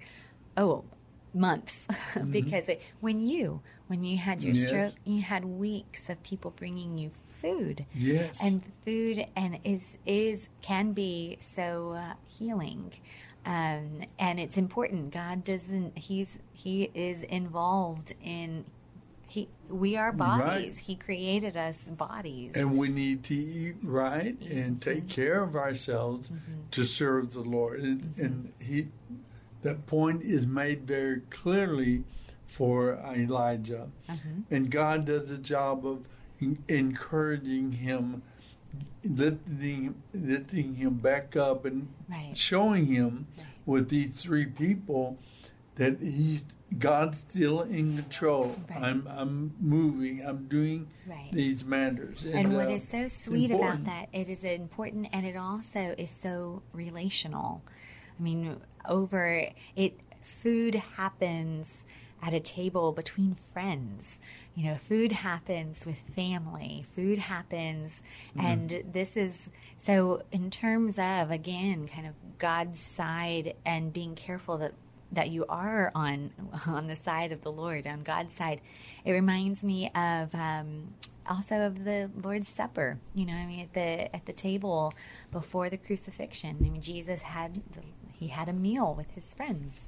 oh, 0.57 0.85
months 1.35 1.87
because 2.31 2.69
it, 2.69 2.81
when 3.01 3.21
you 3.29 3.61
when 3.89 4.03
you 4.05 4.17
had 4.19 4.43
your 4.43 4.55
Yes. 4.55 4.69
stroke, 4.69 4.95
you 5.05 5.21
had 5.23 5.45
weeks 5.45 6.09
of 6.09 6.23
people 6.23 6.53
bringing 6.57 6.97
you 6.99 7.11
food. 7.41 7.85
Yes. 7.95 8.39
and 8.43 8.63
food 8.85 9.27
and 9.37 9.59
is 9.65 9.99
is 10.07 10.49
can 10.63 10.93
be 10.93 11.37
so 11.41 11.93
uh, 11.93 12.15
healing 12.27 12.93
um, 13.49 14.03
and 14.19 14.39
it's 14.39 14.59
important. 14.59 15.11
God 15.11 15.43
doesn't 15.43 15.97
he's 15.97 16.39
he 16.53 16.91
is 16.95 17.23
involved 17.23 18.15
in 18.23 18.67
he 19.27 19.49
we 19.69 19.97
are 19.97 20.13
bodies. 20.13 20.75
Right. 20.75 20.83
he 20.85 20.97
created 20.97 21.57
us 21.57 21.79
bodies. 21.79 22.53
And 22.55 22.77
we 22.77 22.89
need 22.89 23.25
to 23.25 23.35
eat 23.35 23.77
right 23.83 24.37
and 24.43 24.81
take 24.81 25.05
mm-hmm. 25.05 25.09
care 25.09 25.43
of 25.43 25.57
ourselves 25.57 26.29
mm-hmm. 26.29 26.69
to 26.71 26.85
serve 26.85 27.33
the 27.33 27.41
Lord. 27.41 27.81
And, 27.81 28.03
mm-hmm. 28.03 28.25
and 28.25 28.53
he, 28.61 28.89
that 29.63 29.87
point 29.87 30.23
is 30.23 30.47
made 30.47 30.87
very 30.87 31.23
clearly 31.31 32.05
for 32.47 32.95
Elijah. 33.15 33.89
And 34.51 34.71
God 34.71 35.07
does 35.07 35.31
a 35.31 35.39
job 35.39 35.87
of 35.87 36.05
encouraging 36.69 37.73
him, 37.73 38.23
lifting, 39.05 39.95
lifting 40.13 40.75
him 40.77 40.95
back 40.95 41.37
up, 41.37 41.65
and 41.65 41.89
Right. 42.09 42.37
showing 42.37 42.87
him 42.87 43.27
with 43.67 43.89
these 43.89 44.11
three 44.23 44.47
people 44.47 45.19
that 45.77 46.01
he 46.01 46.43
God's 46.79 47.19
still 47.21 47.63
in 47.63 47.97
control. 47.97 48.55
Right. 48.69 48.83
I'm 48.83 49.07
I'm 49.09 49.55
moving. 49.59 50.23
I'm 50.27 50.49
doing 50.49 50.89
Right. 51.07 51.31
these 51.33 51.65
matters. 51.65 52.27
and 52.27 52.55
what 52.55 52.67
uh, 52.69 52.73
is 52.73 52.87
so 52.87 53.09
sweet 53.09 53.51
important. 53.51 53.83
about 53.83 54.11
that 54.11 54.19
it 54.19 54.29
is 54.29 54.43
important 54.45 55.09
and 55.13 55.25
it 55.25 55.35
also 55.37 55.95
is 55.97 56.11
so 56.11 56.61
relational 56.75 57.63
i 58.19 58.23
mean 58.23 58.57
over 58.87 59.49
it 59.77 59.99
food 60.23 60.75
happens 60.75 61.85
at 62.23 62.35
a 62.35 62.41
table 62.41 62.93
between 62.93 63.37
friends 63.55 64.21
you 64.59 64.65
know 64.65 64.77
food 64.77 65.13
happens 65.13 65.87
with 65.87 66.03
family 66.17 66.85
food 66.97 67.19
happens 67.19 68.03
and 68.37 68.83
this 68.91 69.17
is 69.17 69.51
so 69.79 70.21
in 70.33 70.51
terms 70.51 70.99
of 70.99 71.31
again 71.31 71.87
kind 71.87 72.09
of 72.09 72.15
god's 72.39 72.79
side 72.79 73.55
and 73.65 73.93
being 73.93 74.17
careful 74.17 74.59
that 74.59 74.75
that 75.13 75.31
you 75.31 75.45
are 75.49 75.91
on 75.95 76.31
on 76.67 76.87
the 76.87 76.97
side 76.97 77.33
of 77.33 77.43
the 77.43 77.53
Lord, 77.53 77.87
on 77.87 78.03
God's 78.03 78.35
side. 78.35 78.61
It 79.05 79.13
reminds 79.13 79.63
me 79.63 79.91
of 79.95 80.35
um, 80.35 80.95
also 81.29 81.67
of 81.67 81.85
the 81.85 82.11
Lord's 82.23 82.49
Supper. 82.49 82.99
You 83.15 83.27
know, 83.27 83.35
I 83.35 83.47
mean, 83.47 83.61
at 83.61 83.75
the 83.75 84.15
at 84.15 84.27
the 84.27 84.33
table 84.33 84.93
before 85.31 85.71
the 85.71 85.79
crucifixion. 85.79 86.57
I 86.59 86.63
mean, 86.63 86.81
Jesus 86.81 87.23
had 87.23 87.55
the, 87.55 87.83
he 88.13 88.29
had 88.29 88.49
a 88.49 88.53
meal 88.53 88.95
with 88.95 89.11
his 89.13 89.25
friends, 89.35 89.87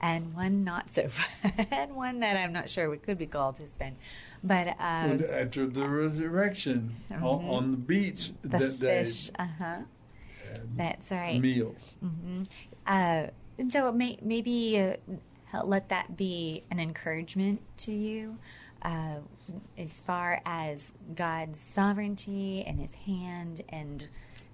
and 0.00 0.34
one 0.34 0.64
not 0.64 0.92
so, 0.92 1.08
and 1.70 1.94
one 1.94 2.20
that 2.20 2.36
I'm 2.36 2.52
not 2.52 2.68
sure 2.68 2.90
we 2.90 2.98
could 2.98 3.18
be 3.18 3.26
called 3.26 3.58
his 3.58 3.70
friend, 3.76 3.96
but 4.42 4.68
um, 4.78 5.22
after 5.30 5.66
the 5.66 5.88
resurrection 5.88 6.94
on, 7.10 7.22
on 7.22 7.70
the 7.72 7.76
beach 7.76 8.32
the 8.42 8.48
that 8.48 8.80
day, 8.80 9.04
fish. 9.04 9.30
Uh 9.38 9.46
huh. 9.58 9.76
That's 10.76 11.10
right. 11.10 11.40
meal. 11.40 11.74
Uh, 12.86 13.26
and 13.58 13.70
so 13.70 13.92
may, 13.92 14.18
maybe 14.22 14.94
uh, 15.52 15.64
let 15.64 15.88
that 15.90 16.16
be 16.16 16.64
an 16.70 16.80
encouragement 16.80 17.60
to 17.78 17.92
you 17.92 18.38
uh, 18.82 19.16
as 19.76 19.92
far 20.00 20.40
as 20.44 20.92
God's 21.14 21.60
sovereignty 21.60 22.64
and 22.66 22.80
His 22.80 22.92
hand 23.06 23.62
and 23.68 24.08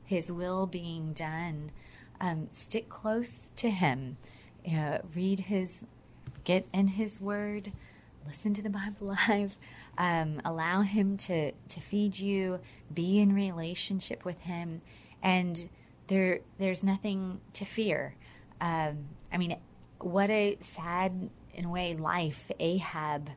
His 0.05 0.31
will 0.31 0.67
being 0.67 1.13
done. 1.13 1.71
Um, 2.21 2.49
stick 2.53 2.89
close 2.89 3.37
to 3.57 3.71
Him. 3.71 4.17
Uh, 4.67 4.99
read 5.15 5.41
His, 5.41 5.85
get 6.45 6.67
in 6.73 6.89
His 6.89 7.21
Word, 7.21 7.73
listen 8.27 8.53
to 8.55 8.63
the 8.63 8.71
Bible 8.71 9.17
Live. 9.29 9.57
Um, 9.99 10.41
allow 10.45 10.83
Him 10.83 11.17
to 11.19 11.53
to 11.53 11.81
feed 11.81 12.19
you. 12.19 12.61
Be 12.93 13.19
in 13.19 13.33
relationship 13.33 14.25
with 14.25 14.41
Him, 14.41 14.83
and 15.23 15.69
there 16.09 16.41
there's 16.59 16.83
nothing 16.83 17.41
to 17.55 17.65
fear. 17.65 18.15
Um, 18.61 19.09
I 19.33 19.39
mean, 19.39 19.57
what 20.01 20.31
a 20.31 20.57
sad, 20.61 21.31
in 21.55 21.67
a 21.67 21.71
way, 21.71 21.95
life 21.95 22.51
Ahab. 22.59 23.31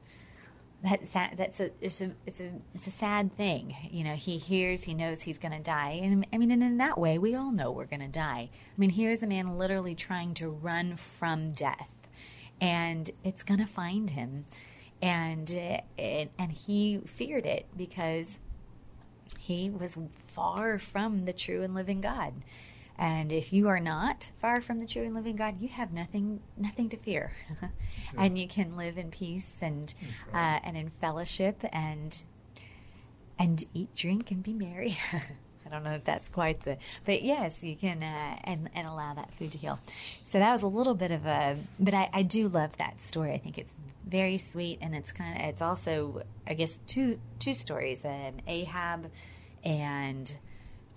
That 0.81 1.11
sad, 1.11 1.35
that's 1.35 1.59
a 1.59 1.71
it's 1.81 1.99
a 1.99 2.11
it's 2.25 2.39
a 2.39 2.51
it's 2.73 2.87
a 2.87 2.91
sad 2.91 3.35
thing. 3.35 3.75
You 3.91 4.05
know, 4.05 4.15
he 4.15 4.37
hears, 4.37 4.83
he 4.83 4.93
knows 4.93 5.23
he's 5.23 5.37
going 5.37 5.51
to 5.51 5.59
die, 5.59 5.99
and 6.01 6.25
I 6.31 6.37
mean, 6.37 6.51
and 6.51 6.63
in 6.63 6.77
that 6.77 6.97
way, 6.97 7.17
we 7.17 7.35
all 7.35 7.51
know 7.51 7.69
we're 7.69 7.85
going 7.85 7.99
to 7.99 8.07
die. 8.07 8.49
I 8.51 8.73
mean, 8.77 8.91
here's 8.91 9.21
a 9.21 9.27
man 9.27 9.57
literally 9.57 9.93
trying 9.93 10.33
to 10.35 10.49
run 10.49 10.95
from 10.95 11.51
death, 11.51 11.91
and 12.61 13.11
it's 13.25 13.43
going 13.43 13.59
to 13.59 13.65
find 13.65 14.11
him, 14.11 14.45
and 15.01 15.51
and, 15.97 16.29
and 16.37 16.51
he 16.51 17.01
feared 17.05 17.45
it 17.45 17.65
because 17.75 18.39
he 19.37 19.69
was 19.69 19.97
far 20.27 20.79
from 20.79 21.25
the 21.25 21.33
true 21.33 21.61
and 21.61 21.73
living 21.75 21.99
God. 21.99 22.33
And 22.99 23.31
if 23.31 23.53
you 23.53 23.69
are 23.69 23.79
not 23.79 24.29
far 24.41 24.59
from 24.59 24.79
the 24.79 24.85
true 24.85 25.03
and 25.03 25.15
living 25.15 25.37
God, 25.37 25.61
you 25.61 25.69
have 25.69 25.93
nothing 25.93 26.41
nothing 26.57 26.89
to 26.89 26.97
fear, 26.97 27.31
and 28.17 28.37
you 28.37 28.45
can 28.45 28.75
live 28.75 28.97
in 28.97 29.09
peace 29.09 29.47
and 29.61 29.93
uh, 30.33 30.59
and 30.63 30.75
in 30.75 30.91
fellowship 30.99 31.63
and 31.71 32.21
and 33.39 33.63
eat, 33.73 33.95
drink, 33.95 34.31
and 34.31 34.43
be 34.43 34.51
merry. 34.51 34.97
I 35.13 35.69
don't 35.69 35.85
know 35.85 35.93
if 35.93 36.03
that's 36.03 36.27
quite 36.27 36.61
the, 36.61 36.77
but 37.05 37.21
yes, 37.23 37.63
you 37.63 37.77
can 37.77 38.03
uh, 38.03 38.35
and 38.43 38.69
and 38.75 38.85
allow 38.85 39.13
that 39.13 39.33
food 39.33 39.53
to 39.53 39.57
heal. 39.57 39.79
So 40.25 40.39
that 40.39 40.51
was 40.51 40.63
a 40.63 40.67
little 40.67 40.95
bit 40.95 41.11
of 41.11 41.25
a, 41.25 41.57
but 41.79 41.93
I, 41.93 42.09
I 42.11 42.23
do 42.23 42.49
love 42.49 42.71
that 42.79 42.99
story. 42.99 43.31
I 43.31 43.37
think 43.37 43.57
it's 43.57 43.71
very 44.05 44.37
sweet, 44.37 44.79
and 44.81 44.93
it's 44.93 45.13
kind 45.13 45.39
of 45.39 45.47
it's 45.47 45.61
also 45.61 46.23
I 46.45 46.53
guess 46.53 46.79
two 46.85 47.21
two 47.39 47.53
stories: 47.53 48.03
um, 48.03 48.39
Ahab 48.45 49.09
and 49.63 50.35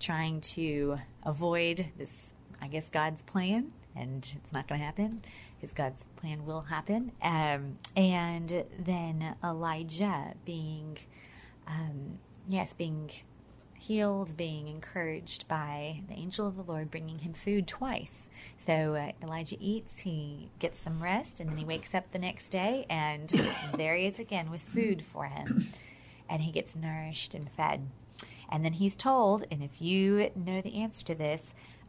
trying 0.01 0.41
to 0.41 0.99
avoid 1.25 1.87
this. 1.97 2.33
I 2.61 2.67
guess 2.67 2.89
God's 2.89 3.21
plan, 3.23 3.73
and 3.95 4.19
it's 4.19 4.53
not 4.53 4.67
going 4.67 4.79
to 4.79 4.85
happen. 4.85 5.21
His 5.57 5.73
God's 5.73 6.01
plan 6.15 6.45
will 6.45 6.61
happen, 6.61 7.11
um, 7.21 7.77
and 7.95 8.65
then 8.79 9.35
Elijah 9.43 10.33
being, 10.45 10.97
um, 11.67 12.19
yes, 12.47 12.73
being 12.73 13.09
healed, 13.83 14.37
being 14.37 14.69
encouraged 14.69 15.45
by 15.49 16.01
the 16.07 16.13
angel 16.13 16.47
of 16.47 16.55
the 16.55 16.63
Lord 16.63 16.89
bringing 16.89 17.19
him 17.19 17.33
food 17.33 17.67
twice. 17.67 18.13
So 18.65 18.95
uh, 18.95 19.11
Elijah 19.21 19.57
eats, 19.59 20.01
he 20.01 20.49
gets 20.59 20.81
some 20.81 21.03
rest, 21.03 21.41
and 21.41 21.49
then 21.49 21.57
he 21.57 21.65
wakes 21.65 21.93
up 21.93 22.11
the 22.11 22.19
next 22.19 22.47
day, 22.47 22.85
and 22.89 23.29
there 23.75 23.95
he 23.95 24.05
is 24.05 24.19
again 24.19 24.49
with 24.49 24.61
food 24.61 25.03
for 25.03 25.25
him. 25.25 25.67
And 26.29 26.41
he 26.41 26.53
gets 26.53 26.73
nourished 26.73 27.35
and 27.35 27.51
fed. 27.51 27.89
And 28.49 28.63
then 28.63 28.73
he's 28.73 28.95
told, 28.95 29.45
and 29.51 29.63
if 29.63 29.81
you 29.81 30.31
know 30.35 30.61
the 30.61 30.81
answer 30.81 31.03
to 31.05 31.15
this, 31.15 31.41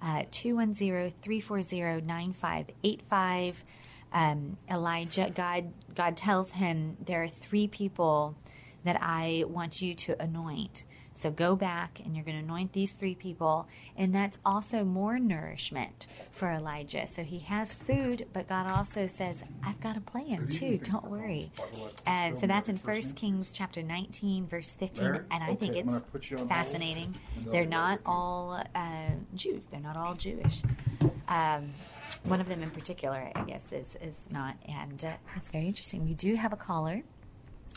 uh, 0.03 0.25
210 0.31 1.13
340 1.23 2.03
9585. 2.03 3.65
Um, 4.13 4.57
Elijah, 4.71 5.33
God, 5.35 5.73
God 5.95 6.17
tells 6.17 6.53
him, 6.53 6.97
There 7.05 7.25
are 7.25 7.29
three 7.29 7.67
people 7.67 8.37
that 8.85 8.99
I 9.01 9.45
want 9.49 9.83
you 9.83 9.95
to 9.95 10.23
anoint. 10.23 10.85
So 11.25 11.31
go 11.31 11.57
back 11.57 12.03
and 12.05 12.15
you're 12.15 12.25
going 12.27 12.37
to 12.37 12.45
anoint 12.45 12.75
these 12.75 12.93
three 12.93 13.15
people. 13.15 13.67
And 13.97 14.15
that's 14.15 14.37
also 14.45 14.85
more 14.85 15.19
nourishment 15.19 16.07
for 16.33 16.51
Elijah. 16.51 17.07
So 17.07 17.23
he 17.23 17.39
has 17.39 17.73
food, 17.73 18.27
but 18.35 18.47
God 18.47 18.71
also 18.71 19.07
says, 19.07 19.37
I've 19.65 19.81
got 19.81 19.97
a 19.97 20.03
plan 20.03 20.49
too. 20.49 20.77
Don't 20.83 21.07
worry. 21.07 21.51
And 22.05 22.39
so 22.39 22.47
that's 22.47 22.69
in 22.69 22.77
1 22.77 23.01
Kings 23.15 23.55
chapter 23.55 23.83
19, 23.83 24.49
verse 24.49 24.69
15. 24.69 25.07
And 25.07 25.43
I 25.43 25.55
think 25.55 25.71
Okay, 25.71 25.81
I'm 25.81 25.87
gonna 25.87 26.01
put 26.01 26.21
it's 26.21 26.31
you 26.31 26.37
on 26.37 26.47
hold, 26.47 26.51
fascinating. 26.51 27.15
They're 27.47 27.65
not 27.65 28.01
all 28.05 28.63
uh, 28.75 29.11
Jews, 29.35 29.63
they're 29.71 29.81
not 29.81 29.97
all 29.97 30.13
Jewish. 30.13 30.61
Um, 31.29 31.71
one 32.25 32.43
of 32.43 32.51
them 32.51 32.63
in 32.63 32.69
particular, 32.69 33.31
I 33.35 33.45
guess, 33.45 33.65
is, 33.73 33.87
is 34.03 34.15
not. 34.31 34.57
And 34.69 35.03
uh, 35.03 35.13
it's 35.37 35.49
very 35.49 35.69
interesting. 35.69 36.05
We 36.05 36.13
do 36.13 36.35
have 36.35 36.53
a 36.53 36.57
caller. 36.57 37.01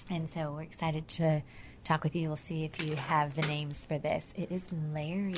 And 0.09 0.29
so 0.29 0.51
we're 0.51 0.63
excited 0.63 1.07
to 1.07 1.43
talk 1.83 2.03
with 2.03 2.15
you. 2.15 2.27
We'll 2.27 2.37
see 2.37 2.63
if 2.63 2.83
you 2.83 2.95
have 2.95 3.35
the 3.35 3.41
names 3.43 3.77
for 3.87 3.97
this. 3.97 4.25
It 4.35 4.51
is 4.51 4.65
Larry. 4.93 5.35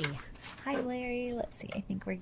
Hi, 0.64 0.80
Larry. 0.80 1.32
Let's 1.34 1.58
see. 1.58 1.70
I 1.74 1.80
think 1.80 2.06
we're. 2.06 2.18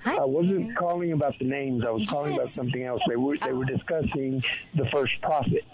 Hi. 0.00 0.16
I 0.16 0.24
wasn't 0.24 0.76
calling 0.76 1.12
about 1.12 1.38
the 1.38 1.44
names. 1.44 1.84
I 1.84 1.90
was 1.90 2.08
calling 2.08 2.34
about 2.34 2.48
something 2.48 2.82
else. 2.82 3.02
They 3.06 3.16
were 3.16 3.36
they 3.36 3.52
were 3.52 3.64
oh. 3.64 3.76
discussing 3.76 4.42
the 4.74 4.86
first 4.86 5.20
prophet. 5.20 5.64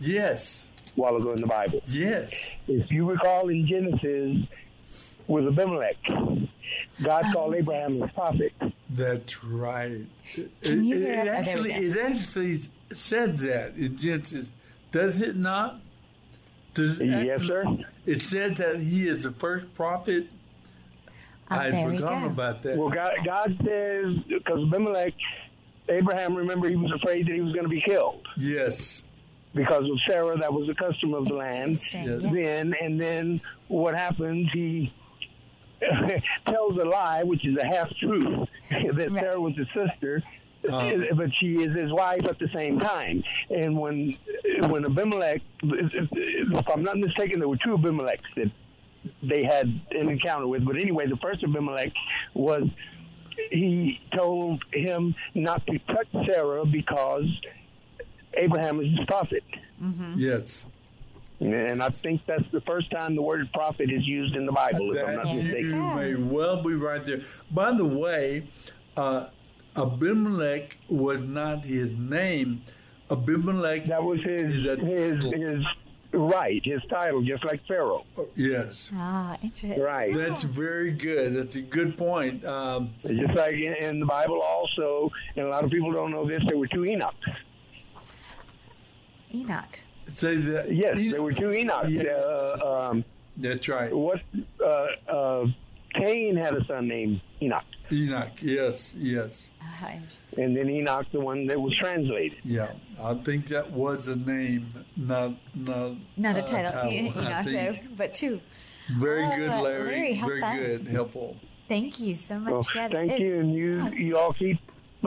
Yes. 0.00 0.66
While 0.96 1.16
ago 1.16 1.30
in 1.30 1.40
the 1.40 1.46
Bible. 1.46 1.80
Yes. 1.86 2.50
If 2.66 2.90
you 2.90 3.08
recall 3.08 3.48
in 3.48 3.66
Genesis 3.66 4.48
with 5.28 5.46
Abimelech, 5.46 5.96
God 7.00 7.24
oh, 7.26 7.32
called 7.32 7.54
Abraham 7.54 8.00
his 8.00 8.10
prophet. 8.10 8.52
That's 8.90 9.44
right. 9.44 10.04
It, 10.34 10.62
Can 10.62 10.84
you 10.84 10.96
it- 10.96 11.00
hear 11.00 11.20
it 11.20 11.28
us? 11.28 11.46
Oh, 11.46 11.50
actually, 11.50 11.72
it 11.72 11.96
actually 11.96 12.60
said 12.92 13.36
that 13.38 13.76
in 13.76 13.96
Genesis, 13.96 14.50
does 14.92 15.20
it 15.20 15.36
not? 15.36 15.80
Does 16.74 17.00
it 17.00 17.06
Yes, 17.06 17.42
sir. 17.42 17.64
It 18.06 18.22
said 18.22 18.56
that 18.56 18.80
he 18.80 19.08
is 19.08 19.24
the 19.24 19.30
first 19.32 19.72
prophet. 19.74 20.28
I'd 21.48 21.72
there 21.72 21.88
we 21.88 21.96
forgotten 21.96 22.22
go. 22.22 22.28
about 22.28 22.62
that. 22.62 22.76
Well, 22.76 22.90
God, 22.90 23.12
God 23.24 23.58
says 23.64 24.16
because 24.28 24.66
Abimelech, 24.68 25.14
Abraham, 25.88 26.34
remember 26.36 26.68
he 26.68 26.76
was 26.76 26.92
afraid 26.92 27.26
that 27.26 27.34
he 27.34 27.40
was 27.40 27.52
going 27.52 27.64
to 27.64 27.68
be 27.68 27.82
killed. 27.82 28.26
Yes. 28.36 29.02
Because 29.52 29.84
of 29.84 29.98
Sarah, 30.08 30.38
that 30.38 30.52
was 30.52 30.68
the 30.68 30.74
custom 30.76 31.12
of 31.12 31.26
the 31.26 31.34
land. 31.34 31.80
Yes. 31.92 32.22
Then 32.22 32.74
and 32.80 33.00
then 33.00 33.40
what 33.66 33.96
happens? 33.96 34.48
He 34.52 34.92
tells 36.46 36.78
a 36.78 36.84
lie, 36.84 37.24
which 37.24 37.44
is 37.44 37.56
a 37.56 37.66
half 37.66 37.90
truth, 37.96 38.48
that 38.70 39.10
Sarah 39.12 39.40
was 39.40 39.56
his 39.56 39.66
sister. 39.74 40.22
but 41.16 41.30
she 41.40 41.54
is 41.54 41.74
his 41.74 41.92
wife 41.92 42.24
at 42.26 42.38
the 42.38 42.48
same 42.54 42.78
time. 42.78 43.22
And 43.50 43.78
when 43.78 44.14
when 44.68 44.84
Abimelech, 44.84 45.40
if 45.62 46.68
I'm 46.68 46.82
not 46.82 46.98
mistaken, 46.98 47.38
there 47.38 47.48
were 47.48 47.56
two 47.64 47.76
Abimelechs 47.76 48.20
that 48.36 48.50
they 49.22 49.42
had 49.42 49.66
an 49.92 50.08
encounter 50.08 50.46
with. 50.46 50.64
But 50.64 50.76
anyway, 50.76 51.06
the 51.06 51.16
first 51.16 51.42
Abimelech 51.42 51.92
was 52.34 52.64
he 53.50 53.98
told 54.14 54.62
him 54.72 55.14
not 55.34 55.66
to 55.66 55.78
touch 55.80 56.08
Sarah 56.26 56.66
because 56.66 57.24
Abraham 58.34 58.80
is 58.80 58.98
his 58.98 59.06
prophet. 59.06 59.44
Yes. 60.16 60.66
And 61.40 61.82
I 61.82 61.88
think 61.88 62.20
that's 62.26 62.44
the 62.52 62.60
first 62.60 62.90
time 62.90 63.16
the 63.16 63.22
word 63.22 63.50
prophet 63.54 63.90
is 63.90 64.06
used 64.06 64.36
in 64.36 64.44
the 64.44 64.52
Bible, 64.52 64.94
if 64.94 65.06
I'm 65.06 65.16
That 65.16 65.24
not 65.24 65.34
you 65.34 65.82
may 65.96 66.14
well 66.14 66.62
be 66.62 66.74
right 66.74 67.04
there. 67.04 67.22
By 67.50 67.72
the 67.72 67.86
way, 67.86 68.46
uh, 68.98 69.28
Abimelech 69.76 70.78
was 70.88 71.20
not 71.20 71.64
his 71.64 71.90
name. 71.96 72.62
Abimelech. 73.10 73.86
That 73.86 74.02
was 74.02 74.22
his 74.22 74.64
his 74.64 75.24
his 75.24 75.64
right, 76.12 76.60
his 76.64 76.82
title, 76.88 77.22
just 77.22 77.44
like 77.44 77.64
Pharaoh. 77.66 78.04
Yes. 78.34 78.90
Ah, 78.94 79.36
interesting. 79.42 79.80
Right. 79.80 80.12
That's 80.14 80.42
very 80.42 80.92
good. 80.92 81.36
That's 81.36 81.56
a 81.56 81.60
good 81.60 81.96
point. 81.96 82.44
Um, 82.44 82.94
Just 83.06 83.34
like 83.34 83.54
in, 83.54 83.74
in 83.74 84.00
the 84.00 84.06
Bible, 84.06 84.40
also, 84.40 85.10
and 85.36 85.46
a 85.46 85.48
lot 85.48 85.64
of 85.64 85.70
people 85.70 85.92
don't 85.92 86.10
know 86.10 86.26
this, 86.26 86.42
there 86.48 86.58
were 86.58 86.66
two 86.66 86.80
Enochs. 86.80 87.14
Enoch. 89.32 89.78
Say 90.14 90.36
that. 90.36 90.72
Yes, 90.74 91.12
there 91.12 91.22
were 91.22 91.32
two 91.32 91.50
Enochs. 91.50 91.90
Yeah. 91.90 92.10
Uh, 92.12 92.88
um, 92.90 93.04
That's 93.36 93.68
right. 93.68 93.94
What? 93.94 94.20
Uh, 94.60 94.86
uh, 95.08 95.46
Cain 95.94 96.36
had 96.36 96.54
a 96.54 96.64
son 96.66 96.88
named 96.88 97.20
Enoch, 97.42 97.64
Enoch. 97.92 98.30
Yes. 98.40 98.94
Yes. 98.96 99.50
Ah, 99.62 99.90
interesting. 99.92 100.44
and 100.44 100.56
then 100.56 100.68
Enoch, 100.70 101.06
the 101.12 101.20
one 101.20 101.46
that 101.46 101.60
was 101.60 101.74
translated. 101.78 102.38
Yeah. 102.44 102.72
I 103.02 103.14
think 103.14 103.46
that 103.48 103.70
was 103.72 104.06
a 104.08 104.16
name, 104.16 104.72
not 104.96 105.32
not 105.54 105.92
Not 106.16 106.36
a 106.36 106.42
uh, 106.42 106.46
title, 106.46 106.78
I 106.80 106.88
Enoch, 106.90 107.44
though, 107.46 107.74
but 107.96 108.14
two. 108.14 108.40
Very 108.98 109.24
Oh, 109.26 109.36
good, 109.36 109.48
Larry. 109.62 109.62
Larry, 109.88 110.14
how 110.14 110.26
Very 110.28 110.40
fun. 110.40 110.56
good. 110.58 110.86
Helpful. 110.88 111.36
Thank 111.68 112.00
you 112.00 112.14
so 112.16 112.38
much. 112.38 112.52
Well, 112.52 112.64
Yeah, 112.74 112.88
thank 112.88 113.12
it- 113.12 113.20
you, 113.20 113.38
and 113.40 113.54
you 113.54 113.88
you 113.94 114.18
all 114.18 114.32
keep 114.32 114.58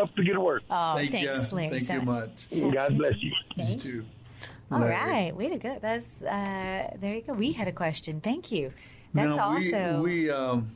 up 0.02 0.16
the 0.16 0.24
good 0.24 0.38
work. 0.38 0.64
Oh, 0.70 0.96
Thank 0.96 1.12
thanks, 1.12 1.52
you. 1.52 1.58
Larry. 1.58 1.70
Thank 1.70 1.88
so 1.88 1.94
you 1.96 2.02
much. 2.02 2.48
much. 2.52 2.74
God 2.74 2.98
bless 2.98 3.16
you. 3.22 3.32
You 3.58 3.76
too. 3.78 4.06
All 4.72 4.80
Larry. 4.80 4.92
right, 4.94 5.36
way 5.36 5.50
to 5.50 5.58
go. 5.58 5.78
That's 5.82 6.06
uh, 6.24 6.96
there 7.00 7.16
you 7.16 7.22
go. 7.22 7.34
We 7.34 7.52
had 7.52 7.68
a 7.68 7.72
question. 7.74 8.22
Thank 8.22 8.52
you. 8.52 8.74
That's 9.14 9.28
now, 9.28 9.40
also 9.40 10.02
we 10.02 10.24
we 10.24 10.30
um, 10.32 10.76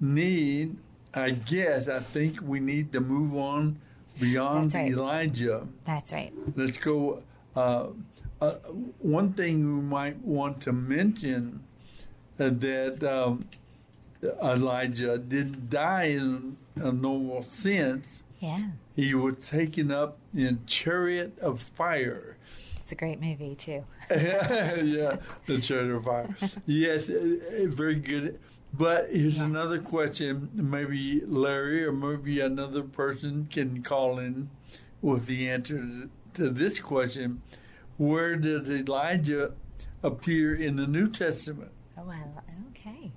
need. 0.00 0.76
I 1.14 1.30
guess 1.30 1.88
I 1.88 2.00
think 2.00 2.42
we 2.42 2.60
need 2.60 2.92
to 2.92 3.00
move 3.00 3.36
on 3.36 3.78
beyond 4.20 4.64
That's 4.64 4.74
right. 4.74 4.92
Elijah. 4.92 5.66
that's 5.84 6.12
right. 6.12 6.32
Let's 6.54 6.76
go. 6.76 7.22
Uh, 7.54 7.86
uh, 8.40 8.50
one 9.00 9.32
thing 9.32 9.76
we 9.76 9.82
might 9.82 10.18
want 10.18 10.60
to 10.62 10.72
mention 10.72 11.64
uh, 12.38 12.50
that 12.50 13.02
um, 13.02 13.48
Elijah 14.42 15.16
didn't 15.16 15.70
die 15.70 16.04
in 16.04 16.58
a 16.76 16.92
normal 16.92 17.42
sense. 17.44 18.06
Yeah, 18.40 18.60
He 18.94 19.14
was 19.14 19.36
taken 19.48 19.90
up 19.90 20.18
in 20.34 20.60
chariot 20.66 21.38
of 21.38 21.62
fire. 21.62 22.36
It's 22.86 22.92
a 22.92 22.94
great 22.94 23.20
movie 23.20 23.56
too. 23.56 23.84
yeah, 24.12 25.16
the 25.46 25.60
chariot 25.60 25.92
of 25.92 26.04
fire. 26.04 26.28
Yes, 26.66 27.08
very 27.08 27.96
good. 27.96 28.38
But 28.72 29.08
here's 29.10 29.40
another 29.40 29.80
question. 29.80 30.50
Maybe 30.54 31.20
Larry 31.26 31.84
or 31.84 31.90
maybe 31.90 32.38
another 32.38 32.84
person 32.84 33.48
can 33.50 33.82
call 33.82 34.20
in 34.20 34.50
with 35.02 35.26
the 35.26 35.50
answer 35.50 36.08
to 36.34 36.48
this 36.48 36.78
question. 36.78 37.42
Where 37.96 38.36
did 38.36 38.68
Elijah 38.68 39.54
appear 40.04 40.54
in 40.54 40.76
the 40.76 40.86
New 40.86 41.10
Testament? 41.10 41.72
Oh, 41.98 42.04
well, 42.06 42.44
okay. 42.70 43.10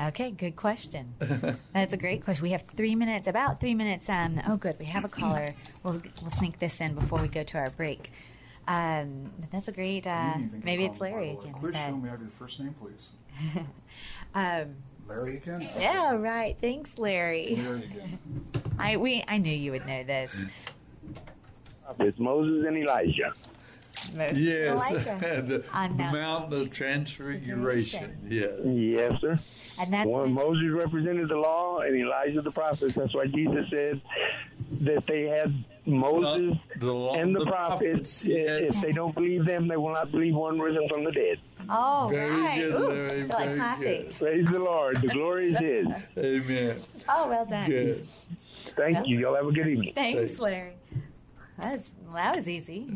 Okay, 0.00 0.30
good 0.30 0.54
question. 0.54 1.14
That's 1.72 1.92
a 1.92 1.96
great 1.96 2.24
question. 2.24 2.44
We 2.44 2.50
have 2.50 2.62
three 2.76 2.94
minutes, 2.94 3.26
about 3.26 3.58
three 3.58 3.74
minutes. 3.74 4.08
Um, 4.08 4.40
oh, 4.46 4.56
good. 4.56 4.78
We 4.78 4.84
have 4.84 5.04
a 5.04 5.08
caller. 5.08 5.54
We'll, 5.82 6.00
we'll 6.22 6.30
sneak 6.30 6.60
this 6.60 6.80
in 6.80 6.94
before 6.94 7.20
we 7.20 7.26
go 7.26 7.42
to 7.42 7.58
our 7.58 7.70
break. 7.70 8.12
Um, 8.68 9.30
but 9.38 9.50
that's 9.50 9.68
a 9.68 9.72
great. 9.72 10.06
Uh, 10.06 10.34
maybe 10.64 10.86
it's 10.86 11.00
Larry 11.00 11.28
Bible. 11.28 11.40
again. 11.42 11.52
Quiz, 11.54 11.72
but- 11.72 11.86
show 11.86 11.96
me 11.96 12.08
have 12.08 12.20
your 12.20 12.28
first 12.28 12.60
name, 12.60 12.74
please. 12.74 13.16
um, 14.34 14.74
Larry 15.08 15.36
again? 15.36 15.68
yeah, 15.78 16.14
right. 16.14 16.56
Thanks, 16.60 16.98
Larry. 16.98 17.56
Larry 17.56 17.84
again. 17.84 18.18
I 18.78 18.96
we 18.96 19.24
I 19.28 19.38
knew 19.38 19.52
you 19.52 19.72
would 19.72 19.86
know 19.86 20.02
this. 20.04 20.34
It's 22.00 22.18
Moses 22.18 22.66
and 22.66 22.76
Elijah. 22.76 23.32
Moses 24.14 24.38
Yes, 24.38 24.68
Elijah. 24.68 25.42
the, 25.46 25.64
On 25.72 25.96
the 25.96 26.02
Mount 26.02 26.12
mountain 26.12 26.62
of 26.62 26.70
transfiguration. 26.70 28.18
Yes. 28.28 28.52
Yes, 28.64 29.20
sir. 29.20 29.40
And 29.78 29.92
that's 29.92 30.06
One, 30.06 30.32
Moses 30.32 30.70
represented 30.72 31.28
the 31.28 31.36
law 31.36 31.78
and 31.80 31.96
Elijah 31.96 32.42
the 32.42 32.50
prophets. 32.50 32.94
That's 32.94 33.14
why 33.14 33.26
Jesus 33.26 33.68
said 33.70 34.00
that 34.82 35.06
they 35.06 35.22
had 35.24 35.54
Moses 35.86 36.58
The 36.78 36.92
law- 36.92 37.14
and 37.14 37.34
the, 37.34 37.40
the 37.40 37.46
prophets. 37.46 38.22
prophets, 38.22 38.24
yes. 38.24 38.48
Eh, 38.48 38.66
if 38.66 38.80
they 38.80 38.92
don't 38.92 39.14
believe 39.14 39.44
them, 39.44 39.68
they 39.68 39.76
will 39.76 39.92
not 39.92 40.10
believe 40.10 40.34
one 40.34 40.58
risen 40.58 40.88
from 40.88 41.04
the 41.04 41.12
dead. 41.12 41.38
Oh, 41.70 42.08
Very 42.10 42.30
right. 42.30 42.60
good, 42.60 42.80
Ooh, 42.80 42.88
Larry, 42.88 43.22
I 43.22 43.26
feel 43.28 43.56
like 43.58 43.80
good. 43.80 44.14
Praise 44.18 44.46
the 44.48 44.58
Lord. 44.58 44.96
The 45.00 45.08
glory 45.08 45.52
is 45.52 45.58
His. 45.58 45.86
Amen. 46.18 46.80
Oh, 47.08 47.28
well 47.28 47.46
done. 47.46 47.70
Good. 47.70 48.06
Thank 48.76 49.06
you. 49.06 49.18
Y'all 49.20 49.36
have 49.36 49.46
a 49.46 49.52
good 49.52 49.68
evening. 49.68 49.92
Thanks, 49.94 50.38
Larry. 50.40 50.72
That 51.58 51.72
was, 51.78 51.90
well, 52.06 52.14
that 52.14 52.36
was 52.36 52.48
easy. 52.48 52.86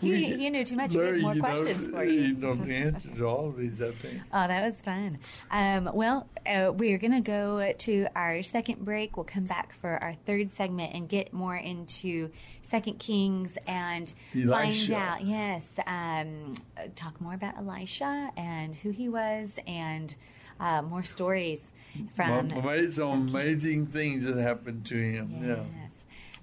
he, 0.00 0.24
he 0.24 0.50
knew 0.50 0.64
too 0.64 0.76
much. 0.76 0.94
We 0.94 1.04
had 1.04 1.20
more 1.20 1.34
questions 1.36 1.88
know, 1.88 1.98
for 1.98 2.04
you. 2.04 2.20
You 2.20 2.34
know 2.34 2.54
the 2.54 2.74
answer 2.74 3.08
to 3.08 3.24
all 3.26 3.48
of 3.48 3.56
these, 3.56 3.82
I 3.82 3.90
think. 3.92 4.22
Oh, 4.32 4.46
that 4.46 4.64
was 4.64 4.76
fun. 4.76 5.18
Um, 5.50 5.90
well, 5.92 6.28
uh, 6.46 6.72
we're 6.74 6.98
going 6.98 7.12
to 7.12 7.20
go 7.20 7.72
to 7.72 8.06
our 8.14 8.42
second 8.42 8.84
break. 8.84 9.16
We'll 9.16 9.24
come 9.24 9.44
back 9.44 9.74
for 9.80 10.02
our 10.02 10.14
third 10.26 10.50
segment 10.50 10.94
and 10.94 11.08
get 11.08 11.32
more 11.32 11.56
into 11.56 12.30
Second 12.62 12.98
Kings 12.98 13.58
and 13.66 14.12
find 14.32 14.92
out, 14.92 15.24
yes, 15.24 15.64
um, 15.86 16.54
talk 16.94 17.20
more 17.20 17.34
about 17.34 17.58
Elisha 17.58 18.30
and 18.36 18.74
who 18.76 18.90
he 18.90 19.08
was 19.08 19.50
and 19.66 20.14
uh, 20.60 20.82
more 20.82 21.02
stories 21.02 21.60
from 22.14 22.48
Well, 22.48 22.92
some 22.92 23.28
amazing 23.28 23.86
things 23.86 24.24
that 24.24 24.36
happened 24.36 24.86
to 24.86 24.96
him. 24.96 25.36
Yeah. 25.42 25.79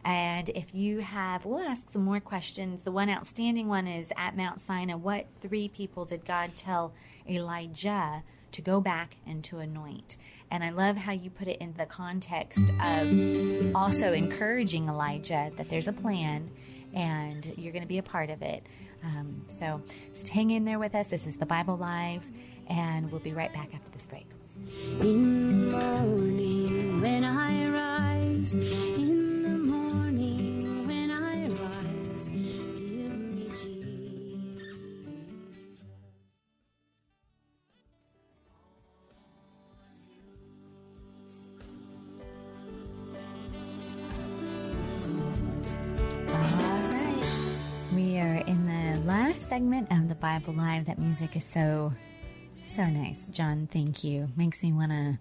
And 0.08 0.50
if 0.52 0.74
you 0.74 1.00
have, 1.00 1.44
we'll 1.44 1.60
ask 1.60 1.82
some 1.92 2.06
more 2.06 2.22
questions. 2.22 2.82
The 2.84 2.94
one 2.94 3.10
outstanding 3.10 3.68
one 3.68 3.88
is 3.88 4.08
at 4.16 4.38
Mount 4.38 4.62
Sinai. 4.62 4.94
What 4.94 5.26
three 5.42 5.68
people 5.68 6.06
did 6.06 6.24
God 6.24 6.52
tell 6.56 6.94
Elijah 7.30 8.24
to 8.54 8.62
go 8.62 8.80
back 8.80 9.18
and 9.28 9.44
to 9.44 9.60
anoint? 9.60 10.16
And 10.50 10.64
I 10.64 10.70
love 10.70 10.96
how 10.96 11.12
you 11.12 11.30
put 11.30 11.50
it 11.50 11.60
in 11.60 11.74
the 11.74 11.86
context 11.86 12.72
of 12.82 13.76
also 13.76 14.14
encouraging 14.14 14.88
Elijah 14.88 15.52
that 15.58 15.70
there's 15.70 15.90
a 15.90 15.94
plan 15.94 16.52
and 16.94 17.52
you're 17.58 17.74
going 17.74 17.84
to 17.84 17.88
be 17.88 17.98
a 17.98 18.04
part 18.04 18.30
of 18.30 18.42
it. 18.42 18.66
Um, 19.04 19.46
so 19.60 19.82
just 20.14 20.30
hang 20.30 20.52
in 20.52 20.64
there 20.64 20.80
with 20.80 20.96
us. 20.96 21.10
This 21.10 21.28
is 21.28 21.36
the 21.36 21.46
Bible 21.46 21.76
Live, 21.76 22.24
and 22.68 23.12
we'll 23.12 23.20
be 23.20 23.34
right 23.34 23.54
back 23.54 23.76
after 23.76 23.92
this 23.92 24.06
break. 24.06 24.26
In 25.02 25.70
the 25.70 25.78
morning 25.78 27.02
when 27.02 27.26
I 27.26 27.68
rise, 27.70 28.56
Bible 50.20 50.54
Live. 50.54 50.86
That 50.86 51.00
music 51.00 51.36
is 51.36 51.46
so, 51.46 51.94
so 52.72 52.86
nice. 52.86 53.28
John, 53.28 53.68
thank 53.72 54.04
you. 54.04 54.30
Makes 54.36 54.64
me 54.64 54.72
want 54.74 54.92
to 54.92 55.20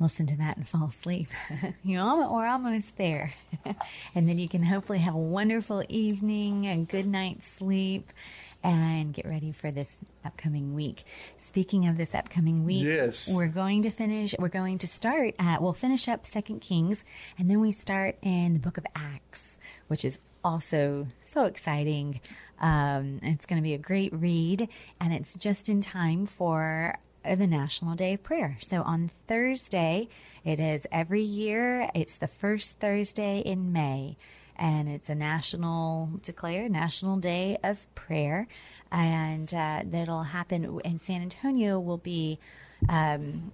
listen 0.00 0.26
to 0.26 0.36
that 0.36 0.56
and 0.56 0.68
fall 0.68 0.88
asleep. 0.88 1.28
you 1.82 1.96
know, 1.96 2.30
we're 2.32 2.46
almost 2.46 2.96
there. 2.96 3.34
and 4.14 4.28
then 4.28 4.38
you 4.38 4.48
can 4.48 4.62
hopefully 4.62 4.98
have 4.98 5.14
a 5.14 5.18
wonderful 5.18 5.84
evening, 5.88 6.66
a 6.66 6.76
good 6.78 7.06
night's 7.06 7.46
sleep, 7.46 8.10
and 8.62 9.14
get 9.14 9.24
ready 9.26 9.52
for 9.52 9.70
this 9.70 9.98
upcoming 10.24 10.74
week. 10.74 11.04
Speaking 11.36 11.86
of 11.86 11.96
this 11.96 12.14
upcoming 12.14 12.64
week, 12.64 12.84
Yes. 12.84 13.28
we're 13.28 13.46
going 13.46 13.82
to 13.82 13.90
finish, 13.90 14.34
we're 14.38 14.48
going 14.48 14.78
to 14.78 14.88
start 14.88 15.34
at, 15.38 15.62
we'll 15.62 15.72
finish 15.72 16.08
up 16.08 16.26
Second 16.26 16.60
Kings, 16.60 17.02
and 17.38 17.48
then 17.50 17.60
we 17.60 17.70
start 17.72 18.16
in 18.22 18.54
the 18.54 18.60
book 18.60 18.76
of 18.78 18.84
Acts, 18.96 19.44
which 19.86 20.04
is 20.04 20.18
also 20.44 21.08
so 21.24 21.44
exciting. 21.44 22.20
Um, 22.60 23.20
it's 23.22 23.46
going 23.46 23.60
to 23.60 23.62
be 23.62 23.74
a 23.74 23.78
great 23.78 24.12
read, 24.12 24.68
and 25.00 25.12
it's 25.12 25.36
just 25.36 25.68
in 25.68 25.80
time 25.80 26.26
for 26.26 26.98
the 27.24 27.46
National 27.46 27.94
Day 27.94 28.14
of 28.14 28.22
Prayer. 28.22 28.58
So 28.60 28.82
on 28.82 29.10
Thursday, 29.26 30.08
it 30.44 30.58
is 30.58 30.86
every 30.90 31.22
year, 31.22 31.90
it's 31.94 32.16
the 32.16 32.28
first 32.28 32.78
Thursday 32.78 33.40
in 33.40 33.72
May, 33.72 34.16
and 34.56 34.88
it's 34.88 35.08
a 35.08 35.14
national, 35.14 36.10
declare 36.22 36.68
National 36.68 37.16
Day 37.16 37.58
of 37.62 37.92
Prayer, 37.94 38.48
and 38.90 39.52
uh, 39.52 39.82
that'll 39.84 40.24
happen 40.24 40.80
in 40.84 40.98
San 40.98 41.22
Antonio 41.22 41.78
will 41.78 41.98
be 41.98 42.38
um, 42.88 43.52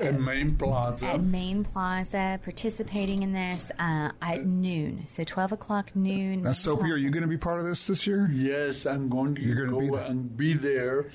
At 0.00 0.20
Main 0.20 0.56
Plaza. 0.56 1.06
at 1.08 1.22
Main 1.22 1.64
Plaza 1.64 2.38
participating 2.42 3.22
in 3.22 3.32
this 3.32 3.70
uh, 3.78 4.10
at 4.20 4.44
noon. 4.46 5.06
So 5.06 5.24
12 5.24 5.52
o'clock 5.52 5.94
noon. 5.96 6.42
Now, 6.42 6.52
Soapy, 6.52 6.90
are 6.92 6.96
you 6.96 7.10
going 7.10 7.22
to 7.22 7.28
be 7.28 7.38
part 7.38 7.58
of 7.60 7.64
this 7.66 7.86
this 7.86 8.06
year? 8.06 8.28
Yes, 8.32 8.84
I'm 8.86 9.08
going 9.08 9.34
to 9.36 9.42
You're 9.42 9.66
go 9.68 9.80
be 9.80 9.90
there. 9.90 10.02
and 10.04 10.36
be 10.36 10.52
there. 10.54 11.06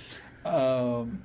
Um, 0.45 1.23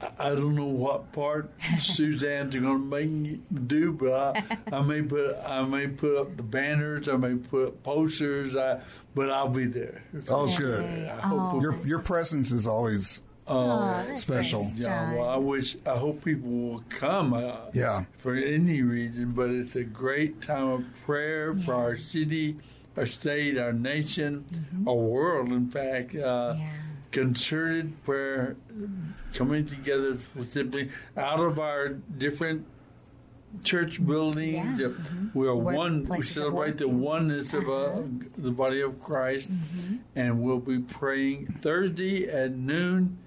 I- 0.00 0.10
I 0.18 0.28
don't 0.34 0.54
know 0.54 0.66
what 0.66 1.10
part 1.12 1.50
Suzanne's 1.78 2.54
going 2.54 2.64
to 2.64 2.78
make 2.78 3.08
me 3.08 3.40
do, 3.66 3.92
but 3.94 4.12
I, 4.36 4.76
I 4.76 4.82
may 4.82 5.00
put 5.00 5.34
I 5.46 5.62
may 5.64 5.86
put 5.86 6.18
up 6.18 6.36
the 6.36 6.42
banners, 6.42 7.08
I 7.08 7.16
may 7.16 7.34
put 7.36 7.68
up 7.68 7.82
posters, 7.82 8.54
I, 8.54 8.80
but 9.14 9.30
I'll 9.30 9.48
be 9.48 9.64
there. 9.64 10.02
Oh, 10.28 10.54
good. 10.54 10.84
I 11.08 11.20
hope 11.26 11.62
Your 11.62 11.78
your 11.86 11.98
presence 12.00 12.52
is 12.52 12.66
always 12.66 13.22
special. 14.16 14.70
Yeah, 14.74 15.14
well, 15.14 15.28
I 15.28 15.36
wish 15.36 15.76
I 15.86 15.96
hope 15.96 16.24
people 16.24 16.50
will 16.50 16.84
come. 16.88 17.32
Uh, 17.34 17.56
Yeah. 17.72 18.04
for 18.18 18.34
any 18.34 18.82
reason, 18.82 19.28
but 19.30 19.50
it's 19.50 19.76
a 19.76 19.84
great 19.84 20.40
time 20.42 20.68
of 20.68 20.84
prayer 21.04 21.54
for 21.54 21.74
our 21.74 21.96
city, 21.96 22.56
our 22.96 23.06
state, 23.06 23.56
our 23.58 23.72
nation, 23.72 24.44
Mm-hmm. 24.52 24.88
our 24.88 24.94
world. 24.96 25.52
In 25.52 25.68
fact, 25.70 26.14
uh, 26.16 26.56
concerted 27.12 28.02
prayer 28.04 28.56
coming 29.34 29.64
together 29.66 30.18
specifically 30.34 30.90
out 31.16 31.40
of 31.40 31.58
our 31.58 31.88
different 32.18 32.66
church 33.62 34.04
buildings. 34.04 34.80
Yeah. 34.80 34.88
Uh, 34.88 34.90
We 35.34 35.46
are 35.46 35.54
Work- 35.56 35.76
one. 35.76 36.04
We 36.04 36.20
celebrate 36.22 36.78
the 36.78 36.88
oneness 36.88 37.54
of 37.54 37.68
Uh-huh. 37.68 38.00
uh, 38.00 38.02
the 38.36 38.50
body 38.50 38.80
of 38.82 39.00
Christ, 39.00 39.50
and 40.14 40.42
we'll 40.42 40.58
be 40.58 40.78
praying 40.80 41.58
Thursday 41.62 42.28
at 42.28 42.56
noon 42.56 43.18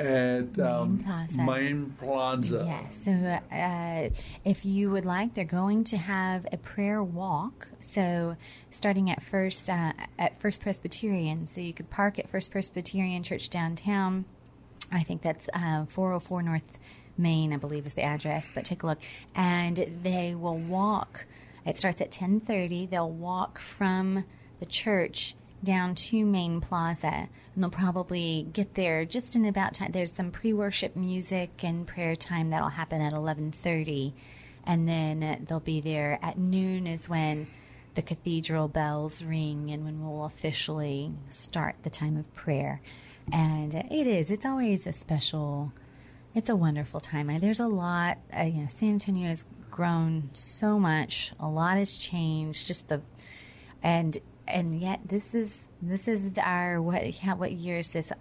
at 0.00 0.58
um, 0.58 0.98
Plaza. 0.98 1.36
Main 1.36 1.94
Plaza. 1.98 2.64
Yes. 2.66 3.00
So 3.04 3.12
uh, 3.54 4.08
if 4.44 4.64
you 4.64 4.90
would 4.90 5.04
like, 5.04 5.34
they're 5.34 5.44
going 5.44 5.84
to 5.84 5.96
have 5.96 6.46
a 6.52 6.56
prayer 6.56 7.02
walk. 7.02 7.68
So 7.80 8.36
starting 8.70 9.10
at 9.10 9.22
first 9.22 9.68
uh, 9.68 9.92
at 10.18 10.40
First 10.40 10.60
Presbyterian, 10.60 11.46
so 11.46 11.60
you 11.60 11.72
could 11.72 11.90
park 11.90 12.18
at 12.18 12.28
First 12.28 12.50
Presbyterian 12.50 13.22
Church 13.22 13.50
downtown. 13.50 14.24
I 14.90 15.02
think 15.02 15.22
that's 15.22 15.48
uh, 15.54 15.84
404 15.86 16.42
North 16.42 16.78
Main, 17.16 17.52
I 17.52 17.56
believe, 17.56 17.86
is 17.86 17.94
the 17.94 18.02
address. 18.02 18.48
But 18.54 18.64
take 18.64 18.82
a 18.82 18.86
look, 18.86 18.98
and 19.34 19.76
they 20.02 20.34
will 20.34 20.58
walk. 20.58 21.26
It 21.66 21.76
starts 21.76 22.00
at 22.00 22.10
10:30. 22.10 22.88
They'll 22.88 23.10
walk 23.10 23.60
from 23.60 24.24
the 24.58 24.66
church 24.66 25.34
down 25.62 25.94
to 25.94 26.24
Main 26.24 26.60
Plaza, 26.60 27.28
and 27.54 27.62
they'll 27.62 27.70
probably 27.70 28.46
get 28.52 28.74
there 28.74 29.04
just 29.04 29.36
in 29.36 29.44
about 29.44 29.74
time. 29.74 29.92
There's 29.92 30.12
some 30.12 30.30
pre-worship 30.30 30.96
music 30.96 31.62
and 31.62 31.86
prayer 31.86 32.16
time 32.16 32.50
that'll 32.50 32.70
happen 32.70 33.00
at 33.00 33.12
11:30, 33.12 34.12
and 34.64 34.88
then 34.88 35.44
they'll 35.46 35.60
be 35.60 35.80
there 35.80 36.18
at 36.22 36.38
noon. 36.38 36.86
Is 36.86 37.08
when 37.08 37.48
the 37.94 38.02
cathedral 38.02 38.68
bells 38.68 39.22
ring, 39.22 39.70
and 39.70 39.84
when 39.84 40.02
we'll 40.02 40.24
officially 40.24 41.12
start 41.28 41.76
the 41.82 41.90
time 41.90 42.16
of 42.16 42.32
prayer. 42.34 42.80
And 43.32 43.74
it 43.74 44.06
is. 44.06 44.30
It's 44.30 44.46
always 44.46 44.86
a 44.86 44.92
special. 44.92 45.72
It's 46.34 46.48
a 46.48 46.56
wonderful 46.56 47.00
time. 47.00 47.26
There's 47.40 47.60
a 47.60 47.66
lot. 47.66 48.18
Uh, 48.36 48.42
you 48.42 48.62
know, 48.62 48.68
San 48.68 48.92
Antonio 48.92 49.28
has 49.28 49.44
grown 49.70 50.30
so 50.32 50.78
much. 50.78 51.32
A 51.40 51.48
lot 51.48 51.76
has 51.76 51.96
changed. 51.96 52.66
Just 52.66 52.88
the 52.88 53.02
and 53.82 54.18
and 54.52 54.80
yet 54.80 55.00
this 55.06 55.34
is 55.34 55.64
this 55.82 56.08
is 56.08 56.30
our 56.42 56.80
what 56.80 57.14
how, 57.16 57.36
what 57.36 57.52
year 57.52 57.78
is 57.78 57.90
this? 57.90 58.12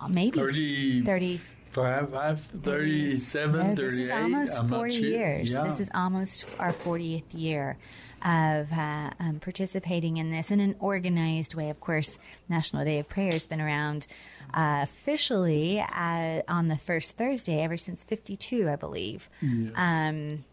Uh, 0.00 0.08
Maybe 0.08 0.38
30 0.38 1.04
30 1.04 1.40
Five, 1.70 2.10
five, 2.10 2.40
37, 2.62 3.52
no, 3.52 3.74
this 3.74 3.92
38. 3.92 4.04
is 4.04 4.10
almost 4.10 4.58
I'm 4.60 4.68
40 4.68 4.92
sure. 4.94 5.04
years. 5.04 5.52
Yeah. 5.52 5.64
This 5.64 5.78
is 5.80 5.90
almost 5.94 6.46
our 6.58 6.72
40th 6.72 7.24
year. 7.32 7.76
of 8.24 8.72
uh, 8.72 9.10
um, 9.20 9.40
participating 9.40 10.16
in 10.16 10.30
this 10.30 10.50
in 10.50 10.58
an 10.60 10.74
organized 10.80 11.54
way. 11.54 11.68
Of 11.68 11.80
course, 11.80 12.16
National 12.48 12.82
Day 12.84 12.98
of 12.98 13.08
Prayer 13.10 13.32
has 13.32 13.44
been 13.44 13.60
around 13.60 14.06
uh, 14.54 14.80
officially 14.84 15.78
uh, 15.80 16.40
on 16.48 16.68
the 16.68 16.78
first 16.78 17.18
Thursday 17.18 17.60
ever 17.62 17.76
since 17.76 18.02
52, 18.04 18.70
I 18.70 18.76
believe. 18.76 19.28
Yes. 19.42 19.72
Um, 19.76 20.44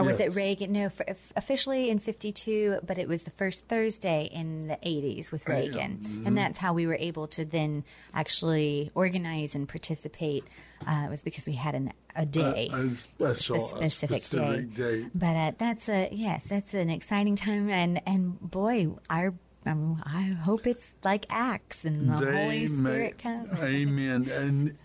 or 0.00 0.04
was 0.04 0.18
Yes. 0.20 0.28
it 0.32 0.36
Reagan? 0.36 0.72
No, 0.72 0.86
f- 0.86 1.00
f- 1.06 1.32
officially 1.36 1.90
in 1.90 1.98
52, 1.98 2.80
but 2.86 2.98
it 2.98 3.08
was 3.08 3.22
the 3.22 3.30
first 3.30 3.66
Thursday 3.68 4.28
in 4.32 4.60
the 4.68 4.78
80s 4.82 5.30
with 5.32 5.42
Yeah. 5.46 5.54
Reagan. 5.54 5.98
Mhm. 6.02 6.26
And 6.26 6.36
that's 6.36 6.58
how 6.58 6.72
we 6.74 6.86
were 6.86 6.96
able 7.00 7.26
to 7.28 7.44
then 7.44 7.84
actually 8.14 8.90
organize 8.94 9.54
and 9.54 9.68
participate. 9.68 10.44
Uh, 10.86 11.04
it 11.06 11.10
was 11.10 11.22
because 11.22 11.46
we 11.46 11.52
had 11.52 11.74
an, 11.74 11.92
a 12.16 12.24
day, 12.26 12.70
A- 12.72 13.24
a- 13.24 13.26
a- 13.32 13.36
so 13.36 13.54
a 13.56 13.88
specific, 13.90 14.22
specific 14.22 14.74
day. 14.74 15.06
But 15.14 15.36
uh, 15.36 15.52
that's 15.58 15.88
a, 15.88 16.08
yes, 16.12 16.44
that's 16.44 16.74
an 16.74 16.90
exciting 16.90 17.36
time. 17.36 17.68
And, 17.68 18.00
and 18.06 18.40
boy, 18.40 18.88
our, 19.10 19.34
um, 19.66 20.02
I 20.06 20.22
hope 20.42 20.66
it's 20.66 20.86
like 21.04 21.26
Acts 21.28 21.84
and 21.84 22.10
the 22.18 22.24
They 22.24 22.32
Holy 22.44 22.66
Spirit 22.66 22.98
make- 23.02 23.18
comes. 23.18 23.60
Amen. 23.60 24.28
And 24.30 24.76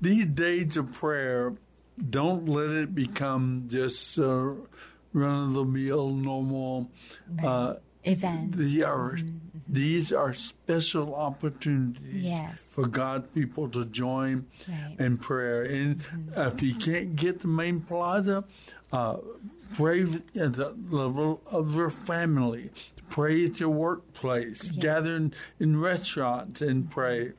these 0.00 0.26
days 0.26 0.76
of 0.76 0.92
prayer, 0.92 1.54
don't 2.08 2.46
let 2.48 2.70
it 2.70 2.94
become 2.94 3.64
just 3.68 4.18
uh, 4.18 4.52
run 5.12 5.48
of 5.48 5.52
the 5.54 5.64
mill, 5.64 6.10
normal 6.10 6.90
uh. 7.42 7.74
These 8.02 8.80
are, 8.82 9.18
these 9.68 10.10
are 10.10 10.32
special 10.32 11.14
opportunities 11.14 12.24
Yes. 12.24 12.58
for 12.70 12.86
God 12.86 13.34
people 13.34 13.68
to 13.68 13.84
join 13.84 14.46
Right. 14.66 14.96
in 14.98 15.18
prayer. 15.18 15.62
And 15.64 16.02
if 16.34 16.62
you 16.62 16.74
can't 16.76 17.14
get 17.14 17.40
the 17.42 17.48
main 17.48 17.80
plaza, 17.82 18.44
uh, 18.90 19.18
pray 19.74 20.02
at 20.02 20.54
the 20.54 20.74
level 20.90 21.42
of 21.46 21.74
your 21.74 21.90
family. 21.90 22.70
Pray 23.08 23.46
at 23.46 23.58
your 23.58 23.70
workplace. 23.70 24.70
Gather 24.70 25.16
in, 25.16 25.34
in 25.58 25.80
restaurants 25.80 26.62
and 26.62 26.88
pray. 26.88 27.32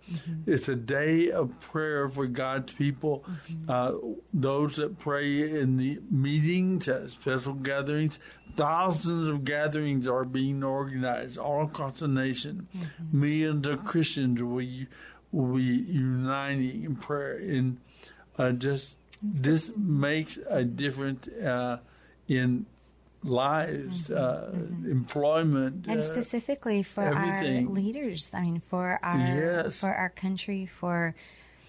It's 0.45 0.67
a 0.67 0.75
day 0.75 1.31
of 1.31 1.57
prayer 1.61 2.09
for 2.09 2.27
God's 2.27 2.73
people. 2.73 3.23
Uh, 3.69 3.93
those 4.33 4.75
that 4.75 4.99
pray 4.99 5.49
in 5.49 5.77
the 5.77 6.01
meetings, 6.11 6.89
at 6.89 7.11
special 7.11 7.53
gatherings, 7.53 8.19
thousands 8.57 9.27
of 9.27 9.45
gatherings 9.45 10.09
are 10.09 10.25
being 10.25 10.61
organized 10.61 11.37
all 11.37 11.63
across 11.63 11.99
the 11.99 12.07
nation. 12.09 12.67
Millions 13.11 13.65
of 13.65 13.85
Christians 13.85 14.43
will, 14.43 14.67
will 15.31 15.55
be 15.55 15.63
uniting 15.63 16.83
in 16.83 16.95
prayer. 16.97 17.37
And 17.37 17.77
uh, 18.37 18.51
just 18.51 18.97
this 19.21 19.71
makes 19.77 20.37
a 20.49 20.65
difference 20.65 21.29
uh, 21.29 21.77
in 22.37 22.65
lives, 23.23 24.09
uh, 24.09 24.51
employment, 24.85 25.85
and 25.87 26.01
uh, 26.01 26.13
specifically 26.13 26.81
for 26.83 27.03
our 27.03 27.43
leaders. 27.43 28.29
I 28.33 28.41
mean, 28.41 28.61
for 28.69 28.99
our 29.03 29.17
Yes. 29.17 29.79
for 29.79 29.93
our 29.93 30.09
country, 30.09 30.65
for 30.65 31.15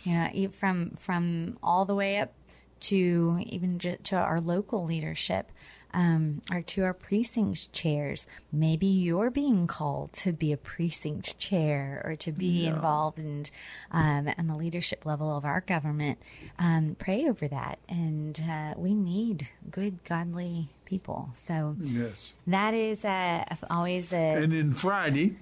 you 0.05 0.15
know, 0.15 0.49
from 0.59 0.91
from 0.99 1.59
all 1.63 1.85
the 1.85 1.95
way 1.95 2.17
up 2.19 2.33
to 2.81 3.43
even 3.47 3.79
to 3.79 4.17
our 4.17 4.41
local 4.41 4.85
leadership. 4.85 5.52
Um, 5.95 6.41
or 6.51 6.63
to 6.63 6.85
our 6.85 6.95
precinct 6.95 7.73
chairs. 7.73 8.27
Maybe 8.51 8.87
you're 8.87 9.31
being 9.31 9.67
called 9.67 10.13
to 10.15 10.33
be 10.33 10.51
a 10.51 10.57
precinct 10.57 11.39
chair 11.39 12.01
or 12.05 12.17
to 12.17 12.33
be 12.33 12.65
Yeah. 12.65 12.71
involved 12.75 13.19
in 13.19 13.45
um, 13.91 14.29
on 14.39 14.47
the 14.47 14.57
leadership 14.57 15.05
level 15.05 15.37
of 15.37 15.45
our 15.45 15.61
government. 15.61 16.19
Um, 16.59 16.97
pray 16.99 17.27
over 17.29 17.47
that, 17.49 17.79
and 17.91 18.43
uh, 18.49 18.73
we 18.79 18.95
need 18.95 19.51
good, 19.71 20.03
godly 20.05 20.71
people. 20.87 21.35
So 21.47 21.77
Yes. 21.81 22.33
that 22.47 22.73
is 22.73 23.05
uh, 23.05 23.45
always 23.69 24.13
a. 24.15 24.17
And 24.43 24.53
then 24.53 24.73
Friday, 24.75 25.37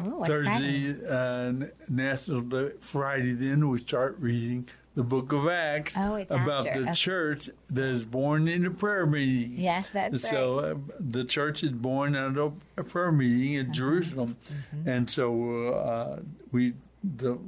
Ooh, 0.00 0.22
Thursday, 0.24 0.94
uh, 1.08 1.52
National 1.88 2.40
Day, 2.42 2.72
Friday, 2.80 3.32
then 3.32 3.66
we 3.68 3.78
start 3.78 4.16
reading 4.20 4.68
the 4.98 5.04
book 5.04 5.30
of 5.32 5.46
Acts 5.48 5.92
Oh, 5.96 6.16
about 6.28 6.66
after. 6.66 6.80
the 6.80 6.86
Okay. 6.86 6.94
church 6.94 7.48
that 7.70 7.84
is 7.84 8.04
born 8.04 8.48
in 8.48 8.66
a 8.66 8.70
prayer 8.72 9.06
meeting. 9.06 9.52
Yes, 9.56 9.86
that's 9.92 10.28
so 10.28 10.58
uh, 10.58 10.74
the 10.98 11.24
church 11.24 11.62
is 11.62 11.70
born 11.70 12.16
out 12.16 12.36
of 12.36 12.54
a 12.76 12.82
prayer 12.82 13.12
meeting 13.12 13.56
Uh-huh. 13.56 13.68
in 13.68 13.72
Jerusalem, 13.72 14.36
Mm-hmm. 14.50 14.88
and 14.88 15.08
so 15.08 15.68
uh, 15.68 16.20
we 16.50 16.74
the, 17.04 17.38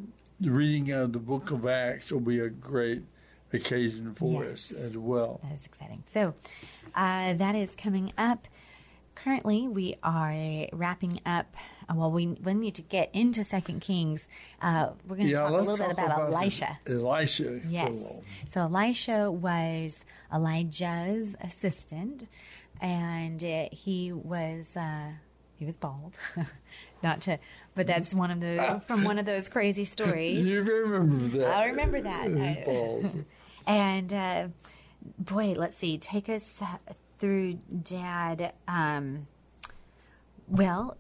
the 0.41 0.51
reading 0.53 0.93
of 0.93 1.13
the 1.13 1.19
book 1.19 1.51
of 1.51 1.67
Acts 1.67 2.13
will 2.13 2.21
be 2.21 2.39
a 2.39 2.49
great 2.49 3.03
occasion 3.53 4.15
for 4.15 4.45
Yes. 4.45 4.71
us 4.71 4.79
as 4.79 4.97
well. 4.97 5.41
That 5.43 5.55
is 5.55 5.67
exciting. 5.67 6.05
So 6.15 6.35
uh, 6.95 7.33
that 7.35 7.57
is 7.57 7.71
coming 7.77 8.13
up. 8.17 8.47
Currently, 9.17 9.67
we 9.67 9.97
are 10.05 10.69
wrapping 10.73 11.21
up. 11.27 11.57
Well, 11.95 12.11
we, 12.11 12.27
we 12.29 12.55
need 12.55 12.75
to 12.77 12.83
get 12.83 13.11
into 13.13 13.43
Second 13.45 13.81
Kings. 13.81 14.29
Uh, 14.63 14.91
we're 15.07 15.17
going 15.17 15.29
to 15.29 15.37
talk 15.37 15.51
a 15.51 15.55
little 15.55 15.77
bit 15.77 15.97
talk 15.97 16.07
about, 16.07 16.33
Elisha. 16.33 16.79
Elisha. 16.87 17.61
Yes. 17.69 17.89
for 17.89 17.93
a 17.93 17.97
while. 17.97 18.25
So 18.49 18.61
Elisha 18.63 19.31
was 19.31 19.99
Elijah's 20.33 21.35
assistant, 21.41 22.29
and 22.81 23.43
uh, 23.43 23.69
he 23.73 24.13
was 24.13 24.77
uh, 24.77 25.13
he 25.59 25.65
was 25.65 25.77
bald. 25.77 26.17
Not 27.03 27.23
to, 27.23 27.39
but 27.75 27.87
that's 27.87 28.15
one 28.15 28.31
of 28.31 28.41
the 28.41 28.83
from 28.87 29.05
one 29.05 29.19
of 29.19 29.27
those 29.27 29.49
crazy 29.49 29.85
stories. 29.85 30.47
You 30.47 30.63
remember 30.63 31.39
that? 31.39 31.57
I 31.57 31.67
remember 31.67 32.01
that. 32.01 32.65
Bald. 32.65 33.25
and 33.67 34.13
uh, 34.13 34.49
boy, 35.19 35.55
let's 35.57 35.79
see. 35.79 35.99
Take 35.99 36.29
us 36.29 36.47
through 37.19 37.55
Dad. 37.83 38.53
Um, 38.69 39.27
well, 40.49 40.97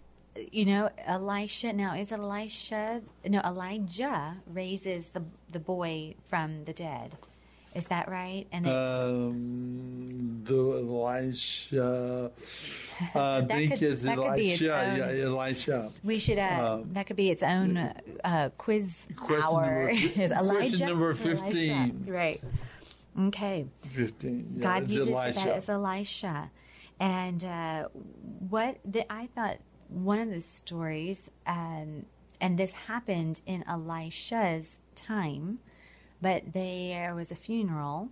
you 0.52 0.64
know, 0.64 0.90
Elisha. 0.98 1.72
Now, 1.72 1.94
is 1.94 2.12
Elisha? 2.12 3.02
No, 3.26 3.40
Elijah 3.40 4.36
raises 4.46 5.08
the 5.08 5.22
the 5.50 5.58
boy 5.60 6.14
from 6.28 6.62
the 6.64 6.72
dead. 6.72 7.16
Is 7.74 7.84
that 7.86 8.08
right? 8.08 8.46
And 8.50 8.66
it, 8.66 8.72
Um, 8.74 10.42
the 10.44 10.54
Elisha. 10.54 12.30
Uh, 13.14 13.18
I 13.18 13.40
That 13.42 13.48
think 13.48 13.72
could- 13.72 13.82
it's 13.82 14.02
that 14.02 14.16
could 14.18 14.34
be 14.34 14.50
its 14.52 14.62
Elisha. 14.62 15.02
own- 15.02 15.16
Yeah, 15.16 15.24
Elisha. 15.26 15.92
we 16.02 16.18
should. 16.18 16.38
Uh, 16.38 16.80
um, 16.82 16.92
that 16.94 17.06
could 17.06 17.16
be 17.16 17.30
its 17.30 17.42
own 17.42 17.76
uh, 17.76 18.50
quiz 18.58 19.06
Question 19.16 19.42
hour. 19.44 19.62
number 19.62 19.88
is 20.20 20.32
Elijah 20.32 20.58
question 20.58 20.88
number 20.88 21.10
Elisha? 21.10 21.36
15. 21.36 22.04
Right. 22.08 22.42
Okay. 23.28 23.66
15. 23.82 24.54
Yeah, 24.56 24.62
God 24.62 24.90
uses 24.90 25.08
Elisha. 25.08 25.38
that 25.44 25.56
as 25.58 25.68
Elisha. 25.68 26.50
And 26.98 27.44
uh, 27.44 27.88
what 28.48 28.78
the, 28.84 29.10
I 29.12 29.28
thought 29.34 29.58
one 29.90 30.18
of 30.18 30.30
the 30.30 30.40
stories, 30.40 31.22
um, 31.46 32.06
and 32.40 32.58
this 32.58 32.72
happened 32.72 33.40
in 33.46 33.64
Elisha's 33.68 34.78
time, 34.94 35.58
but 36.22 36.52
there 36.52 37.14
was 37.14 37.30
a 37.30 37.34
funeral, 37.34 38.10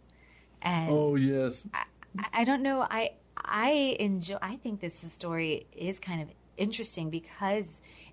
and 0.60 0.90
Oh, 0.90 1.14
yes. 1.16 1.64
I, 1.72 1.84
I 2.32 2.44
don't 2.44 2.62
know. 2.62 2.86
I 2.90 3.12
I 3.36 3.96
enjoy. 4.00 4.36
I 4.42 4.56
think 4.56 4.80
this 4.80 4.96
story 5.12 5.66
is 5.76 5.98
kind 5.98 6.20
of 6.20 6.28
interesting 6.56 7.08
because 7.10 7.66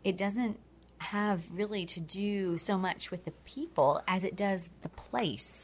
it 0.04 0.18
doesn't 0.18 0.60
have 1.00 1.44
really 1.52 1.86
to 1.86 2.00
do 2.00 2.58
so 2.58 2.78
much 2.78 3.12
with 3.12 3.26
the 3.26 3.32
people 3.44 4.02
as 4.08 4.24
it 4.24 4.36
does 4.36 4.70
the 4.82 4.90
place, 4.90 5.58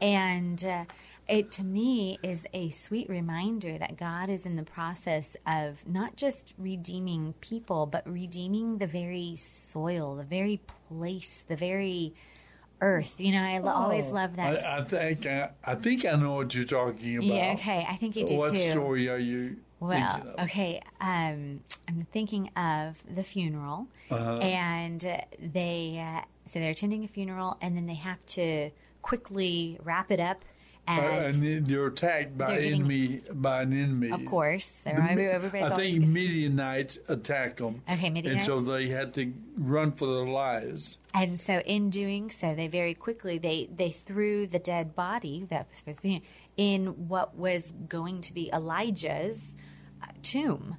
and 0.00 0.64
uh, 0.64 0.84
it 1.28 1.50
to 1.52 1.64
me 1.64 2.18
is 2.22 2.46
a 2.52 2.70
sweet 2.70 3.08
reminder 3.08 3.78
that 3.78 3.96
God 3.96 4.28
is 4.28 4.44
in 4.44 4.56
the 4.56 4.62
process 4.62 5.36
of 5.46 5.86
not 5.86 6.16
just 6.16 6.52
redeeming 6.58 7.34
people, 7.40 7.86
but 7.86 8.06
redeeming 8.10 8.78
the 8.78 8.86
very 8.86 9.34
soil, 9.36 10.16
the 10.16 10.24
very 10.24 10.60
place, 10.88 11.42
the 11.48 11.56
very 11.56 12.14
earth. 12.80 13.14
You 13.18 13.32
know, 13.32 13.42
I 13.42 13.58
lo- 13.58 13.72
always 13.72 14.04
Oh, 14.06 14.10
love 14.10 14.36
that. 14.36 14.64
I, 14.64 14.78
I 14.78 14.84
think 14.84 15.26
I, 15.26 15.50
I 15.64 15.74
think 15.76 16.04
I 16.04 16.12
know 16.16 16.34
what 16.34 16.54
you're 16.54 16.64
talking 16.64 17.16
about. 17.16 17.26
Yeah, 17.26 17.52
okay. 17.54 17.86
I 17.88 17.96
think 17.96 18.16
you 18.16 18.26
do 18.26 18.36
what 18.36 18.52
too. 18.52 18.70
story 18.72 19.08
are 19.08 19.16
you 19.18 19.56
Well, 19.80 20.34
okay. 20.40 20.82
Um, 21.00 21.60
I'm 21.88 22.06
thinking 22.12 22.48
of 22.56 23.02
the 23.14 23.24
funeral, 23.24 23.86
Uh-huh. 24.10 24.34
and 24.38 25.04
uh, 25.06 25.18
they 25.40 26.04
uh, 26.06 26.22
so 26.46 26.58
they're 26.58 26.72
attending 26.72 27.04
a 27.04 27.08
funeral, 27.08 27.56
and 27.62 27.74
then 27.76 27.86
they 27.86 27.94
have 27.94 28.24
to 28.26 28.70
quickly 29.02 29.78
wrap 29.82 30.10
it 30.10 30.20
up. 30.20 30.44
Uh, 30.86 30.90
And, 30.90 31.34
and 31.34 31.42
then 31.42 31.66
you're 31.66 31.86
attacked 31.86 32.36
by 32.36 32.46
they're 32.48 32.56
getting- 32.62 32.80
enemy 32.80 33.22
by 33.32 33.62
an 33.62 33.72
enemy. 33.72 34.10
of 34.10 34.24
course, 34.26 34.70
they're 34.84 34.94
The 34.94 35.32
everybody's 35.32 35.72
I 35.72 35.76
think 35.76 36.04
Midianites 36.06 36.98
attack 37.08 37.56
them. 37.56 37.82
Okay, 37.90 38.08
And 38.08 38.44
so 38.44 38.60
they 38.60 38.88
had 38.88 39.14
to 39.14 39.32
run 39.56 39.92
for 39.92 40.06
their 40.06 40.26
lives. 40.26 40.98
And 41.14 41.40
so, 41.40 41.60
in 41.60 41.90
doing 41.90 42.30
so, 42.30 42.54
they 42.54 42.68
very 42.68 42.94
quickly 42.94 43.38
they 43.38 43.68
they 43.74 43.92
threw 43.92 44.46
the 44.46 44.58
dead 44.58 44.94
body 44.94 45.46
that 45.48 45.68
was 45.70 45.80
for 45.80 45.94
the 46.02 46.20
in 46.56 47.08
what 47.08 47.36
was 47.36 47.72
going 47.88 48.20
to 48.20 48.34
be 48.34 48.50
Elijah's 48.52 49.40
uh, 50.02 50.06
tomb, 50.22 50.76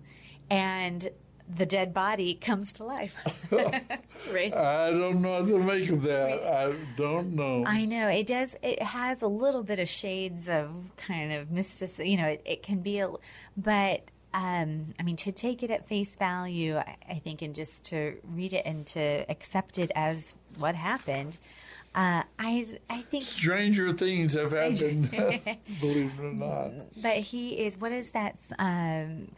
and 0.49 1.09
the 1.53 1.65
dead 1.65 1.93
body 1.93 2.33
comes 2.33 2.71
to 2.73 2.83
life. 2.83 3.15
I 3.51 4.91
don't 4.91 5.21
know 5.21 5.41
what 5.41 5.47
to 5.47 5.59
make 5.59 5.89
of 5.89 6.01
that. 6.03 6.43
I 6.43 6.73
don't 6.97 7.35
know. 7.35 7.63
I 7.65 7.85
know 7.85 8.07
it 8.07 8.27
does. 8.27 8.55
It 8.63 8.81
has 8.81 9.21
a 9.21 9.27
little 9.27 9.63
bit 9.63 9.79
of 9.79 9.87
shades 9.87 10.49
of 10.49 10.71
kind 10.97 11.31
of 11.31 11.51
mysticism. 11.51 12.05
You 12.05 12.17
know, 12.17 12.27
it, 12.27 12.41
it 12.45 12.63
can 12.63 12.79
be 12.79 12.99
a, 12.99 13.09
but 13.55 14.03
um, 14.33 14.87
I 14.99 15.03
mean, 15.03 15.15
to 15.17 15.31
take 15.31 15.63
it 15.63 15.71
at 15.71 15.87
face 15.87 16.09
value, 16.09 16.77
I, 16.77 16.97
I 17.09 17.19
think, 17.19 17.41
and 17.41 17.55
just 17.55 17.83
to 17.85 18.17
read 18.23 18.53
it 18.53 18.63
and 18.65 18.85
to 18.87 19.25
accept 19.29 19.79
it 19.79 19.91
as 19.95 20.33
what 20.57 20.75
happened. 20.75 21.37
Uh, 21.95 22.23
I 22.37 22.65
I 22.89 23.03
think 23.03 23.23
Stranger 23.23 23.93
things 23.93 24.33
have 24.33 24.51
happened, 24.51 25.09
believe 25.79 26.11
it 26.19 26.21
or 26.21 26.33
not. 26.33 26.71
But 27.01 27.17
he 27.17 27.65
is. 27.65 27.77
What 27.77 27.93
is 27.93 28.09
that? 28.09 28.37
Um, 28.59 29.29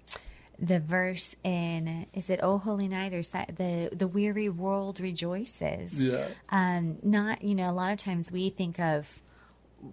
the 0.60 0.80
verse 0.80 1.36
in 1.43 2.08
is 2.14 2.30
it 2.30 2.39
"Oh 2.41 2.58
Holy 2.58 2.88
Night" 2.88 3.14
or 3.14 3.20
is 3.20 3.30
that 3.30 3.58
the 3.58 3.89
the 3.91 4.08
weary 4.08 4.49
world 4.49 4.99
rejoices? 4.99 5.93
Yeah. 5.93 6.28
Um, 6.49 6.97
not 7.03 7.43
you 7.43 7.55
know. 7.55 7.70
A 7.70 7.74
lot 7.74 7.91
of 7.91 7.97
times 7.99 8.32
we 8.32 8.49
think 8.49 8.80
of 8.80 9.22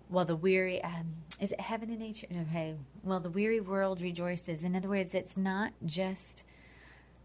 well 0.08 0.24
the 0.24 0.36
weary. 0.36 0.82
Um, 0.82 1.16
is 1.40 1.52
it 1.52 1.60
heaven 1.60 1.90
and 1.90 1.98
nature? 1.98 2.26
Okay. 2.50 2.74
Well, 3.02 3.20
the 3.20 3.30
weary 3.30 3.60
world 3.60 4.00
rejoices. 4.00 4.62
In 4.64 4.74
other 4.74 4.88
words, 4.88 5.14
it's 5.14 5.36
not 5.36 5.72
just 5.84 6.44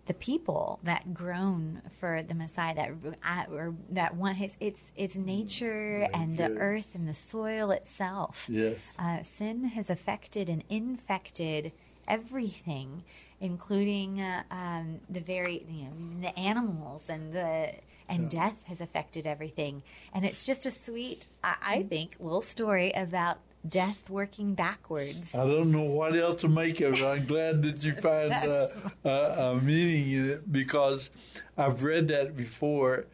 the 0.08 0.14
people 0.16 0.80
that 0.84 1.14
groan 1.14 1.84
for 2.00 2.24
the 2.24 2.34
Messiah 2.34 2.74
that 2.74 2.92
uh, 3.24 3.54
or 3.54 3.76
that 3.92 4.16
want 4.16 4.38
his 4.38 4.58
it's 4.60 4.82
it's 4.96 5.16
nature 5.16 6.10
and 6.14 6.36
the 6.36 6.50
earth 6.58 6.96
and 6.96 7.08
the 7.08 7.14
soil 7.14 7.72
itself. 7.72 8.48
Yes. 8.50 8.96
Uh, 8.98 9.22
sin 9.24 9.66
has 9.66 9.90
affected 9.90 10.50
and 10.50 10.64
infected 10.68 11.72
everything, 12.10 13.04
including 13.40 14.20
uh, 14.20 14.44
um, 14.52 15.00
the 15.10 15.22
very 15.22 15.66
you 15.70 15.84
know 15.86 16.22
the 16.22 16.38
animals 16.38 17.04
and 17.08 17.32
the 17.34 17.72
and 18.10 18.30
death 18.30 18.56
has 18.66 18.82
affected 18.82 19.28
everything. 19.28 19.84
And 20.14 20.26
it's 20.26 20.44
just 20.44 20.66
a 20.66 20.72
sweet, 20.72 21.28
I, 21.44 21.56
I 21.62 21.84
think, 21.84 22.16
little 22.20 22.42
story 22.42 22.92
about 22.92 23.38
death 23.68 24.10
working 24.10 24.56
backwards. 24.56 25.36
I 25.36 25.46
don't 25.46 25.72
know 25.72 25.84
what 25.84 26.16
else 26.16 26.42
to 26.42 26.48
make 26.48 26.82
of 26.82 26.96
it. 26.96 27.06
I'm 27.06 27.26
glad 27.26 27.62
that 27.64 27.84
you 27.84 27.94
find 28.02 28.34
uh, 28.34 28.68
a, 29.04 29.10
a 29.10 29.62
meaning 29.62 30.12
in 30.12 30.30
it 30.32 30.52
because 30.52 31.12
I've 31.58 31.84
read 31.84 32.08
that 32.10 32.36
before. 32.36 33.06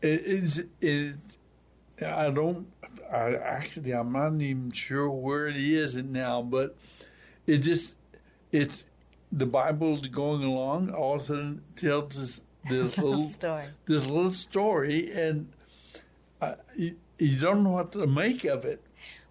It 0.00 0.20
is 0.20 0.64
it, 0.80 1.16
I 2.04 2.30
don't. 2.30 2.66
I 3.10 3.34
actually 3.34 3.92
I'm 3.92 4.12
not 4.12 4.40
even 4.40 4.72
sure 4.72 5.08
where 5.08 5.46
it 5.46 5.56
is 5.56 5.94
now, 5.96 6.42
but 6.42 6.76
it 7.46 7.58
just 7.58 7.94
it's 8.52 8.84
the 9.32 9.46
Bible 9.46 10.00
going 10.02 10.44
along. 10.44 10.90
All 10.90 11.16
of 11.16 11.22
a 11.22 11.24
sudden 11.24 11.62
tells 11.74 12.18
us 12.22 12.40
this 12.68 12.96
little 12.98 13.30
story. 13.30 13.64
this 13.86 14.06
little 14.06 14.30
story, 14.30 15.10
and 15.12 15.52
uh, 16.40 16.54
you, 16.76 16.96
you 17.18 17.38
don't 17.40 17.64
know 17.64 17.70
what 17.70 17.92
to 17.92 18.06
make 18.06 18.44
of 18.44 18.64
it. 18.64 18.84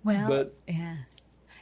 Well, 0.04 0.28
But- 0.28 0.56
yeah. 0.68 0.96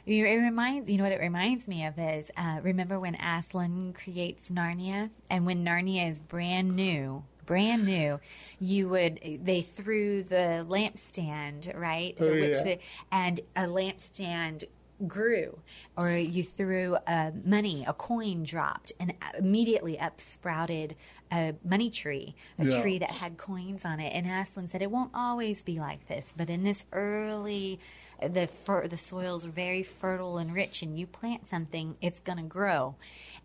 It 0.06 0.22
reminds 0.22 0.90
you 0.90 0.96
know 0.96 1.04
what 1.04 1.12
it 1.12 1.20
reminds 1.20 1.68
me 1.68 1.84
of 1.84 1.96
is 1.98 2.30
uh, 2.36 2.58
remember 2.62 2.98
when 2.98 3.14
Aslan 3.16 3.92
creates 3.92 4.50
Narnia 4.50 5.10
and 5.28 5.46
when 5.46 5.64
Narnia 5.64 6.08
is 6.08 6.18
brand 6.18 6.74
new, 6.74 7.22
brand 7.46 7.84
new, 7.84 8.18
you 8.58 8.88
would 8.88 9.20
they 9.44 9.60
threw 9.60 10.24
the 10.24 10.66
lampstand 10.68 11.78
right, 11.78 12.16
Oh, 12.18 12.32
which 12.32 12.56
yeah. 12.56 12.62
the, 12.64 12.78
and 13.12 13.40
a 13.54 13.64
lampstand 13.66 14.64
grew, 15.06 15.60
or 15.96 16.10
you 16.12 16.42
threw 16.42 16.96
uh, 17.06 17.30
money, 17.44 17.84
a 17.86 17.92
coin 17.92 18.42
dropped, 18.44 18.92
and 19.00 19.14
immediately 19.38 19.98
up 19.98 20.20
sprouted 20.20 20.96
a 21.32 21.54
money 21.64 21.90
tree, 21.90 22.34
a 22.58 22.64
Yeah. 22.64 22.80
tree 22.80 22.98
that 22.98 23.10
had 23.12 23.36
coins 23.38 23.84
on 23.84 24.00
it. 24.00 24.10
And 24.14 24.26
Aslan 24.26 24.68
said, 24.68 24.82
"It 24.82 24.90
won't 24.90 25.12
always 25.14 25.62
be 25.62 25.78
like 25.78 26.06
this, 26.08 26.32
but 26.36 26.50
in 26.50 26.62
this 26.64 26.84
early." 26.92 27.80
The 28.22 28.48
fer- 28.48 28.86
the 28.86 28.98
soil's 28.98 29.46
are 29.46 29.50
very 29.50 29.82
fertile 29.82 30.36
and 30.36 30.52
rich, 30.52 30.82
and 30.82 30.98
you 30.98 31.06
plant 31.06 31.48
something, 31.48 31.96
it's 32.02 32.20
gonna 32.20 32.42
grow, 32.42 32.96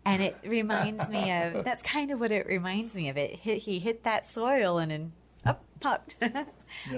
and 0.04 0.20
it 0.22 0.36
reminds 0.44 1.08
me 1.08 1.32
of 1.32 1.64
that's 1.64 1.80
kind 1.82 2.10
of 2.10 2.20
what 2.20 2.30
it 2.30 2.46
reminds 2.46 2.92
me 2.94 3.08
of. 3.08 3.16
It 3.16 3.36
hit, 3.36 3.62
he 3.62 3.78
hit 3.78 4.02
that 4.04 4.26
soil 4.26 4.76
and 4.76 5.12
up 5.46 5.64
popped. 5.80 6.16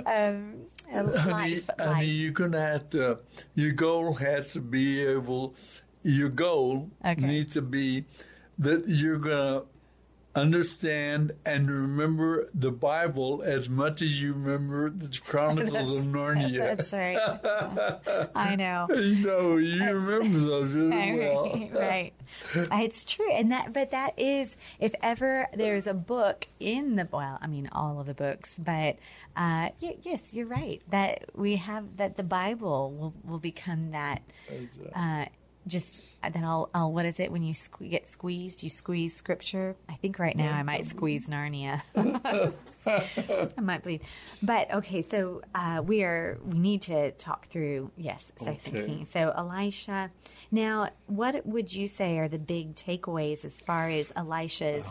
um, 0.06 0.66
honey, 0.90 1.12
life, 1.12 1.70
honey, 1.78 1.90
life. 1.90 2.06
you're 2.06 2.32
gonna 2.32 2.60
have 2.60 2.90
to. 2.90 3.18
Your 3.54 3.72
goal 3.72 4.14
has 4.14 4.52
to 4.52 4.60
be 4.60 5.04
able. 5.04 5.54
Your 6.02 6.28
goal 6.28 6.90
needs 7.16 7.54
to 7.54 7.62
be 7.62 8.04
that 8.58 8.88
you're 8.88 9.18
gonna 9.18 9.62
understand 10.34 11.32
and 11.44 11.70
remember 11.70 12.48
the 12.54 12.70
Bible 12.70 13.42
as 13.44 13.68
much 13.68 14.02
as 14.02 14.20
you 14.20 14.32
remember 14.32 14.90
the 14.90 15.08
Chronicles 15.24 15.98
of 16.06 16.12
Narnia. 16.12 16.76
That's 16.76 16.92
right. 16.92 18.30
I 18.34 18.54
know. 18.56 18.86
You 18.90 19.14
know, 19.26 19.56
you 19.56 19.82
remember 19.84 20.38
those 20.38 20.72
really 20.72 21.18
well. 21.18 21.44
right, 21.52 21.70
right. 21.74 22.12
It's 22.82 23.04
true, 23.04 23.30
and 23.32 23.50
that, 23.52 23.72
but 23.72 23.90
that 23.90 24.18
is, 24.18 24.54
if 24.78 24.94
ever 25.02 25.48
there's 25.54 25.86
a 25.86 25.94
book 25.94 26.46
in 26.60 26.96
the, 26.96 27.08
well, 27.10 27.38
I 27.40 27.46
mean, 27.46 27.68
all 27.72 28.00
of 28.00 28.06
the 28.06 28.14
books, 28.14 28.52
but 28.58 28.96
uh, 29.36 29.70
y- 29.80 29.96
yes, 30.02 30.34
you're 30.34 30.46
right 30.46 30.82
that 30.90 31.24
we 31.34 31.56
have 31.56 31.96
that 31.96 32.16
the 32.16 32.22
Bible 32.22 32.92
will 32.92 33.14
will 33.24 33.38
become 33.38 33.90
that. 33.92 34.22
Uh, 34.94 35.26
just 35.68 36.02
then 36.32 36.44
I'll, 36.44 36.68
I'll, 36.74 36.92
what 36.92 37.04
is 37.04 37.20
it 37.20 37.30
when 37.30 37.42
you 37.42 37.54
sque- 37.54 37.90
get 37.90 38.10
squeezed? 38.10 38.62
You 38.64 38.70
squeeze 38.70 39.14
scripture. 39.14 39.76
I 39.88 39.94
think 39.94 40.18
right 40.18 40.36
now 40.36 40.52
I 40.52 40.62
might 40.64 40.86
squeeze 40.86 41.28
Narnia. 41.28 41.82
I 42.86 43.60
might 43.60 43.82
believe, 43.82 44.02
but 44.42 44.72
okay. 44.74 45.02
So 45.02 45.42
uh, 45.54 45.82
we 45.84 46.02
are. 46.02 46.38
We 46.44 46.58
need 46.58 46.82
to 46.82 47.12
talk 47.12 47.48
through. 47.48 47.90
Yes, 47.96 48.26
Second 48.38 48.76
Okay. 48.76 48.86
Kings. 48.86 49.10
So 49.10 49.32
Elisha. 49.36 50.10
Now, 50.50 50.90
what 51.06 51.46
would 51.46 51.72
you 51.72 51.86
say 51.86 52.18
are 52.18 52.28
the 52.28 52.38
big 52.38 52.74
takeaways 52.74 53.44
as 53.44 53.54
far 53.54 53.88
as 53.88 54.12
Elisha's 54.16 54.86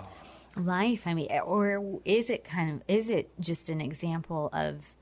life? 0.55 1.03
I 1.05 1.13
mean, 1.13 1.27
or 1.45 1.99
is 2.05 2.29
it 2.29 2.43
kind 2.43 2.71
of 2.75 2.83
is 2.87 3.09
it 3.09 3.31
just 3.39 3.69
an 3.69 3.81
example 3.81 4.49
of 4.53 4.95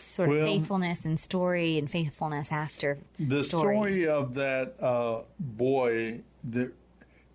sort 0.00 0.30
of 0.30 0.42
faithfulness 0.42 1.04
and 1.04 1.18
story 1.20 1.78
and 1.78 1.90
faithfulness 1.90 2.50
after 2.52 2.98
The 3.18 3.42
story? 3.44 3.74
story 3.76 4.06
of 4.08 4.34
that 4.34 4.74
uh, 4.82 5.22
boy 5.38 6.20
that 6.44 6.72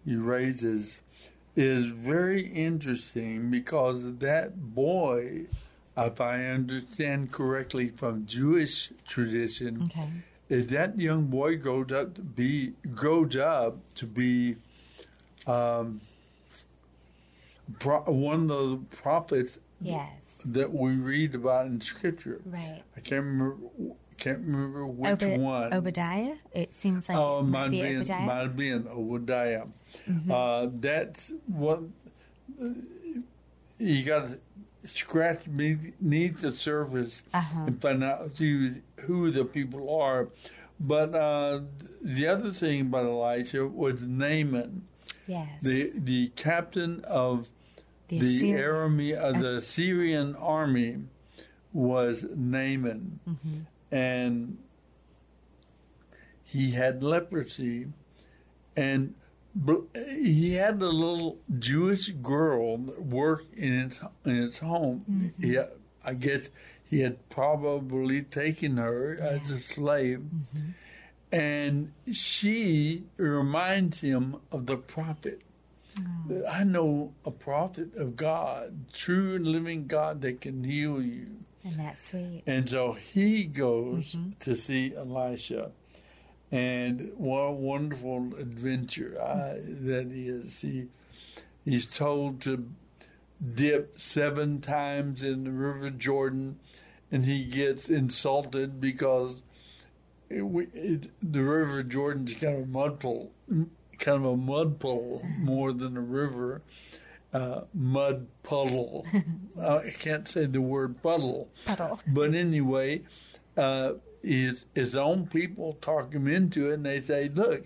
he 0.05 0.15
raises 0.15 1.01
is 1.55 1.87
very 1.91 2.47
interesting 2.47 3.51
because 3.51 4.17
that 4.19 4.73
boy, 4.75 5.45
if 5.95 6.19
I 6.19 6.45
understand 6.45 7.31
correctly 7.31 7.89
from 7.89 8.25
Jewish 8.25 8.91
tradition, 9.07 9.83
Okay. 9.83 10.09
is 10.49 10.67
that 10.67 10.97
young 10.99 11.25
boy 11.27 11.57
grows 11.57 11.91
up 11.91 12.15
to 12.15 12.21
be 12.21 12.73
grows 12.95 13.35
up 13.37 13.77
to 13.95 14.05
be 14.07 14.55
um, 15.45 16.01
pro- 17.79 18.01
one 18.03 18.49
of 18.49 18.69
the 18.69 18.77
prophets 18.97 19.59
Yes. 19.81 20.22
That 20.43 20.73
we 20.73 20.91
read 20.93 21.35
about 21.35 21.65
in 21.67 21.81
Scripture. 21.81 22.41
Right. 22.45 22.81
I 22.95 22.99
can't 22.99 23.23
remember. 23.25 23.57
Can't 24.17 24.39
remember 24.39 24.85
which 24.85 25.23
Obe- 25.23 25.39
one. 25.41 25.73
Obadiah. 25.73 26.35
It 26.53 26.73
seems 26.73 27.09
like 27.09 27.17
Oh, 27.17 27.39
it 27.39 27.43
might 27.43 27.61
might 27.63 27.71
be 27.71 27.81
be 27.81 27.95
Obadiah. 27.97 28.25
might 28.25 28.41
have 28.41 28.55
been 28.55 28.87
Obadiah. 28.87 29.65
Mhm. 30.07 30.29
Uh, 30.31 30.69
that's 30.79 31.33
what 31.47 31.81
you 33.79 34.03
got 34.03 34.29
to 34.29 34.39
scratch 34.87 35.45
beneath 35.55 36.41
the 36.41 36.53
surface 36.53 37.23
Uh-huh. 37.33 37.63
and 37.67 37.81
find 37.81 38.03
out 38.03 38.37
who, 38.37 38.75
who 39.01 39.31
the 39.31 39.45
people 39.45 39.89
are. 39.99 40.29
But 40.79 41.13
uh, 41.15 41.61
the 42.01 42.27
other 42.27 42.51
thing 42.51 42.81
about 42.81 43.05
Elisha 43.05 43.67
was 43.67 44.01
Naaman, 44.01 44.83
Yes. 45.27 45.61
the 45.61 45.91
the 45.95 46.29
captain 46.35 47.01
of 47.05 47.47
The 48.09 48.19
the, 48.19 48.63
army 48.63 49.13
of 49.15 49.39
the 49.39 49.61
Syrian 49.61 50.35
army 50.35 50.97
was 51.71 52.25
Naaman, 52.35 53.19
Mhm. 53.27 53.65
and 53.91 54.57
he 56.43 56.71
had 56.71 57.01
leprosy, 57.03 57.87
and 58.75 59.15
he 59.95 60.53
had 60.53 60.81
a 60.81 60.89
little 60.89 61.37
Jewish 61.59 62.09
girl 62.09 62.77
that 62.77 63.01
worked 63.03 63.53
in 63.57 63.73
its 63.73 63.99
in 64.25 64.35
its 64.43 64.59
home. 64.59 65.05
Mhm. 65.39 65.43
He, 65.43 65.59
I 66.03 66.13
guess 66.15 66.49
he 66.83 66.99
had 66.99 67.27
probably 67.29 68.21
taken 68.23 68.77
her 68.77 69.15
as 69.19 69.49
a 69.49 69.59
slave, 69.59 70.23
and 71.31 71.91
she 72.11 73.03
reminds 73.17 74.01
him 74.01 74.35
of 74.51 74.65
the 74.67 74.77
prophet. 74.77 75.41
That 76.27 76.51
I 76.51 76.63
know 76.63 77.13
a 77.25 77.31
prophet 77.31 77.95
of 77.95 78.15
God, 78.15 78.91
true 78.93 79.35
and 79.35 79.47
living 79.47 79.87
God 79.87 80.21
that 80.21 80.41
can 80.41 80.63
heal 80.63 81.01
you. 81.01 81.27
And 81.63 81.79
that's 81.79 82.09
sweet. 82.09 82.43
And 82.45 82.69
so 82.69 82.93
he 82.93 83.45
goes 83.45 84.17
to 84.39 84.55
see 84.55 84.93
Elisha. 84.95 85.71
And 86.51 87.11
what 87.15 87.39
a 87.39 87.51
wonderful 87.51 88.35
adventure 88.37 89.17
uh, 89.19 89.55
that 89.55 90.11
is. 90.11 90.61
He, 90.61 90.87
he's 91.65 91.85
told 91.85 92.41
to 92.41 92.69
dip 93.55 93.99
seven 93.99 94.61
times 94.61 95.23
in 95.23 95.45
the 95.45 95.51
River 95.51 95.89
Jordan, 95.89 96.59
and 97.11 97.25
he 97.25 97.43
gets 97.43 97.89
insulted 97.89 98.79
because 98.79 99.41
it, 100.29 100.43
it, 100.73 101.11
the 101.21 101.43
River 101.43 101.81
Jordan's 101.83 102.33
kind 102.33 102.57
of 102.57 102.67
mudful, 102.67 103.29
kind 103.99 104.17
of 104.17 104.25
a 104.25 104.37
mud 104.37 104.79
puddle 104.79 105.23
more 105.39 105.73
than 105.73 105.97
a 105.97 106.01
river. 106.01 106.61
Uh, 107.33 107.61
mud 107.73 108.27
puddle. 108.43 109.05
I 109.59 109.89
can't 109.89 110.27
say 110.27 110.45
the 110.45 110.61
word 110.61 111.01
puddle. 111.01 111.49
Puddle. 111.65 111.99
But 112.07 112.35
anyway, 112.35 113.01
uh, 113.57 113.93
his, 114.21 114.65
his 114.75 114.95
own 114.95 115.27
people 115.27 115.77
talk 115.81 116.13
him 116.13 116.27
into 116.27 116.69
it, 116.69 116.75
and 116.75 116.85
they 116.85 117.01
say, 117.01 117.29
look, 117.29 117.65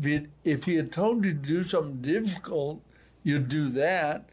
if 0.00 0.04
he, 0.04 0.26
if 0.44 0.64
he 0.64 0.76
had 0.76 0.92
told 0.92 1.24
you 1.24 1.32
to 1.32 1.38
do 1.38 1.62
something 1.62 2.00
difficult, 2.00 2.80
you'd 3.22 3.48
do 3.48 3.68
that. 3.70 4.28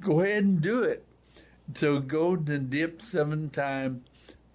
Go 0.00 0.20
ahead 0.20 0.44
and 0.44 0.60
do 0.60 0.82
it. 0.82 1.04
So 1.74 2.00
go 2.00 2.34
and 2.34 2.68
dip 2.68 3.00
seven 3.00 3.50
times, 3.50 4.02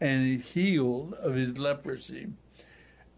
and 0.02 0.26
he's 0.26 0.52
healed 0.52 1.14
of 1.14 1.36
his 1.36 1.58
leprosy. 1.58 2.28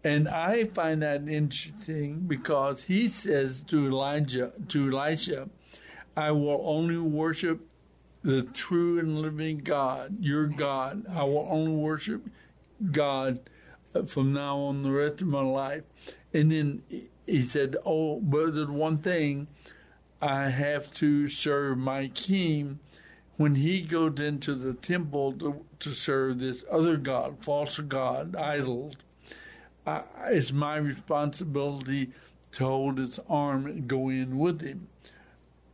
And 0.04 0.28
I 0.28 0.64
find 0.64 1.02
that 1.02 1.28
interesting 1.28 2.20
because 2.26 2.84
he 2.84 3.08
says 3.08 3.64
to 3.68 3.86
Elijah, 3.86 4.52
to 4.68 4.90
Elisha, 4.90 5.48
I 6.16 6.30
will 6.30 6.62
only 6.64 6.98
worship 6.98 7.60
the 8.22 8.42
true 8.42 8.98
and 8.98 9.20
living 9.20 9.58
God, 9.58 10.16
your 10.20 10.46
God. 10.46 11.04
I 11.08 11.24
will 11.24 11.48
only 11.50 11.72
worship 11.72 12.28
God 12.92 13.40
from 14.06 14.32
now 14.32 14.58
on 14.58 14.82
the 14.82 14.90
rest 14.90 15.20
of 15.20 15.28
my 15.28 15.42
life. 15.42 15.82
And 16.32 16.52
then 16.52 16.82
he 17.26 17.46
said, 17.46 17.76
Oh, 17.84 18.20
but 18.20 18.54
there's 18.54 18.68
one 18.68 18.98
thing 18.98 19.48
I 20.20 20.50
have 20.50 20.92
to 20.94 21.28
serve 21.28 21.78
my 21.78 22.08
king. 22.08 22.78
When 23.36 23.54
he 23.54 23.82
goes 23.82 24.18
into 24.18 24.54
the 24.54 24.74
temple 24.74 25.32
to, 25.34 25.64
to 25.78 25.92
serve 25.92 26.40
this 26.40 26.64
other 26.70 26.96
God, 26.96 27.44
false 27.44 27.78
God, 27.78 28.34
idols, 28.34 28.94
uh, 29.88 30.02
it's 30.26 30.52
my 30.52 30.76
responsibility 30.76 32.10
to 32.52 32.64
hold 32.64 32.98
his 32.98 33.18
arm 33.28 33.66
and 33.66 33.88
go 33.88 34.08
in 34.08 34.38
with 34.38 34.60
him. 34.60 34.88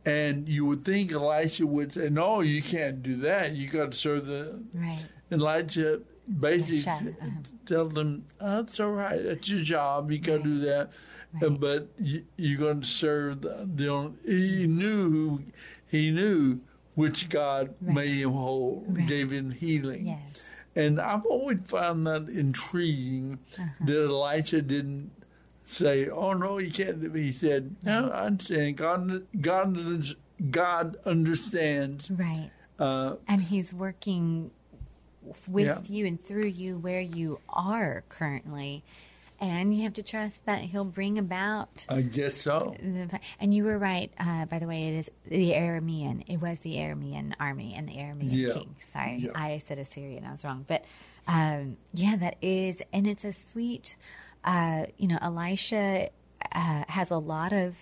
And 0.05 0.47
you 0.47 0.65
would 0.65 0.85
think 0.85 1.11
Elisha 1.11 1.65
would 1.65 1.93
say, 1.93 2.09
"No, 2.09 2.41
you 2.41 2.61
can't 2.61 3.01
do 3.01 3.15
that. 3.17 3.55
You 3.55 3.67
got 3.67 3.91
to 3.91 3.97
serve 3.97 4.25
the." 4.27 4.61
Right. 4.73 5.05
Elijah 5.31 6.01
basically 6.39 6.91
Elisha, 6.91 7.15
uh-huh. 7.21 7.29
tell 7.65 7.89
them, 7.89 8.25
"That's 8.39 8.79
all 8.79 8.91
right. 8.91 9.21
That's 9.23 9.49
your 9.49 9.61
job. 9.61 10.11
You 10.11 10.19
got 10.19 10.37
to 10.37 10.43
do 10.43 10.59
that." 10.59 10.91
Uh, 11.43 11.49
But 11.49 11.89
you, 11.99 12.25
you're 12.37 12.59
going 12.59 12.81
to 12.81 12.87
serve 12.87 13.41
the, 13.41 13.67
the. 13.73 14.13
He 14.25 14.67
knew 14.67 15.09
who, 15.09 15.43
he 15.87 16.11
knew 16.11 16.61
which 16.93 17.27
God 17.29 17.75
made 17.81 18.21
him 18.21 18.31
whole, 18.31 18.85
gave 19.05 19.31
him 19.31 19.51
healing. 19.51 20.07
Yes. 20.07 20.39
And 20.75 20.99
I've 20.99 21.25
always 21.25 21.59
found 21.65 22.05
that 22.07 22.27
intriguing 22.29 23.39
Uh-huh. 23.57 23.85
that 23.85 24.05
Elisha 24.09 24.61
didn't 24.61 25.11
say, 25.65 26.09
"Oh 26.09 26.33
no, 26.33 26.57
you 26.57 26.71
can't." 26.71 27.01
do 27.01 27.07
it." 27.15 27.15
He 27.21 27.31
said, 27.31 27.75
"No, 27.83 28.09
I 28.09 28.25
understand. 28.25 28.77
God, 28.77 29.23
God, 29.41 29.77
God 30.51 30.97
understands." 31.05 32.11
Right. 32.11 32.51
Uh, 32.77 33.15
And 33.27 33.43
he's 33.43 33.73
working 33.73 34.51
with 35.47 35.65
Yeah. 35.65 35.81
you 35.87 36.05
and 36.05 36.21
through 36.23 36.47
you 36.47 36.77
where 36.77 37.01
you 37.01 37.39
are 37.49 38.03
currently. 38.09 38.83
And 39.39 39.75
you 39.75 39.83
have 39.83 39.93
to 39.95 40.03
trust 40.03 40.37
that 40.45 40.61
he'll 40.61 40.85
bring 40.85 41.17
about 41.19 41.85
I 41.89 42.01
guess 42.01 42.41
so. 42.41 42.75
the, 42.79 43.19
and 43.39 43.53
you 43.53 43.65
were 43.65 43.77
right, 43.77 44.11
uh, 44.19 44.45
by 44.45 44.59
the 44.59 44.65
way, 44.67 44.87
it 44.87 44.93
is 44.99 45.11
the 45.27 45.51
Aramean. 45.51 46.23
It 46.27 46.37
was 46.41 46.59
the 46.59 46.75
Aramean 46.75 47.33
army 47.39 47.73
and 47.75 47.87
the 47.87 47.93
Aramean 47.97 48.29
Yeah. 48.31 48.53
king. 48.53 48.75
Sorry, 48.93 49.17
Yeah. 49.25 49.31
I 49.35 49.61
said 49.67 49.77
Assyrian. 49.77 50.23
I 50.25 50.31
was 50.31 50.43
wrong. 50.45 50.65
But 50.67 50.85
um, 51.27 51.77
yeah, 51.93 52.15
that 52.17 52.37
is, 52.41 52.81
and 52.93 53.05
it's 53.07 53.23
a 53.25 53.33
sweet, 53.33 53.95
uh, 54.43 54.85
you 54.97 55.07
know, 55.07 55.17
Elisha 55.21 56.09
uh, 56.53 56.83
has 56.87 57.09
a 57.11 57.17
lot 57.17 57.51
of, 57.51 57.75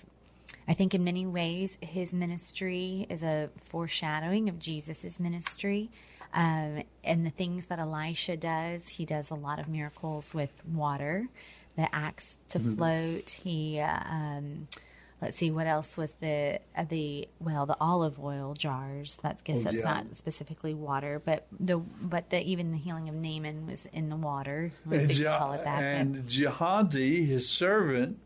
I 0.67 0.73
think 0.73 0.93
in 0.95 1.03
many 1.03 1.25
ways, 1.27 1.77
his 1.81 2.13
ministry 2.13 3.05
is 3.09 3.21
a 3.21 3.49
foreshadowing 3.61 4.47
of 4.49 4.57
Jesus's 4.59 5.19
ministry. 5.19 5.91
Um, 6.33 6.83
and 7.03 7.25
the 7.25 7.29
things 7.29 7.65
that 7.65 7.79
Elisha 7.79 8.35
does, 8.37 8.87
he 8.89 9.05
does 9.05 9.29
a 9.29 9.35
lot 9.35 9.59
of 9.59 9.67
miracles 9.67 10.33
with 10.33 10.49
water, 10.71 11.27
the 11.75 11.93
axe 11.93 12.35
to 12.49 12.59
Mm-hmm. 12.59 12.69
Mhm. 12.71 12.77
float. 12.77 13.29
He, 13.29 13.79
uh, 13.79 13.99
um, 14.09 14.67
let's 15.21 15.37
see, 15.37 15.51
what 15.51 15.67
else 15.67 15.95
was 15.95 16.13
the 16.21 16.59
uh, 16.75 16.85
the 16.89 17.27
well, 17.39 17.65
the 17.67 17.77
olive 17.79 18.19
oil 18.19 18.55
jars. 18.57 19.17
That 19.21 19.43
guess 19.43 19.59
Oh, 19.59 19.63
that's 19.63 19.77
yeah. 19.77 19.83
not 19.83 20.15
specifically 20.15 20.73
water, 20.73 21.21
but 21.23 21.45
the 21.59 21.77
but 21.77 22.29
the 22.31 22.41
even 22.43 22.71
the 22.71 22.77
healing 22.77 23.09
of 23.09 23.15
Naaman 23.15 23.67
was 23.67 23.85
in 23.93 24.09
the 24.09 24.15
water. 24.15 24.71
And, 24.89 25.09
Je- 25.09 25.23
call 25.25 25.53
it 25.53 25.63
that. 25.63 25.77
but- 25.77 25.83
and 25.83 26.27
Gehazi, 26.27 27.25
his 27.25 27.47
servant, 27.47 28.17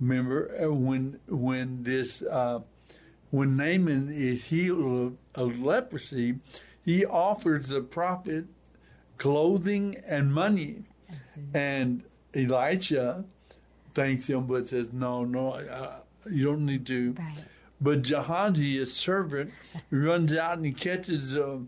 remember 0.00 0.50
uh, 0.64 0.72
when 0.72 1.18
when 1.28 1.82
this 1.82 2.22
uh, 2.22 2.60
when 3.30 3.56
Naaman 3.56 4.10
is 4.12 4.44
healed 4.44 5.16
of, 5.34 5.50
of 5.52 5.58
leprosy, 5.60 6.36
he 6.86 7.04
offers 7.04 7.66
the 7.66 7.82
prophet 7.82 8.46
clothing 9.18 9.96
and 10.06 10.32
money, 10.32 10.84
and 11.52 12.02
Elisha 12.34 13.24
thanks 13.94 14.26
him, 14.28 14.46
but 14.46 14.68
says, 14.70 14.92
"No, 14.92 15.24
no, 15.24 15.52
uh, 15.54 15.96
you 16.30 16.44
don't 16.44 16.64
need 16.64 16.86
to." 16.86 17.14
But 17.78 18.02
Gehazi, 18.02 18.78
his 18.78 18.94
servant, 18.94 19.52
runs 19.90 20.32
out 20.32 20.56
and 20.56 20.64
he 20.64 20.72
catches 20.72 21.34
uh, 21.36 21.58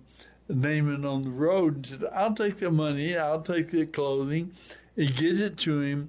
Naaman 0.48 1.04
on 1.04 1.24
the 1.24 1.30
road 1.30 1.74
and 1.76 1.86
says, 1.86 2.04
I'll 2.14 2.34
take 2.34 2.58
the 2.58 2.70
money, 2.70 3.14
I'll 3.16 3.42
take 3.42 3.70
the 3.70 3.84
clothing. 3.84 4.52
He 4.96 5.06
gives 5.08 5.40
it 5.40 5.58
to 5.58 5.80
him, 5.80 6.08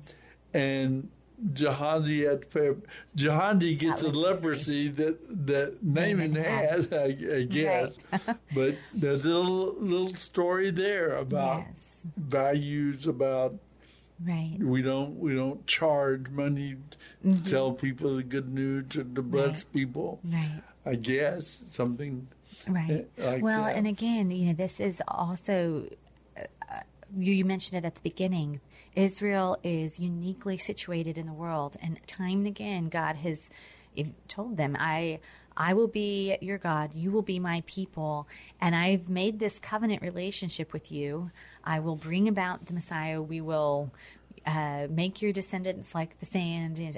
and 0.54 1.10
Had 1.42 2.04
to 2.06 2.38
pay. 2.50 2.72
Gehazi 3.16 3.76
gets 3.76 4.02
the 4.02 4.10
leprosy 4.10 4.90
that, 4.90 5.46
that 5.48 5.82
Naaman 5.84 6.36
had, 6.36 6.94
I, 6.94 7.38
I 7.38 7.44
guess. 7.44 7.94
but 8.54 8.76
there's 8.94 9.24
a 9.26 9.30
little, 9.30 9.74
little 9.80 10.16
story 10.16 10.70
there 10.72 11.16
about 11.16 11.66
values, 12.18 13.08
about 13.08 13.56
right. 14.26 14.58
we 14.60 14.82
don't 14.82 15.18
we 15.20 15.34
don't 15.36 15.66
charge 15.68 16.30
money 16.30 16.76
to 17.24 17.28
Mhm. 17.30 17.50
tell 17.50 17.72
people 17.74 18.16
the 18.18 18.24
good 18.24 18.54
news 18.54 18.96
or 18.98 19.04
to 19.04 19.22
bless 19.22 19.64
Right. 19.64 19.74
people. 19.74 20.20
Right. 20.24 20.62
I 20.86 20.96
guess 20.96 21.64
something 21.72 22.28
Right. 22.68 23.08
like 23.18 23.42
well, 23.44 23.64
that. 23.64 23.76
and 23.78 23.88
again, 23.88 24.32
you 24.32 24.48
know, 24.48 24.54
this 24.54 24.80
is 24.80 25.02
also, 25.08 25.90
uh, 26.38 26.80
you, 27.18 27.34
you 27.34 27.46
mentioned 27.46 27.78
it 27.84 27.86
at 27.88 27.96
the 27.96 28.02
beginning. 28.02 28.60
Israel 28.96 29.58
is 29.64 30.00
uniquely 30.00 30.58
situated 30.58 31.18
in 31.18 31.26
the 31.26 31.34
world, 31.34 31.78
and 31.82 32.00
time 32.08 32.40
and 32.40 32.48
again, 32.48 32.90
God 32.90 33.18
has 33.18 33.50
told 34.28 34.58
them, 34.58 34.76
"I." 34.80 35.20
I 35.62 35.74
will 35.74 35.90
be 35.90 36.38
your 36.40 36.58
God. 36.58 36.94
You 36.94 37.12
will 37.12 37.22
be 37.22 37.38
my 37.38 37.64
people. 37.68 38.30
And 38.62 38.74
I've 38.74 39.10
made 39.10 39.40
this 39.40 39.60
covenant 39.60 40.02
relationship 40.02 40.72
with 40.72 40.90
you. 40.90 41.32
I 41.66 41.80
will 41.80 41.98
bring 41.98 42.30
about 42.30 42.68
the 42.68 42.74
Messiah. 42.74 43.22
We 43.22 43.42
will 43.42 43.92
uh, 44.46 44.88
make 44.90 45.22
your 45.22 45.34
descendants 45.34 45.94
like 45.94 46.18
the 46.22 46.26
sand. 46.26 46.80
And, 46.80 46.98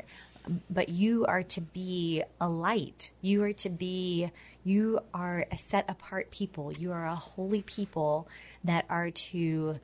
but 0.69 0.89
you 0.89 1.25
are 1.25 1.41
to 1.41 1.61
be 1.61 2.21
a 2.39 2.47
light. 2.47 3.09
You 3.21 3.41
are 3.43 3.53
to 3.53 3.69
be, 3.69 4.29
you 4.63 4.99
are 5.11 5.47
a 5.51 5.57
set 5.57 5.85
apart 5.89 6.29
people. 6.29 6.71
You 6.71 6.91
are 6.91 7.07
a 7.07 7.15
holy 7.15 7.63
people 7.63 8.27
that 8.63 8.85
are 8.89 9.09
to 9.09 9.79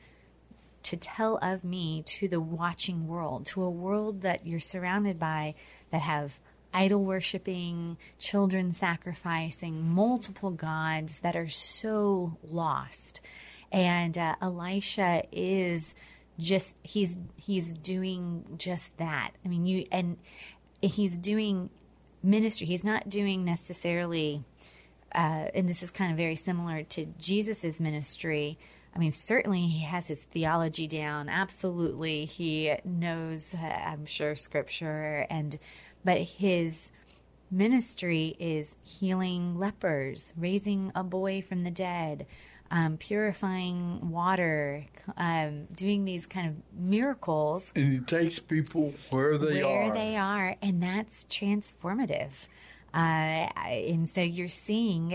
to 0.88 0.98
tell 0.98 1.38
of 1.42 1.64
me 1.64 2.02
to 2.04 2.28
the 2.28 2.40
watching 2.40 3.08
world, 3.08 3.46
to 3.48 3.64
a 3.64 3.70
world 3.70 4.22
that 4.22 4.46
you're 4.46 4.60
surrounded 4.60 5.20
by 5.20 5.56
that 5.92 6.02
have 6.02 6.40
idol 6.74 7.04
worshiping, 7.04 7.98
children 8.20 8.74
sacrificing, 8.74 9.90
multiple 9.90 10.52
gods 10.52 11.20
that 11.20 11.36
are 11.36 11.50
so 11.50 12.38
lost. 12.44 13.22
And 13.72 14.18
uh, 14.18 14.36
Elisha 14.42 15.24
is 15.32 15.94
just 16.40 16.74
he's 16.84 17.18
he's 17.36 17.74
doing 17.74 18.46
just 18.58 18.96
that. 18.98 19.32
I 19.44 19.48
mean, 19.48 19.66
you 19.66 19.86
and 19.92 20.18
he's 20.82 21.18
doing 21.18 21.70
ministry. 22.24 22.68
He's 22.68 22.84
not 22.84 23.10
doing 23.10 23.44
necessarily 23.44 24.44
uh, 25.14 25.48
and 25.54 25.68
this 25.68 25.82
is 25.82 25.92
kind 25.92 26.12
of 26.12 26.18
very 26.18 26.36
similar 26.36 26.84
to 26.84 27.06
Jesus's 27.18 27.80
ministry. 27.80 28.58
I 28.98 29.00
mean, 29.00 29.12
certainly 29.12 29.68
he 29.68 29.86
has 29.86 30.08
his 30.08 30.22
theology 30.22 30.88
down. 30.88 31.30
Absolutely, 31.30 32.26
he 32.26 32.74
knows, 32.84 33.54
uh, 33.54 33.64
I'm 33.64 34.08
sure, 34.08 34.34
scripture, 34.34 35.28
and 35.30 35.60
but 36.04 36.18
his 36.18 36.92
ministry 37.52 38.36
is 38.40 38.70
healing 38.84 39.60
lepers, 39.60 40.34
raising 40.36 40.92
a 40.96 41.04
boy 41.04 41.44
from 41.44 41.60
the 41.60 41.70
dead, 41.70 42.26
um, 42.72 42.98
purifying 42.98 44.10
water, 44.10 44.88
um, 45.16 45.66
doing 45.66 46.06
these 46.06 46.26
kind 46.26 46.48
of 46.48 46.56
miracles 46.74 47.72
and 47.76 47.94
he 47.94 48.00
takes 48.00 48.40
people 48.40 48.96
where 49.12 49.38
they 49.38 49.62
where 49.62 49.66
are. 49.66 49.86
Where 49.86 49.94
they 49.94 50.18
are, 50.18 50.56
and 50.60 50.82
that's 50.82 51.24
transformative. 51.26 52.48
Uh, 52.96 52.98
and 52.98 54.10
so 54.10 54.22
you're 54.22 54.48
seeing 54.48 55.12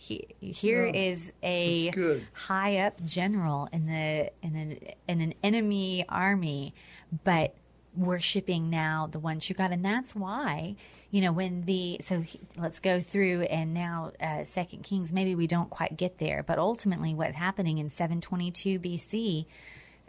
he, 0.00 0.26
here 0.40 0.86
Yeah, 0.86 1.08
is 1.10 1.30
a 1.42 1.92
high 2.32 2.78
up 2.78 3.02
general 3.04 3.68
in 3.70 3.84
the 3.84 4.30
in 4.42 4.56
an 4.56 4.78
in 5.06 5.20
an 5.20 5.34
enemy 5.42 6.06
army, 6.08 6.74
but 7.22 7.54
worshiping 7.94 8.70
now 8.70 9.06
the 9.12 9.18
one 9.18 9.40
true 9.40 9.54
God, 9.54 9.70
and 9.72 9.84
that's 9.84 10.14
why 10.14 10.74
you 11.10 11.20
know 11.20 11.32
when 11.32 11.66
the 11.66 11.98
so 12.00 12.22
he, 12.22 12.40
let's 12.56 12.80
go 12.80 13.02
through 13.02 13.42
and 13.42 13.74
now 13.74 14.12
uh, 14.22 14.44
Second 14.44 14.84
Kings. 14.84 15.12
Maybe 15.12 15.34
we 15.34 15.46
don't 15.46 15.68
quite 15.68 15.98
get 15.98 16.16
there, 16.16 16.42
but 16.42 16.58
ultimately, 16.58 17.12
what's 17.12 17.36
happening 17.36 17.76
in 17.76 17.90
722 17.90 18.80
BC, 18.80 19.44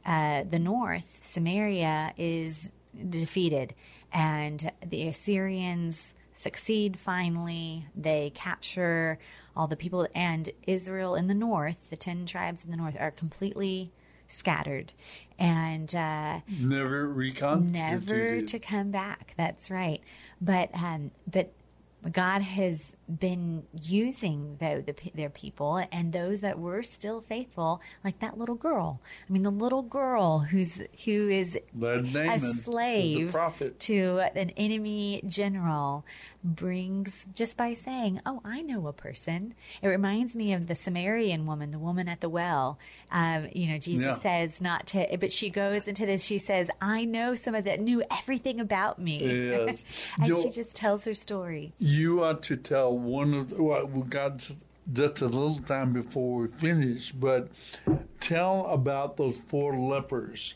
uh, 0.05 0.45
the 0.49 0.59
north 0.59 1.19
Samaria 1.21 2.13
is 2.15 2.71
defeated, 3.09 3.75
and 4.13 4.71
the 4.85 5.09
Assyrians 5.09 6.13
succeed 6.41 6.99
finally. 6.99 7.87
They 7.95 8.31
capture 8.33 9.19
all 9.55 9.67
the 9.67 9.75
people, 9.75 10.07
and 10.15 10.49
Israel 10.65 11.15
in 11.15 11.27
the 11.27 11.33
north, 11.33 11.77
the 11.89 11.97
10 11.97 12.25
tribes 12.25 12.63
in 12.63 12.71
the 12.71 12.77
north, 12.77 12.95
are 12.99 13.11
completely 13.11 13.91
scattered 14.27 14.93
and 15.37 15.93
uh, 15.93 16.39
never 16.47 17.07
reconstituted. 17.07 18.07
never 18.07 18.41
to 18.41 18.59
come 18.59 18.91
back. 18.91 19.33
That's 19.37 19.69
right. 19.69 20.01
But 20.39 20.69
um, 20.73 21.11
but 21.29 21.51
God 22.11 22.41
has 22.41 22.95
been 23.19 23.63
using 23.81 24.57
the, 24.59 24.83
the, 24.85 25.11
their 25.15 25.29
people 25.29 25.83
and 25.91 26.13
those 26.13 26.41
that 26.41 26.59
were 26.59 26.83
still 26.83 27.21
faithful, 27.21 27.81
like 28.03 28.19
that 28.19 28.37
little 28.37 28.55
girl. 28.55 29.01
I 29.27 29.33
mean, 29.33 29.43
the 29.43 29.51
little 29.51 29.81
girl 29.83 30.39
who's 30.39 30.79
who 31.05 31.29
is 31.29 31.57
a 32.13 32.39
slave 32.63 33.35
to 33.79 34.19
an 34.35 34.51
enemy 34.51 35.21
general 35.27 36.05
brings 36.43 37.13
just 37.35 37.55
by 37.55 37.73
saying, 37.73 38.19
"Oh, 38.25 38.41
I 38.43 38.61
know 38.63 38.87
a 38.87 38.93
person." 38.93 39.53
It 39.81 39.87
reminds 39.87 40.33
me 40.35 40.53
of 40.53 40.65
the 40.67 40.73
Samaritan 40.75 41.45
woman, 41.45 41.69
the 41.71 41.77
woman 41.77 42.07
at 42.07 42.19
the 42.21 42.29
well. 42.29 42.79
Um, 43.11 43.47
you 43.53 43.67
know, 43.71 43.77
Jesus 43.77 44.05
Yeah. 44.05 44.19
says 44.19 44.59
not 44.61 44.87
to, 44.87 45.05
but 45.19 45.31
she 45.31 45.49
goes 45.51 45.87
into 45.87 46.05
this. 46.07 46.23
She 46.25 46.39
says, 46.39 46.69
"I 46.81 47.05
know 47.05 47.35
someone 47.35 47.63
that 47.65 47.79
knew 47.79 48.01
everything 48.09 48.59
about 48.59 48.97
me," 48.99 49.49
Yes. 49.51 49.83
and 50.17 50.27
You 50.29 50.41
she 50.41 50.49
just 50.49 50.73
tells 50.73 51.05
her 51.05 51.13
story. 51.13 51.73
You 51.77 52.23
ought 52.23 52.41
to 52.43 52.57
tell 52.57 52.97
one 53.03 53.33
of 53.33 53.49
the, 53.49 53.63
well, 53.63 53.85
we 53.87 54.01
got 54.03 54.49
just 54.91 55.21
a 55.21 55.25
little 55.27 55.59
time 55.59 55.93
before 55.93 56.41
we 56.41 56.47
finish, 56.47 57.11
but 57.11 57.49
tell 58.19 58.65
about 58.67 59.17
those 59.17 59.37
four 59.37 59.77
lepers. 59.77 60.55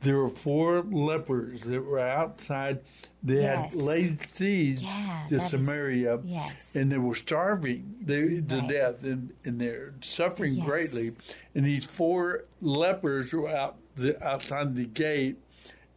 There 0.00 0.18
were 0.18 0.28
four 0.28 0.82
lepers 0.82 1.62
that 1.62 1.84
were 1.84 1.98
outside. 1.98 2.80
They 3.20 3.42
Yes. 3.42 3.74
had 3.74 3.82
laid 3.82 4.28
siege 4.28 4.82
Yeah, 4.82 5.24
to 5.28 5.36
that 5.38 5.44
is- 5.44 5.50
Samaria, 5.50 6.20
yes. 6.24 6.52
and 6.72 6.92
they 6.92 6.98
were 6.98 7.16
starving 7.16 7.96
they, 8.00 8.40
to 8.40 8.58
Right. 8.58 8.68
death, 8.68 9.02
and, 9.02 9.32
and 9.44 9.60
they're 9.60 9.94
suffering 10.00 10.54
Yes. 10.54 10.66
greatly. 10.66 11.16
And 11.54 11.66
these 11.66 11.84
four 11.84 12.44
lepers 12.60 13.32
were 13.32 13.48
out 13.48 13.76
the, 13.96 14.22
outside 14.24 14.76
the 14.76 14.84
gate, 14.86 15.38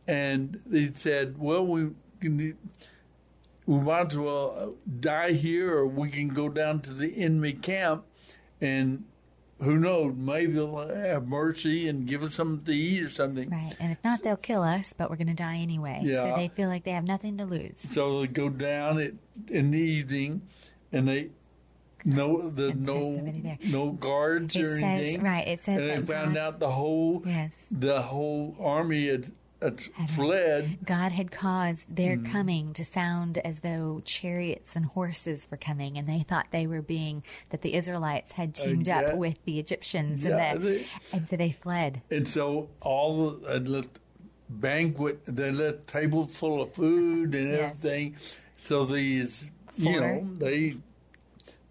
and 0.08 0.60
they 0.66 0.92
said, 0.96 1.38
"Well, 1.38 1.64
we 1.68 1.92
can." 2.20 2.58
We 3.66 3.78
might 3.80 4.12
as 4.12 4.18
well 4.18 4.56
uh, 4.58 4.68
die 5.00 5.32
here, 5.34 5.76
or 5.78 5.86
we 5.88 6.10
can 6.10 6.30
go 6.30 6.50
down 6.50 6.80
to 6.82 6.94
the 6.94 7.18
enemy 7.22 7.54
camp, 7.54 8.04
and 8.60 9.06
who 9.62 9.78
knows, 9.78 10.16
maybe 10.18 10.54
they'll 10.54 10.88
have 10.88 11.28
mercy 11.28 11.88
and 11.88 12.08
give 12.08 12.24
us 12.24 12.34
something 12.34 12.66
to 12.66 12.74
eat 12.74 13.04
or 13.04 13.10
something. 13.10 13.50
Right, 13.50 13.76
and 13.80 13.92
if 13.92 14.04
not, 14.04 14.24
they'll 14.24 14.36
kill 14.36 14.64
us, 14.64 14.94
but 14.98 15.10
we're 15.12 15.18
going 15.18 15.28
to 15.28 15.34
die 15.36 15.58
anyway. 15.58 16.02
Yeah. 16.04 16.32
So 16.32 16.36
they 16.38 16.48
feel 16.48 16.68
like 16.68 16.84
they 16.84 16.92
have 16.92 17.04
nothing 17.06 17.38
to 17.38 17.46
lose. 17.46 17.80
So 17.80 18.22
they 18.22 18.28
go 18.28 18.50
down 18.50 19.00
at, 19.00 19.14
in 19.50 19.70
the 19.72 19.80
evening, 19.80 20.42
and 20.92 21.08
they 21.08 21.30
no 22.04 22.50
the 22.50 22.74
no 22.74 23.32
no 23.66 23.92
guards 23.92 24.56
It 24.56 24.64
or 24.64 24.80
says- 24.80 25.02
anything. 25.02 25.22
right, 25.22 25.48
it 25.48 25.60
says 25.60 25.80
and 25.80 25.90
they 26.08 26.14
found 26.14 26.34
God- 26.34 26.38
out 26.42 26.60
the 26.60 26.72
whole 26.72 27.22
Yes. 27.24 27.66
the 27.70 28.02
whole 28.02 28.56
army 28.60 29.08
had, 29.10 29.32
had 29.62 29.82
fled. 30.12 30.80
God 30.86 31.12
had 31.12 31.32
caused 31.32 31.96
their 31.96 32.18
Mm. 32.18 32.26
coming 32.32 32.74
to 32.74 32.84
sound 32.84 33.38
as 33.40 33.60
though 33.60 34.02
chariots 34.04 34.76
and 34.76 34.86
horses 34.86 35.48
were 35.52 35.58
coming, 35.58 35.98
and 35.98 36.08
they 36.10 36.20
thought 36.20 36.48
they 36.52 36.66
were 36.68 36.82
being 36.82 37.24
that 37.50 37.62
the 37.62 37.74
Israelites 37.76 38.34
had 38.34 38.58
Uh, 38.60 38.64
teamed 38.66 38.88
yeah. 38.88 39.00
up 39.02 39.16
with 39.18 39.44
the 39.46 39.60
Egyptians, 39.60 40.24
Yeah, 40.24 40.30
and 40.32 40.40
that, 40.40 40.62
they- 40.64 40.86
and 41.14 41.30
so 41.30 41.36
they 41.36 41.52
fled. 41.52 42.02
And 42.10 42.28
so 42.28 42.70
all 42.82 43.30
the 43.32 43.60
they 43.60 43.82
banquet, 44.50 45.26
they 45.26 45.52
let 45.52 45.88
tables 45.88 46.36
full 46.36 46.62
of 46.62 46.74
food 46.74 47.34
and 47.36 47.50
Yes. 47.52 47.60
everything. 47.78 48.16
So 48.64 48.86
these, 48.86 49.46
you 49.78 49.92
Four. 49.92 50.02
know, 50.02 50.28
they 50.38 50.78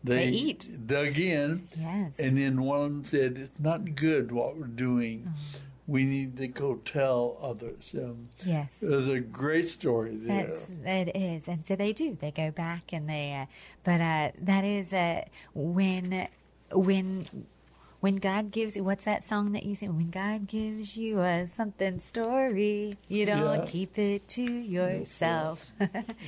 They 0.02 0.28
eat. 0.28 0.68
dug 0.86 1.18
in, 1.18 1.68
Yes. 1.78 2.12
and 2.18 2.38
then 2.38 2.62
one 2.62 3.04
said, 3.04 3.36
"It's 3.36 3.60
not 3.60 3.94
good 3.94 4.32
what 4.32 4.56
we're 4.56 4.66
doing. 4.66 5.24
Mm. 5.24 5.32
We 5.90 6.04
need 6.04 6.36
to 6.36 6.46
go 6.46 6.76
tell 6.76 7.36
others." 7.50 7.94
Um, 7.98 8.28
Yes. 8.44 8.70
there's 8.80 9.08
a 9.08 9.18
great 9.20 9.66
story 9.68 10.14
there. 10.16 10.46
That's 10.46 10.70
it 11.06 11.16
is, 11.16 11.42
and 11.48 11.60
so 11.66 11.74
they 11.74 11.92
do. 11.92 12.16
They 12.20 12.30
go 12.30 12.50
back 12.52 12.92
and 12.92 13.08
they, 13.08 13.26
uh, 13.34 13.46
but 13.82 14.00
uh, 14.00 14.30
that 14.50 14.64
is 14.64 14.92
uh, 14.92 15.24
when 15.54 16.28
when 16.72 17.26
when 18.01 18.16
God 18.16 18.51
gives 18.51 18.77
you 18.77 18.85
what's 18.85 19.05
that 19.05 19.28
song 19.28 19.52
that 19.52 19.64
you 19.64 19.74
sing? 19.74 19.94
When 19.97 20.10
God 20.10 20.47
gives 20.47 20.97
you 20.97 21.20
a 21.20 21.48
something 21.55 22.01
story, 22.01 22.97
you 23.09 23.27
don't 23.27 23.60
Yeah. 23.60 23.64
keep 23.66 23.98
it 23.98 24.27
to 24.28 24.43
yourself. 24.43 25.70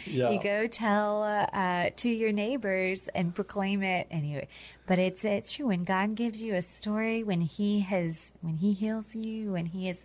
Yeah. 0.06 0.30
You 0.30 0.40
go 0.42 0.66
tell 0.66 1.22
uh, 1.22 1.90
to 1.96 2.08
your 2.10 2.32
neighbors 2.32 3.08
and 3.14 3.34
proclaim 3.34 3.82
it 3.82 4.06
anyway. 4.10 4.48
But 4.86 4.98
it's 4.98 5.24
it's 5.24 5.52
true 5.52 5.68
when 5.68 5.84
God 5.84 6.14
gives 6.14 6.42
you 6.42 6.54
a 6.54 6.62
story, 6.62 7.22
when 7.24 7.40
He 7.42 7.80
has 7.80 8.32
when 8.42 8.56
He 8.56 8.72
heals 8.72 9.14
you, 9.14 9.52
when 9.52 9.66
He 9.66 9.88
is. 9.88 10.04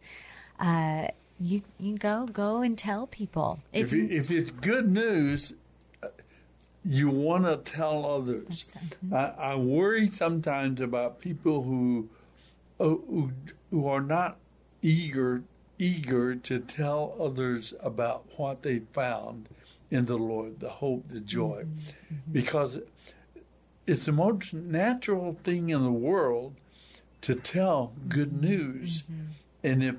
Uh, 0.59 1.07
you 1.39 1.61
you 1.77 1.97
go 1.97 2.25
go 2.25 2.61
and 2.61 2.77
tell 2.77 3.05
people. 3.07 3.59
if, 3.73 3.93
it, 3.93 4.11
if 4.11 4.31
it's 4.31 4.49
good 4.51 4.89
news, 4.91 5.53
you 6.87 7.09
want 7.09 7.45
to 7.45 7.57
tell 7.57 8.05
others. 8.05 8.65
I, 9.11 9.33
I 9.37 9.55
worry 9.55 10.09
sometimes 10.09 10.79
about 10.79 11.19
people 11.19 11.63
who, 11.63 12.09
uh, 12.79 12.85
who 12.85 13.31
who 13.69 13.87
are 13.87 14.01
not 14.01 14.37
eager 14.81 15.43
eager 15.77 16.35
to 16.35 16.59
tell 16.59 17.15
others 17.19 17.73
about 17.81 18.25
what 18.37 18.63
they 18.63 18.79
found 18.93 19.47
in 19.91 20.05
the 20.05 20.17
Lord, 20.17 20.59
the 20.59 20.69
hope, 20.69 21.07
the 21.09 21.19
joy, 21.19 21.65
mm-hmm. 21.65 22.15
Mm-hmm. 22.15 22.31
because 22.31 22.79
it's 23.85 24.05
the 24.05 24.11
most 24.11 24.53
natural 24.53 25.37
thing 25.43 25.69
in 25.69 25.83
the 25.83 25.91
world 25.91 26.55
to 27.21 27.35
tell 27.35 27.93
good 28.07 28.31
mm-hmm. 28.31 28.41
news, 28.41 29.03
and 29.63 29.83
if 29.83 29.95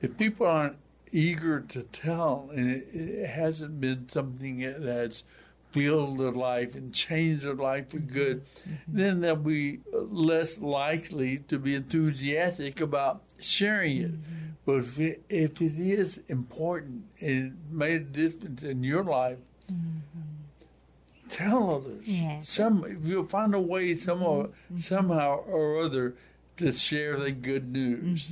if 0.00 0.16
people 0.16 0.46
aren't 0.46 0.76
eager 1.10 1.60
to 1.60 1.82
tell 1.84 2.50
and 2.54 2.70
it, 2.70 2.88
it 2.92 3.30
hasn't 3.30 3.80
been 3.80 4.08
something 4.08 4.58
that 4.60 5.22
filled 5.70 6.18
their 6.18 6.32
life 6.32 6.74
and 6.74 6.94
change 6.94 7.42
their 7.42 7.54
life 7.54 7.90
for 7.90 7.98
good, 7.98 8.44
mm-hmm. 8.46 8.72
then 8.88 9.20
they'll 9.20 9.36
be 9.36 9.80
less 9.92 10.58
likely 10.58 11.38
to 11.48 11.58
be 11.58 11.74
enthusiastic 11.74 12.80
about 12.80 13.22
sharing 13.38 13.96
it. 13.98 14.12
Mm-hmm. 14.12 14.34
But 14.64 14.76
if 14.76 14.98
it, 14.98 15.24
if 15.28 15.62
it 15.62 15.78
is 15.78 16.20
important 16.28 17.04
and 17.20 17.46
it 17.46 17.52
made 17.70 18.00
a 18.00 18.04
difference 18.04 18.62
in 18.62 18.84
your 18.84 19.04
life, 19.04 19.38
mm-hmm. 19.70 21.28
tell 21.28 21.76
others. 21.76 22.06
Yes. 22.06 22.48
Some 22.48 23.00
you'll 23.04 23.26
find 23.26 23.54
a 23.54 23.60
way 23.60 23.96
somehow, 23.96 24.48
somehow 24.80 25.36
or 25.46 25.80
other 25.80 26.16
to 26.58 26.72
share 26.72 27.18
the 27.18 27.30
good 27.30 27.70
news. 27.72 28.30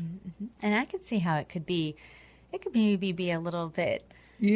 And 0.63 0.75
I 0.75 0.85
can 0.85 1.05
see 1.07 1.21
how 1.21 1.37
it 1.37 1.49
could 1.49 1.65
be, 1.65 1.97
it 2.53 2.63
could 2.63 2.75
maybe 2.75 3.13
be 3.13 3.31
a 3.31 3.41
little 3.41 3.69
bit 3.69 4.13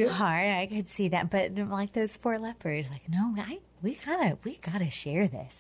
hard. 0.09 0.49
I 0.49 0.67
could 0.67 0.89
see 0.89 1.09
that, 1.09 1.31
but 1.31 1.55
like 1.55 1.93
those 1.93 2.17
four 2.17 2.39
lepers, 2.39 2.91
like 2.91 3.09
no, 3.09 3.35
I 3.39 3.61
we 3.83 3.99
gotta 4.07 4.37
we 4.45 4.57
gotta 4.57 4.91
share 4.91 5.27
this. 5.27 5.59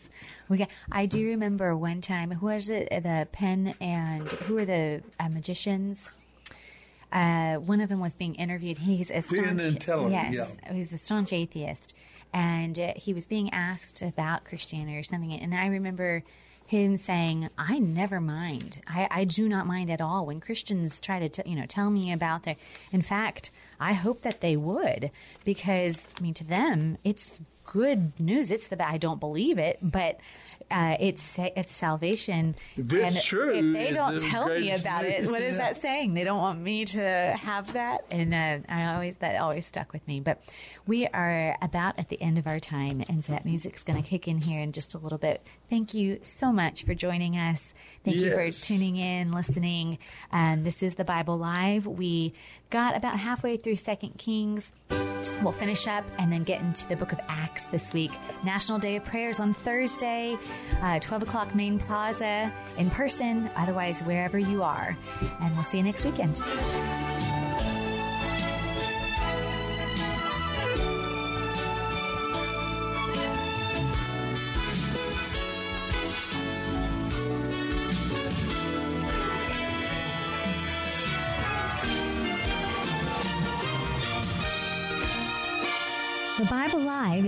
We 0.49 0.59
got. 0.59 0.69
I 0.93 1.07
do 1.07 1.27
remember 1.27 1.77
one 1.77 2.01
time. 2.01 2.33
Who 2.33 2.47
was 2.47 2.69
it? 2.69 2.89
The 2.91 3.29
Penn 3.33 3.75
and 3.81 4.31
who 4.31 4.55
were 4.55 4.65
the 4.65 5.03
uh, 5.19 5.29
magicians? 5.29 6.09
Uh, 7.13 7.57
one 7.57 7.81
of 7.81 7.89
them 7.89 8.01
was 8.01 8.15
being 8.15 8.35
interviewed. 8.37 8.79
He's 8.79 9.11
a 9.11 9.23
staunch, 9.23 9.89
yes, 9.89 10.57
yeah. 10.63 10.73
he's 10.73 10.93
a 10.93 10.99
staunch 10.99 11.33
atheist, 11.33 11.95
and 12.33 12.79
uh, 12.79 12.93
he 12.95 13.13
was 13.13 13.27
being 13.27 13.51
asked 13.51 14.03
about 14.03 14.45
Christianity 14.45 14.97
or 14.97 15.03
something. 15.03 15.33
And 15.33 15.55
I 15.55 15.67
remember 15.67 16.23
him 16.67 16.97
saying, 16.97 17.49
"I 17.59 17.79
never 17.79 18.21
mind. 18.21 18.81
I, 18.87 19.09
I 19.11 19.25
do 19.25 19.49
not 19.49 19.67
mind 19.67 19.91
at 19.91 20.01
all 20.01 20.27
when 20.27 20.41
Christians 20.41 21.01
try 21.01 21.19
to, 21.19 21.29
t- 21.29 21.43
you 21.51 21.57
know, 21.57 21.67
tell 21.67 21.91
me 21.91 22.13
about 22.13 22.45
their. 22.45 22.57
In 22.93 23.03
fact, 23.03 23.51
I 23.81 23.94
hope 23.94 24.23
that 24.23 24.40
they 24.40 24.57
would, 24.57 25.11
because 25.44 26.07
I 26.19 26.23
mean, 26.23 26.35
to 26.35 26.44
them, 26.44 26.98
it's 27.02 27.32
good 27.65 28.19
news. 28.20 28.51
It's 28.51 28.66
the 28.66 28.86
I 28.86 28.98
don't 28.98 29.20
believe 29.20 29.59
it, 29.59 29.78
but." 29.82 30.19
Uh, 30.73 30.97
it's 31.01 31.36
it's 31.36 31.73
salvation. 31.74 32.55
It's 32.77 32.93
and 32.94 33.20
true, 33.20 33.52
if 33.59 33.74
they 33.74 33.90
don't 33.90 34.20
tell 34.20 34.47
me 34.48 34.70
about 34.70 35.05
it, 35.05 35.28
what 35.28 35.43
is 35.43 35.57
Yeah. 35.57 35.62
that 35.73 35.82
saying? 35.82 36.15
They 36.15 36.23
don't 36.23 36.39
want 36.39 36.61
me 36.61 36.85
to 36.85 37.36
have 37.40 37.73
that, 37.73 38.05
and 38.12 38.32
uh, 38.32 38.59
I 38.73 38.94
always 38.94 39.16
that 39.16 39.35
always 39.40 39.66
stuck 39.66 39.93
with 39.93 40.07
me. 40.07 40.20
But 40.20 40.40
we 40.86 41.09
are 41.09 41.57
about 41.61 41.98
at 41.98 42.09
the 42.09 42.23
end 42.23 42.39
of 42.39 42.47
our 42.47 42.61
time, 42.61 43.02
and 43.09 43.24
so 43.24 43.32
that 43.32 43.44
music's 43.44 43.82
going 43.82 44.01
to 44.01 44.09
kick 44.09 44.28
in 44.28 44.43
here 44.43 44.61
in 44.61 44.70
just 44.70 44.94
a 44.94 44.98
little 44.98 45.19
bit. 45.19 45.43
Thank 45.69 45.93
you 45.93 46.20
so 46.23 46.52
much 46.52 46.85
for 46.85 46.94
joining 46.94 47.35
us. 47.36 47.74
Thank 48.05 48.16
you 48.16 48.31
for 48.31 48.51
tuning 48.51 48.97
in, 48.97 49.32
listening. 49.32 49.98
And 50.32 50.64
this 50.64 50.82
is 50.82 50.94
the 50.94 51.05
Bible 51.05 51.36
Live. 51.36 51.86
We 51.86 52.32
got 52.70 52.97
about 52.97 53.18
halfway 53.18 53.56
through 53.56 53.77
Second 53.77 54.16
Kings. 54.16 54.72
We'll 55.43 55.52
finish 55.52 55.86
up 55.86 56.05
and 56.18 56.31
then 56.31 56.43
get 56.43 56.60
into 56.60 56.86
the 56.89 56.97
book 56.97 57.12
of 57.12 57.20
Acts 57.28 57.64
this 57.64 57.93
week. 57.93 58.10
National 58.44 58.78
Day 58.78 58.97
of 58.97 59.05
Prayers 59.05 59.40
on 59.40 59.55
Thursday, 59.55 60.39
uh, 60.82 60.98
12 60.98 61.22
o'clock 61.22 61.55
Main 61.55 61.78
Plaza 61.78 62.52
in 62.77 62.90
person, 62.90 63.51
otherwise, 63.56 64.01
wherever 64.02 64.39
you 64.39 64.62
are. 64.62 64.97
And 65.40 65.55
we'll 65.55 65.64
see 65.64 65.78
you 65.78 65.85
next 65.85 66.05
weekend. 66.05 66.43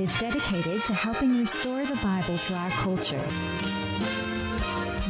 Is 0.03 0.15
dedicated 0.17 0.85
to 0.85 0.93
helping 0.93 1.39
restore 1.39 1.87
the 1.87 1.95
Bible 2.03 2.37
to 2.37 2.55
our 2.55 2.71
culture. 2.71 3.25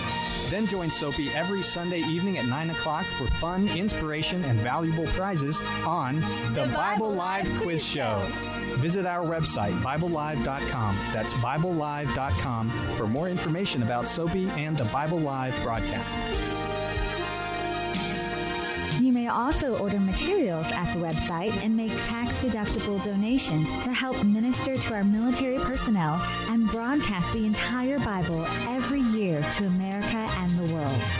Then 0.51 0.67
join 0.67 0.91
Soapy 0.91 1.31
every 1.31 1.63
Sunday 1.63 2.01
evening 2.01 2.39
at 2.39 2.47
9 2.47 2.71
o'clock 2.71 3.05
for 3.05 3.27
fun, 3.27 3.69
inspiration, 3.69 4.45
and 4.45 4.59
valuable 4.59 5.07
prizes 5.07 5.63
on 5.87 6.21
the, 6.53 6.69
Bible 6.75 7.13
Live 7.13 7.49
Quiz 7.61 7.85
Show. 7.85 8.21
Visit 8.79 9.07
our 9.07 9.25
website, 9.25 9.79
BibleLive.com. 9.81 10.99
That's 11.13 11.33
BibleLive.com 11.35 12.71
for 12.97 13.07
more 13.07 13.29
information 13.29 13.85
about 13.85 14.09
Soapy 14.09 14.49
and 14.51 14.77
the 14.77 14.87
Bible 14.87 15.21
Live 15.21 15.61
broadcast. 15.63 16.09
You 19.01 19.15
may 19.15 19.27
also 19.27 19.77
order 19.79 19.99
materials 19.99 20.67
at 20.67 20.93
the 20.93 21.01
website 21.01 21.51
and 21.65 21.77
make 21.77 21.91
tax 22.05 22.39
deductible 22.45 23.03
donations 23.03 23.69
to 23.83 23.93
help 23.93 24.23
minister 24.25 24.77
to 24.77 24.95
our 24.95 25.03
military 25.03 25.59
personnel 25.59 26.23
and 26.49 26.69
broadcast 26.69 27.33
the 27.33 27.45
entire 27.45 27.99
Bible 27.99 28.47
every 28.69 29.01
year 29.01 29.43
to 29.55 29.67
America 29.67 30.17
and 30.17 30.31
the 30.37 30.40
world. 30.81 31.20